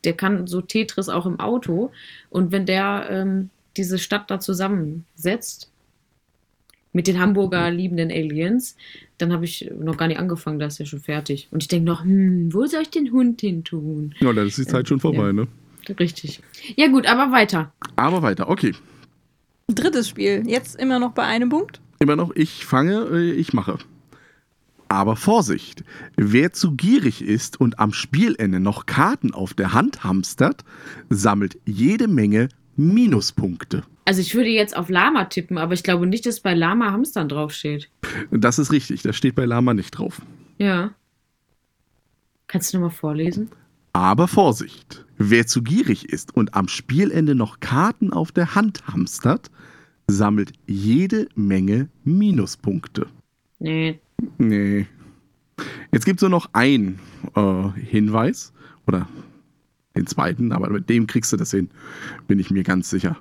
der 0.07 0.13
kann 0.13 0.47
so 0.47 0.61
Tetris 0.61 1.09
auch 1.09 1.25
im 1.25 1.39
Auto. 1.39 1.91
Und 2.29 2.51
wenn 2.51 2.65
der 2.65 3.07
ähm, 3.11 3.49
diese 3.75 3.99
Stadt 3.99 4.31
da 4.31 4.39
zusammensetzt 4.39 5.69
mit 6.93 7.05
den 7.07 7.19
Hamburger 7.19 7.69
liebenden 7.69 8.09
Aliens, 8.09 8.75
dann 9.17 9.33
habe 9.33 9.45
ich 9.45 9.69
noch 9.77 9.97
gar 9.97 10.07
nicht 10.07 10.17
angefangen, 10.19 10.59
da 10.59 10.65
ist 10.67 10.79
ja 10.79 10.85
schon 10.85 11.01
fertig. 11.01 11.49
Und 11.51 11.61
ich 11.61 11.67
denke 11.67 11.85
noch, 11.85 12.03
hm, 12.03 12.53
wo 12.53 12.65
soll 12.65 12.83
ich 12.83 12.89
den 12.89 13.11
Hund 13.11 13.41
hin 13.41 13.63
tun? 13.63 14.15
Ja, 14.19 14.31
dann 14.33 14.47
ist 14.47 14.57
die 14.57 14.65
Zeit 14.65 14.87
schon 14.87 14.99
vorbei, 14.99 15.27
Ja. 15.27 15.33
ne? 15.33 15.47
Richtig. 15.99 16.41
Ja 16.75 16.87
gut, 16.87 17.05
aber 17.05 17.31
weiter. 17.31 17.71
Aber 17.97 18.21
weiter, 18.21 18.49
okay. 18.49 18.73
Drittes 19.67 20.09
Spiel, 20.09 20.43
jetzt 20.47 20.79
immer 20.79 20.99
noch 20.99 21.11
bei 21.11 21.23
einem 21.23 21.49
Punkt. 21.49 21.79
Immer 21.99 22.15
noch, 22.15 22.33
ich 22.35 22.65
fange, 22.65 23.07
äh, 23.11 23.31
ich 23.31 23.53
mache. 23.53 23.77
Aber 24.89 25.15
Vorsicht, 25.15 25.83
wer 26.15 26.53
zu 26.53 26.71
gierig 26.75 27.21
ist 27.21 27.59
und 27.59 27.79
am 27.79 27.91
Spielende 27.91 28.59
noch 28.59 28.85
Karten 28.85 29.33
auf 29.33 29.53
der 29.53 29.73
Hand 29.73 30.03
hamstert, 30.03 30.63
sammelt 31.09 31.57
jede 31.65 32.07
Menge 32.07 32.49
Minuspunkte. 32.77 33.83
Also 34.05 34.21
ich 34.21 34.33
würde 34.35 34.49
jetzt 34.49 34.77
auf 34.77 34.89
Lama 34.89 35.25
tippen, 35.25 35.57
aber 35.57 35.73
ich 35.73 35.83
glaube 35.83 36.07
nicht, 36.07 36.25
dass 36.25 36.39
bei 36.39 36.53
Lama 36.53 36.91
Hamstern 36.91 37.27
draufsteht. 37.27 37.89
Das 38.31 38.59
ist 38.59 38.71
richtig, 38.71 39.01
das 39.01 39.17
steht 39.17 39.35
bei 39.35 39.45
Lama 39.45 39.73
nicht 39.73 39.91
drauf. 39.91 40.21
Ja. 40.57 40.91
Kannst 42.47 42.71
du 42.73 42.77
nochmal 42.77 42.91
vorlesen? 42.91 43.49
Aber 43.91 44.27
Vorsicht, 44.27 45.05
wer 45.17 45.47
zu 45.47 45.61
gierig 45.63 46.07
ist 46.07 46.33
und 46.35 46.53
am 46.53 46.69
Spielende 46.69 47.35
noch 47.35 47.59
Karten 47.59 48.13
auf 48.13 48.31
der 48.31 48.55
Hand 48.55 48.87
hamstert, 48.87 49.51
sammelt 50.07 50.53
jede 50.67 51.27
Menge 51.35 51.89
Minuspunkte. 52.05 53.07
Nee. 53.59 53.99
Nee. 54.37 54.87
Jetzt 55.91 56.05
gibt 56.05 56.19
es 56.19 56.21
nur 56.21 56.29
noch 56.29 56.49
einen 56.53 56.99
äh, 57.35 57.69
Hinweis. 57.79 58.53
Oder 58.85 59.07
den 59.95 60.07
zweiten, 60.07 60.51
aber 60.51 60.69
mit 60.69 60.89
dem 60.89 61.07
kriegst 61.07 61.33
du 61.33 61.37
das 61.37 61.51
hin. 61.51 61.69
Bin 62.27 62.39
ich 62.39 62.51
mir 62.51 62.63
ganz 62.63 62.89
sicher. 62.89 63.17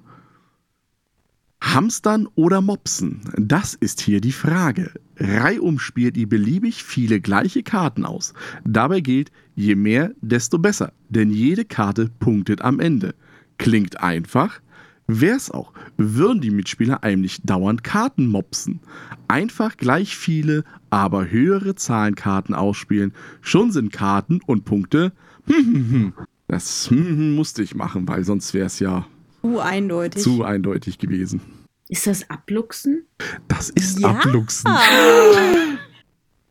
Hamstern 1.61 2.29
oder 2.35 2.61
Mopsen? 2.61 3.21
Das 3.37 3.75
ist 3.75 4.01
hier 4.01 4.21
die 4.21 4.33
Frage. 4.33 4.93
Reihum 5.17 5.79
spielt 5.79 6.17
ihr 6.17 6.29
beliebig 6.29 6.85
viele 6.85 7.21
gleiche 7.21 7.63
Karten 7.63 8.05
aus. 8.05 8.35
Dabei 8.65 9.01
gilt, 9.01 9.33
je 9.55 9.75
mehr, 9.75 10.13
desto 10.21 10.59
besser, 10.59 10.93
denn 11.09 11.31
jede 11.31 11.65
Karte 11.65 12.11
punktet 12.21 12.61
am 12.61 12.79
Ende. 12.79 13.15
Klingt 13.59 14.01
einfach, 14.01 14.61
wär's 15.07 15.51
auch, 15.51 15.73
würden 15.97 16.41
die 16.41 16.51
Mitspieler 16.51 17.03
eigentlich 17.05 17.41
dauernd 17.43 17.85
Karten 17.85 18.27
mopsen. 18.27 18.81
Einfach 19.29 19.77
gleich 19.77 20.17
viele, 20.17 20.65
aber 20.91 21.31
höhere 21.31 21.75
Zahlenkarten 21.75 22.55
ausspielen. 22.55 23.13
Schon 23.41 23.71
sind 23.73 23.93
Karten 23.93 24.41
und 24.47 24.65
Punkte. 24.65 25.13
Das 26.49 26.89
musste 26.93 27.65
ich 27.65 27.75
machen, 27.75 28.07
weil 28.07 28.23
sonst 28.23 28.55
wäre 28.55 28.67
es 28.67 28.79
ja 28.79 29.05
Zu 29.43 29.59
eindeutig. 29.59 30.23
zu 30.23 30.45
eindeutig 30.45 30.99
gewesen. 30.99 31.41
Ist 31.89 32.07
das 32.07 32.31
Abluchsen? 32.31 33.05
Das 33.49 33.69
ist 33.71 33.99
Ja. 33.99 34.11
Abluchsen. 34.11 34.71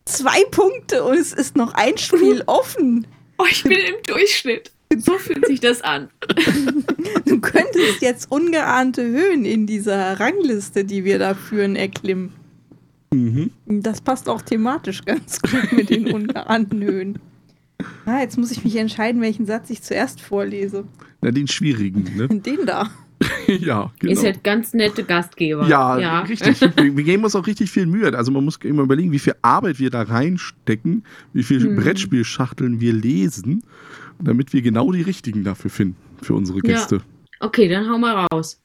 Zwei 0.05 0.43
Punkte 0.51 1.03
und 1.03 1.17
es 1.17 1.31
ist 1.31 1.55
noch 1.55 1.73
ein 1.75 1.97
Spiel 1.97 2.43
offen. 2.47 3.07
Oh, 3.37 3.45
ich 3.49 3.63
bin 3.63 3.71
im 3.77 3.95
Durchschnitt. 4.05 4.71
So 4.97 5.17
fühlt 5.17 5.45
sich 5.47 5.59
das 5.59 5.81
an. 5.81 6.09
Du 7.25 7.39
könntest 7.41 8.01
jetzt 8.01 8.31
ungeahnte 8.31 9.03
Höhen 9.03 9.45
in 9.45 9.65
dieser 9.67 10.19
Rangliste, 10.19 10.85
die 10.85 11.03
wir 11.03 11.19
da 11.19 11.33
führen, 11.33 11.75
erklimmen. 11.75 12.31
Mhm. 13.13 13.51
Das 13.65 13.99
passt 14.01 14.29
auch 14.29 14.41
thematisch 14.41 15.03
ganz 15.05 15.41
gut 15.41 15.71
mit 15.73 15.89
den 15.89 16.11
ungeahnten 16.13 16.83
Höhen. 16.83 17.19
Ah, 18.05 18.21
jetzt 18.21 18.37
muss 18.37 18.51
ich 18.51 18.63
mich 18.63 18.75
entscheiden, 18.77 19.21
welchen 19.21 19.45
Satz 19.45 19.69
ich 19.69 19.81
zuerst 19.81 20.21
vorlese. 20.21 20.85
Na, 21.21 21.31
den 21.31 21.47
schwierigen, 21.47 22.03
ne? 22.15 22.27
Den 22.39 22.65
da. 22.65 22.89
ja, 23.47 23.91
genau. 23.99 24.13
Ist 24.13 24.23
halt 24.23 24.43
ganz 24.43 24.73
nette 24.73 25.03
Gastgeber. 25.03 25.67
Ja, 25.67 26.21
richtig. 26.21 26.61
Wir, 26.61 26.95
wir 26.97 27.03
geben 27.03 27.23
uns 27.23 27.35
auch 27.35 27.47
richtig 27.47 27.71
viel 27.71 27.85
Mühe. 27.85 28.15
Also 28.15 28.31
man 28.31 28.43
muss 28.43 28.57
immer 28.63 28.83
überlegen, 28.83 29.11
wie 29.11 29.19
viel 29.19 29.35
Arbeit 29.41 29.79
wir 29.79 29.89
da 29.89 30.03
reinstecken, 30.03 31.03
wie 31.33 31.43
viele 31.43 31.69
Mhm. 31.69 31.75
Brettspielschachteln 31.77 32.81
wir 32.81 32.93
lesen, 32.93 33.63
damit 34.19 34.53
wir 34.53 34.61
genau 34.61 34.91
die 34.91 35.01
richtigen 35.01 35.43
dafür 35.43 35.69
finden, 35.71 35.95
für 36.21 36.33
unsere 36.33 36.57
Ja. 36.59 36.75
Gäste. 36.75 37.01
Okay, 37.39 37.67
dann 37.67 37.89
hau 37.89 37.97
mal 37.97 38.27
raus. 38.31 38.59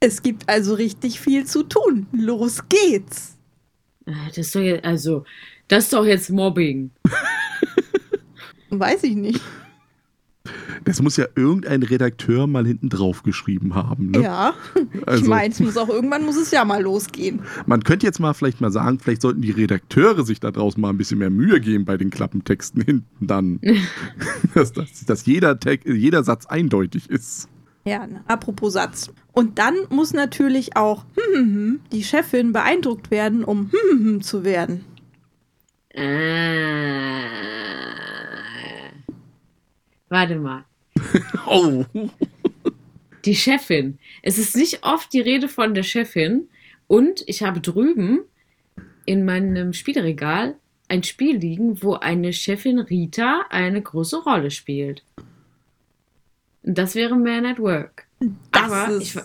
Es 0.00 0.22
gibt 0.22 0.48
also 0.48 0.74
richtig 0.74 1.20
viel 1.20 1.46
zu 1.46 1.62
tun. 1.62 2.06
Los 2.12 2.60
geht's. 2.68 3.36
Äh, 4.06 4.12
Das 4.28 4.38
ist 4.38 4.54
doch 4.54 4.60
jetzt, 4.60 4.84
also, 4.84 5.24
das 5.68 5.84
ist 5.84 5.92
doch 5.92 6.04
jetzt 6.04 6.28
Mobbing. 6.30 6.90
Weiß 8.70 9.04
ich 9.04 9.14
nicht. 9.14 9.40
Das 10.84 11.00
muss 11.02 11.16
ja 11.16 11.26
irgendein 11.36 11.82
Redakteur 11.82 12.46
mal 12.46 12.66
hinten 12.66 12.88
drauf 12.88 13.22
geschrieben 13.22 13.74
haben. 13.74 14.10
Ne? 14.10 14.22
Ja. 14.22 14.54
Also- 15.06 15.24
Ich 15.24 15.28
meine, 15.28 15.52
es 15.52 15.60
muss 15.60 15.76
auch 15.76 15.88
irgendwann 15.88 16.24
muss 16.24 16.36
es 16.36 16.50
ja 16.50 16.64
mal 16.64 16.82
losgehen. 16.82 17.42
Man 17.66 17.82
könnte 17.84 18.06
jetzt 18.06 18.18
mal 18.20 18.32
vielleicht 18.34 18.60
mal 18.60 18.70
sagen, 18.72 18.98
vielleicht 18.98 19.22
sollten 19.22 19.42
die 19.42 19.50
Redakteure 19.50 20.24
sich 20.24 20.40
da 20.40 20.50
draußen 20.50 20.80
mal 20.80 20.90
ein 20.90 20.98
bisschen 20.98 21.18
mehr 21.18 21.30
Mühe 21.30 21.60
geben 21.60 21.84
bei 21.84 21.96
den 21.96 22.10
Klappentexten 22.10 22.82
hinten 22.82 23.26
dann. 23.26 23.60
dass, 24.54 24.72
dass, 24.72 25.04
dass 25.04 25.26
jeder, 25.26 25.58
Text, 25.60 25.86
jeder 25.86 26.24
Satz 26.24 26.46
eindeutig 26.46 27.08
ist. 27.10 27.48
Ja, 27.84 28.06
ne? 28.06 28.22
apropos 28.28 28.74
Satz. 28.74 29.10
Und 29.32 29.58
dann 29.58 29.74
muss 29.90 30.12
natürlich 30.12 30.76
auch 30.76 31.04
die 31.92 32.04
Chefin 32.04 32.52
beeindruckt 32.52 33.10
werden, 33.10 33.42
um 33.44 33.70
zu 34.22 34.44
werden. 34.44 34.84
Äh, 35.94 37.22
warte 40.08 40.36
mal. 40.36 40.64
Oh. 41.46 41.84
Die 43.24 43.34
Chefin. 43.36 43.98
Es 44.22 44.38
ist 44.38 44.56
nicht 44.56 44.84
oft 44.84 45.12
die 45.12 45.20
Rede 45.20 45.48
von 45.48 45.74
der 45.74 45.82
Chefin. 45.82 46.48
Und 46.86 47.22
ich 47.26 47.42
habe 47.42 47.60
drüben 47.60 48.20
in 49.04 49.24
meinem 49.24 49.72
Spielregal 49.72 50.56
ein 50.88 51.02
Spiel 51.02 51.36
liegen, 51.36 51.82
wo 51.82 51.94
eine 51.94 52.32
Chefin 52.32 52.78
Rita 52.78 53.46
eine 53.50 53.80
große 53.82 54.22
Rolle 54.22 54.50
spielt. 54.50 55.02
Und 56.62 56.76
Das 56.78 56.94
wäre 56.94 57.16
Man 57.16 57.46
at 57.46 57.58
Work. 57.58 58.06
Das 58.50 58.62
Aber 58.70 58.88
ist 58.94 59.02
ich 59.02 59.16
wa- 59.16 59.24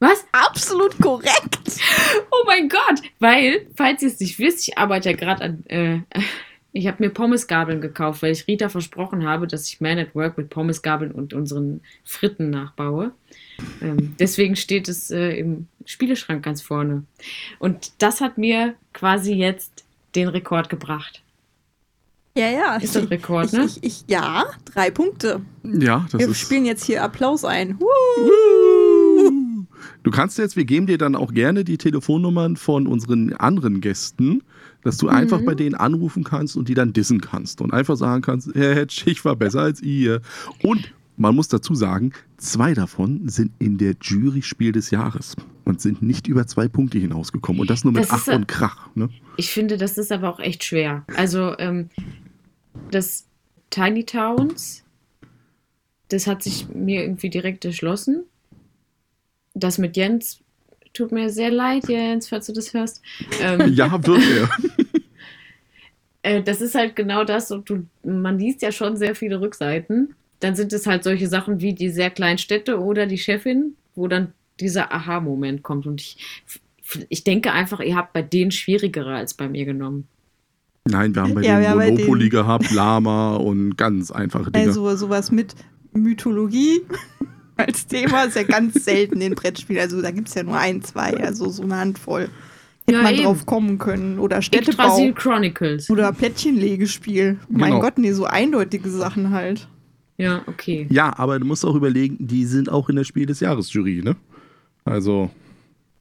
was? 0.00 0.24
absolut 0.32 0.98
korrekt. 0.98 1.58
Oh 2.30 2.44
mein 2.46 2.68
Gott! 2.68 3.00
Weil, 3.18 3.66
falls 3.76 4.02
ihr 4.02 4.08
es 4.08 4.20
nicht 4.20 4.38
wisst, 4.38 4.68
ich 4.68 4.76
arbeite 4.78 5.10
ja 5.10 5.16
gerade 5.16 5.42
an. 5.44 5.64
Äh, 5.66 6.00
ich 6.76 6.86
habe 6.86 7.02
mir 7.02 7.10
Pommesgabeln 7.10 7.80
gekauft, 7.80 8.22
weil 8.22 8.32
ich 8.32 8.46
Rita 8.46 8.68
versprochen 8.68 9.26
habe, 9.26 9.46
dass 9.46 9.68
ich 9.68 9.80
Man 9.80 9.98
at 9.98 10.14
Work 10.14 10.36
mit 10.36 10.50
Pommesgabeln 10.50 11.10
und 11.10 11.32
unseren 11.32 11.80
Fritten 12.04 12.50
nachbaue. 12.50 13.12
Ähm, 13.80 14.14
deswegen 14.18 14.56
steht 14.56 14.88
es 14.88 15.10
äh, 15.10 15.38
im 15.38 15.68
Spieleschrank 15.84 16.44
ganz 16.44 16.60
vorne. 16.60 17.04
Und 17.58 17.92
das 17.98 18.20
hat 18.20 18.36
mir 18.36 18.74
quasi 18.92 19.32
jetzt 19.32 19.84
den 20.14 20.28
Rekord 20.28 20.68
gebracht. 20.68 21.22
Ja, 22.36 22.50
ja. 22.50 22.76
Ist 22.76 22.94
das 22.94 23.10
Rekord, 23.10 23.46
ich, 23.46 23.52
ne? 23.52 23.64
Ich, 23.64 23.82
ich, 23.82 24.04
ja, 24.08 24.44
drei 24.66 24.90
Punkte. 24.90 25.40
Ja, 25.62 26.06
das 26.10 26.20
Wir 26.20 26.28
ist. 26.28 26.38
spielen 26.38 26.66
jetzt 26.66 26.84
hier 26.84 27.02
Applaus 27.02 27.44
ein. 27.44 27.80
Woo! 27.80 29.66
Du 30.02 30.10
kannst 30.10 30.36
jetzt, 30.38 30.56
wir 30.56 30.66
geben 30.66 30.86
dir 30.86 30.98
dann 30.98 31.16
auch 31.16 31.32
gerne 31.32 31.64
die 31.64 31.78
Telefonnummern 31.78 32.56
von 32.56 32.86
unseren 32.86 33.32
anderen 33.32 33.80
Gästen, 33.80 34.42
dass 34.86 34.98
du 34.98 35.08
einfach 35.08 35.40
bei 35.42 35.56
denen 35.56 35.74
anrufen 35.74 36.22
kannst 36.22 36.56
und 36.56 36.68
die 36.68 36.74
dann 36.74 36.92
dissen 36.92 37.20
kannst 37.20 37.60
und 37.60 37.72
einfach 37.72 37.96
sagen 37.96 38.22
kannst, 38.22 38.54
Herr 38.54 38.76
Hetsch, 38.76 39.04
ich 39.08 39.24
war 39.24 39.34
besser 39.34 39.62
als 39.62 39.82
ihr. 39.82 40.20
Und 40.62 40.94
man 41.16 41.34
muss 41.34 41.48
dazu 41.48 41.74
sagen, 41.74 42.12
zwei 42.36 42.72
davon 42.72 43.28
sind 43.28 43.50
in 43.58 43.78
der 43.78 43.96
Jury 44.00 44.42
Spiel 44.42 44.70
des 44.70 44.92
Jahres 44.92 45.34
und 45.64 45.80
sind 45.80 46.02
nicht 46.02 46.28
über 46.28 46.46
zwei 46.46 46.68
Punkte 46.68 46.98
hinausgekommen. 46.98 47.62
Und 47.62 47.68
das 47.68 47.82
nur 47.82 47.94
mit 47.94 48.04
Das 48.04 48.28
Ach 48.28 48.32
und 48.32 48.46
Krach. 48.46 48.88
Ne? 48.94 49.08
Ich 49.36 49.50
finde, 49.50 49.76
das 49.76 49.98
ist 49.98 50.12
aber 50.12 50.28
auch 50.28 50.38
echt 50.38 50.62
schwer. 50.62 51.04
Also, 51.16 51.58
ähm, 51.58 51.90
das 52.92 53.26
Tiny 53.70 54.04
Towns, 54.04 54.84
das 56.10 56.28
hat 56.28 56.44
sich 56.44 56.68
mir 56.68 57.02
irgendwie 57.02 57.30
direkt 57.30 57.64
erschlossen. 57.64 58.22
Das 59.54 59.78
mit 59.78 59.96
Jens, 59.96 60.38
tut 60.96 61.12
mir 61.12 61.30
sehr 61.30 61.50
leid, 61.50 61.88
Jens, 61.88 62.28
falls 62.28 62.46
du 62.46 62.52
das 62.52 62.72
hörst. 62.72 63.02
Ähm, 63.40 63.72
Ja, 63.72 63.92
wird 64.06 64.22
er. 64.22 64.48
äh, 66.26 66.42
das 66.42 66.60
ist 66.60 66.74
halt 66.74 66.96
genau 66.96 67.24
das, 67.24 67.50
und 67.50 67.70
du, 67.70 67.86
man 68.04 68.38
liest 68.38 68.60
ja 68.62 68.72
schon 68.72 68.96
sehr 68.96 69.14
viele 69.14 69.40
Rückseiten. 69.40 70.14
Dann 70.40 70.54
sind 70.56 70.72
es 70.72 70.86
halt 70.86 71.02
solche 71.04 71.28
Sachen 71.28 71.60
wie 71.60 71.72
die 71.72 71.88
sehr 71.88 72.10
kleinen 72.10 72.38
Städte 72.38 72.78
oder 72.80 73.06
die 73.06 73.16
Chefin, 73.18 73.74
wo 73.94 74.06
dann 74.08 74.32
dieser 74.60 74.92
Aha-Moment 74.92 75.62
kommt. 75.62 75.86
Und 75.86 76.00
ich, 76.00 76.18
ich 77.08 77.24
denke 77.24 77.52
einfach, 77.52 77.80
ihr 77.80 77.96
habt 77.96 78.12
bei 78.12 78.22
denen 78.22 78.50
schwierigere 78.50 79.14
als 79.14 79.34
bei 79.34 79.48
mir 79.48 79.64
genommen. 79.64 80.08
Nein, 80.88 81.14
wir 81.14 81.22
haben 81.22 81.34
bei 81.34 81.42
Ja, 81.42 81.58
denen 81.60 81.78
bei 81.78 81.90
Monopoly 81.90 82.18
denen- 82.28 82.30
gehabt, 82.30 82.70
Lama 82.70 83.36
und 83.36 83.76
ganz 83.76 84.10
einfache 84.10 84.50
Dinge. 84.50 84.66
Also 84.68 84.94
sowas 84.96 85.32
mit 85.32 85.54
Mythologie 85.92 86.82
als 87.56 87.86
Thema 87.86 88.24
ist 88.24 88.36
ja 88.36 88.42
ganz 88.42 88.84
selten 88.84 89.20
in 89.20 89.34
Brettspielen. 89.34 89.80
Also 89.82 90.02
da 90.02 90.10
gibt 90.10 90.28
es 90.28 90.34
ja 90.34 90.42
nur 90.42 90.58
ein, 90.58 90.82
zwei, 90.82 91.16
also 91.16 91.48
so 91.48 91.62
eine 91.62 91.76
Handvoll. 91.76 92.28
Hätte 92.88 92.98
Ja, 92.98 93.02
man 93.02 93.14
eben. 93.14 93.24
drauf 93.24 93.46
kommen 93.46 93.78
können. 93.78 94.18
Oder 94.18 94.42
Städtebau. 94.42 94.84
Yggdrasil 94.84 95.12
Chronicles. 95.14 95.90
Oder 95.90 96.12
Plättchenlegespiel. 96.12 97.38
Mein 97.48 97.70
Genau. 97.72 97.80
Gott, 97.82 97.98
nee, 97.98 98.12
so 98.12 98.24
eindeutige 98.26 98.88
Sachen 98.90 99.30
halt. 99.30 99.68
Ja, 100.18 100.42
okay. 100.46 100.86
ja, 100.88 101.12
aber 101.18 101.38
du 101.38 101.44
musst 101.44 101.64
auch 101.64 101.74
überlegen, 101.74 102.16
die 102.20 102.46
sind 102.46 102.70
auch 102.70 102.88
in 102.88 102.96
der 102.96 103.04
Spiel 103.04 103.26
des 103.26 103.40
Jahres 103.40 103.70
Jury, 103.72 104.00
ne? 104.02 104.16
Also, 104.84 105.30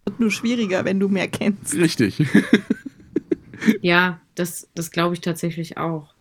Wird 0.05 0.19
nur 0.19 0.31
schwieriger, 0.31 0.85
wenn 0.85 0.99
du 0.99 1.09
mehr 1.09 1.27
kennst. 1.27 1.73
richtig. 1.75 2.23
Ja, 3.81 4.19
das, 4.35 4.67
das 4.75 4.91
glaube 4.91 5.15
ich 5.15 5.21
tatsächlich 5.21 5.77
auch. 5.77 6.13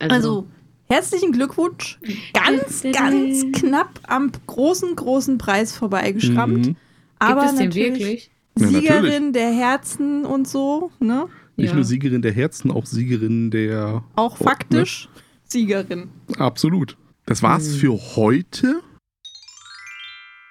Also, 0.00 0.48
herzlichen 0.88 1.30
Glückwunsch. 1.30 1.98
Ganz, 2.32 2.82
ganz 2.92 3.44
knapp 3.52 4.00
am 4.08 4.32
großen, 4.46 4.96
großen 4.96 5.38
Preis 5.38 5.72
vorbeigeschrammt. 5.76 6.66
Mhm. 6.68 6.76
Aber 7.20 7.42
gibt 7.42 7.52
es 7.52 7.58
den 7.58 7.68
natürlich 7.68 8.00
wirklich? 8.00 8.30
Siegerin 8.70 9.02
natürlich. 9.02 9.32
der 9.32 9.52
Herzen 9.52 10.24
und 10.24 10.46
so, 10.48 10.90
ne? 11.00 11.26
Nicht 11.56 11.68
Ja. 11.70 11.74
nur 11.74 11.84
Siegerin 11.84 12.22
der 12.22 12.32
Herzen, 12.32 12.70
auch 12.70 12.86
Siegerin 12.86 13.50
der. 13.50 14.02
Auch 14.16 14.40
Oh, 14.40 14.44
faktisch 14.44 15.08
Siegerin. 15.44 16.08
Absolut. 16.38 16.96
Das 17.26 17.42
war's 17.42 17.68
Mhm. 17.68 17.74
für 17.76 17.92
heute. 18.16 18.80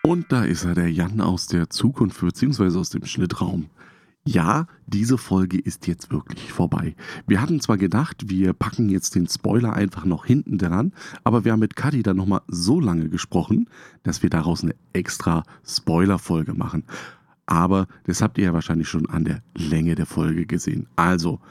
Und 0.03 0.31
da 0.31 0.43
ist 0.45 0.63
er, 0.65 0.73
der 0.73 0.91
Jan 0.91 1.21
aus 1.21 1.47
der 1.47 1.69
Zukunft, 1.69 2.21
beziehungsweise 2.21 2.79
aus 2.79 2.89
dem 2.89 3.05
Schnittraum. 3.05 3.67
Ja, 4.27 4.67
diese 4.85 5.17
Folge 5.17 5.57
ist 5.59 5.87
jetzt 5.87 6.11
wirklich 6.11 6.51
vorbei. 6.53 6.95
Wir 7.25 7.41
hatten 7.41 7.59
zwar 7.59 7.77
gedacht, 7.77 8.29
wir 8.29 8.53
packen 8.53 8.89
jetzt 8.89 9.15
den 9.15 9.27
Spoiler 9.27 9.73
einfach 9.73 10.05
noch 10.05 10.25
hinten 10.25 10.59
dran, 10.59 10.93
aber 11.23 11.43
wir 11.43 11.51
haben 11.51 11.59
mit 11.59 11.75
Kadi 11.75 12.03
dann 12.03 12.17
nochmal 12.17 12.41
so 12.47 12.79
lange 12.79 13.09
gesprochen, 13.09 13.67
dass 14.03 14.21
wir 14.21 14.29
daraus 14.29 14.61
eine 14.63 14.75
extra 14.93 15.43
Spoiler-Folge 15.67 16.53
machen. 16.53 16.83
Aber 17.51 17.87
das 18.05 18.21
habt 18.21 18.37
ihr 18.37 18.45
ja 18.45 18.53
wahrscheinlich 18.53 18.87
schon 18.87 19.09
an 19.09 19.25
der 19.25 19.43
Länge 19.57 19.95
der 19.95 20.05
Folge 20.05 20.45
gesehen. 20.45 20.87
Also, 20.95 21.41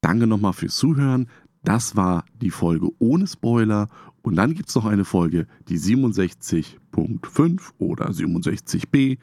danke 0.00 0.26
nochmal 0.26 0.54
fürs 0.54 0.76
Zuhören. 0.76 1.28
Das 1.62 1.94
war 1.94 2.24
die 2.40 2.50
Folge 2.50 2.88
ohne 3.00 3.26
Spoiler. 3.26 3.88
Und 4.22 4.36
dann 4.36 4.54
gibt 4.54 4.70
es 4.70 4.74
noch 4.74 4.86
eine 4.86 5.04
Folge, 5.04 5.46
die 5.68 5.78
67.5 5.78 7.60
oder 7.76 8.08
67b, 8.08 9.18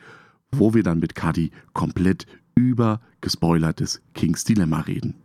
wo 0.52 0.76
wir 0.76 0.84
dann 0.84 1.00
mit 1.00 1.16
Kadi 1.16 1.50
komplett 1.74 2.28
über 2.54 3.02
gespoilertes 3.20 4.00
Kings 4.14 4.44
Dilemma 4.44 4.82
reden. 4.82 5.16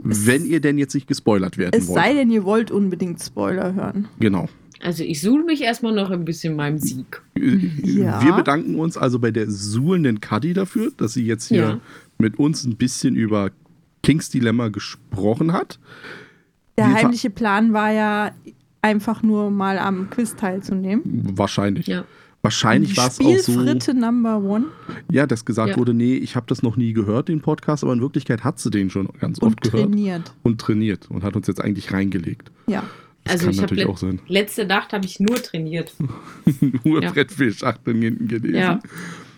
Wenn 0.00 0.44
ihr 0.44 0.60
denn 0.60 0.78
jetzt 0.78 0.94
nicht 0.94 1.08
gespoilert 1.08 1.58
werden 1.58 1.74
Es 1.76 1.88
wollt. 1.88 1.98
sei 1.98 2.14
denn, 2.14 2.30
ihr 2.30 2.44
wollt 2.44 2.70
unbedingt 2.70 3.20
Spoiler 3.20 3.74
hören. 3.74 4.06
Genau. 4.20 4.48
Also 4.84 5.02
ich 5.02 5.20
suhle 5.22 5.44
mich 5.44 5.62
erstmal 5.62 5.94
noch 5.94 6.10
ein 6.10 6.24
bisschen 6.26 6.56
meinem 6.56 6.78
Sieg. 6.78 7.22
Ja. 7.82 8.22
Wir 8.22 8.32
bedanken 8.34 8.76
uns 8.78 8.96
also 8.98 9.18
bei 9.18 9.30
der 9.30 9.50
suhlenden 9.50 10.20
Kadi 10.20 10.52
dafür, 10.52 10.92
dass 10.96 11.14
sie 11.14 11.24
jetzt 11.24 11.48
hier 11.48 11.58
Ja. 11.62 11.80
mit 12.18 12.38
uns 12.38 12.64
ein 12.64 12.76
bisschen 12.76 13.16
über 13.16 13.50
Kings 14.02 14.28
Dilemma 14.28 14.68
gesprochen 14.68 15.52
hat. 15.54 15.78
Der 16.76 16.88
Wir 16.88 16.94
heimliche 16.94 17.30
Plan 17.30 17.72
war 17.72 17.90
ja 17.92 18.32
einfach 18.82 19.22
nur 19.22 19.50
mal 19.50 19.78
am 19.78 20.10
Quiz 20.10 20.36
teilzunehmen. 20.36 21.02
Wahrscheinlich. 21.34 21.86
Ja. 21.86 22.04
Wahrscheinlich 22.42 22.94
war 22.98 23.06
es 23.06 23.18
auch 23.20 23.24
so, 23.38 23.52
Spielfritte 23.52 23.94
Number 23.94 24.36
One 24.42 24.66
ja, 25.10 25.26
dass 25.26 25.46
gesagt 25.46 25.70
Ja. 25.70 25.76
wurde, 25.78 25.94
nee, 25.94 26.14
ich 26.16 26.36
habe 26.36 26.44
das 26.46 26.62
noch 26.62 26.76
nie 26.76 26.92
gehört, 26.92 27.28
den 27.28 27.40
Podcast, 27.40 27.82
aber 27.84 27.94
in 27.94 28.02
Wirklichkeit 28.02 28.44
hat 28.44 28.58
sie 28.58 28.68
den 28.70 28.90
schon 28.90 29.08
ganz 29.18 29.38
und 29.38 29.48
oft 29.48 29.62
gehört 29.62 29.84
trainiert. 29.90 30.34
und 30.42 30.60
trainiert 30.60 31.10
und 31.10 31.24
hat 31.24 31.36
uns 31.36 31.46
jetzt 31.46 31.62
eigentlich 31.62 31.90
reingelegt. 31.94 32.50
Ja. 32.66 32.82
Das 33.24 33.32
Also 33.34 33.44
kann 33.46 33.52
ich 33.54 33.58
habe 33.58 33.74
natürlich 33.74 33.86
auch 33.88 33.98
sein. 33.98 34.20
letzte 34.28 34.66
Nacht 34.66 34.92
habe 34.92 35.06
ich 35.06 35.18
nur 35.20 35.36
trainiert. 35.42 35.92
Nur 36.84 37.02
Ja. 37.02 37.10
Brettspielschachteln 37.10 38.00
hinten 38.02 38.28
gelesen. 38.28 38.54
Ja. 38.56 38.80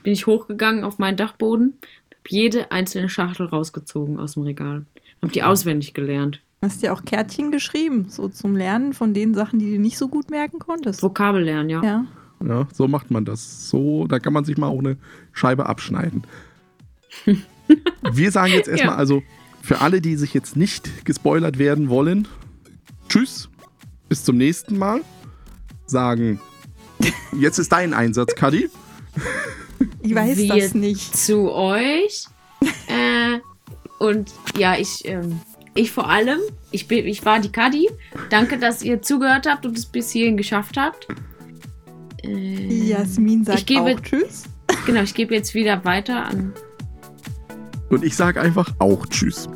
Bin 0.03 0.13
ich 0.13 0.27
hochgegangen 0.27 0.85
auf 0.85 0.99
meinen 0.99 1.17
Dachboden, 1.17 1.75
habe 2.11 2.21
jede 2.29 2.71
einzelne 2.73 3.09
Schachtel 3.09 3.47
rausgezogen 3.47 4.19
aus 4.19 4.35
dem 4.35 4.43
Regal. 4.43 4.85
Habe 5.23 5.33
die 5.33 5.43
auswendig 5.43 5.95
gelernt. 5.95 6.41
Hast 6.63 6.83
dir 6.83 6.93
auch 6.93 7.05
Kärtchen 7.05 7.53
geschrieben, 7.53 8.07
so 8.09 8.29
zum 8.29 8.57
Lernen 8.57 8.93
von 8.93 9.15
den 9.15 9.35
Sachen, 9.35 9.59
die 9.59 9.73
du 9.75 9.81
nicht 9.81 9.99
so 9.99 10.09
gut 10.09 10.31
merken 10.31 10.59
konntest. 10.59 11.03
Vokabel 11.03 11.43
lernen, 11.45 11.71
ja. 11.71 11.83
Ja. 11.85 12.07
Ja, 12.47 12.69
so 12.73 12.87
macht 12.89 13.11
man 13.11 13.25
das. 13.25 13.69
So, 13.71 14.07
da 14.07 14.19
kann 14.19 14.33
man 14.33 14.45
sich 14.45 14.59
mal 14.59 14.67
auch 14.69 14.79
eine 14.81 14.97
Scheibe 15.33 15.67
abschneiden. 15.67 16.25
Wir 18.13 18.31
sagen 18.31 18.53
jetzt 18.53 18.69
erstmal 18.69 18.95
Ja. 18.95 18.99
also 18.99 19.23
für 19.63 19.81
alle, 19.81 20.01
die 20.01 20.17
sich 20.17 20.35
jetzt 20.35 20.57
nicht 20.57 21.05
gespoilert 21.05 21.59
werden 21.59 21.89
wollen, 21.89 22.29
tschüss, 23.09 23.49
bis 24.09 24.25
zum 24.25 24.37
nächsten 24.37 24.79
Mal. 24.79 25.01
Sagen, 25.87 26.41
jetzt 27.39 27.59
ist 27.59 27.71
dein 27.73 27.95
Einsatz, 27.95 28.35
Kadi. 28.35 28.69
Ich 30.03 30.15
weiß 30.15 30.37
Wir 30.39 30.49
das 30.57 30.75
nicht. 30.75 31.17
Zu 31.17 31.53
euch. 31.53 32.27
äh, 32.89 33.39
und 33.99 34.33
ja, 34.57 34.77
ich, 34.79 35.05
ähm, 35.05 35.41
ich 35.75 35.93
vor 35.93 36.09
allem, 36.09 36.39
ich, 36.71 36.89
bin, 36.89 37.07
ich 37.07 37.25
war 37.25 37.39
die 37.41 37.51
Kadi. 37.53 37.89
Danke, 38.31 38.59
dass 38.59 38.83
ihr 38.83 39.03
zugehört 39.03 39.47
habt 39.49 39.67
und 39.67 39.77
es 39.77 39.87
bis 39.87 40.11
hierhin 40.11 40.37
geschafft 40.37 40.77
habt. 40.77 41.07
Äh, 42.25 42.89
Jasmin 42.89 43.45
sagt 43.45 43.61
Ich 43.61 43.67
gebe- 43.67 43.95
auch 43.95 44.01
Tschüss. 44.01 44.45
Genau, 44.87 45.03
ich 45.03 45.15
gebe 45.15 45.35
jetzt 45.35 45.55
wieder 45.55 45.85
weiter 45.85 46.25
an 46.27 46.53
Und 47.91 48.05
ich 48.05 48.15
sage 48.17 48.41
einfach 48.41 48.73
auch 48.79 49.07
tschüss. 49.07 49.49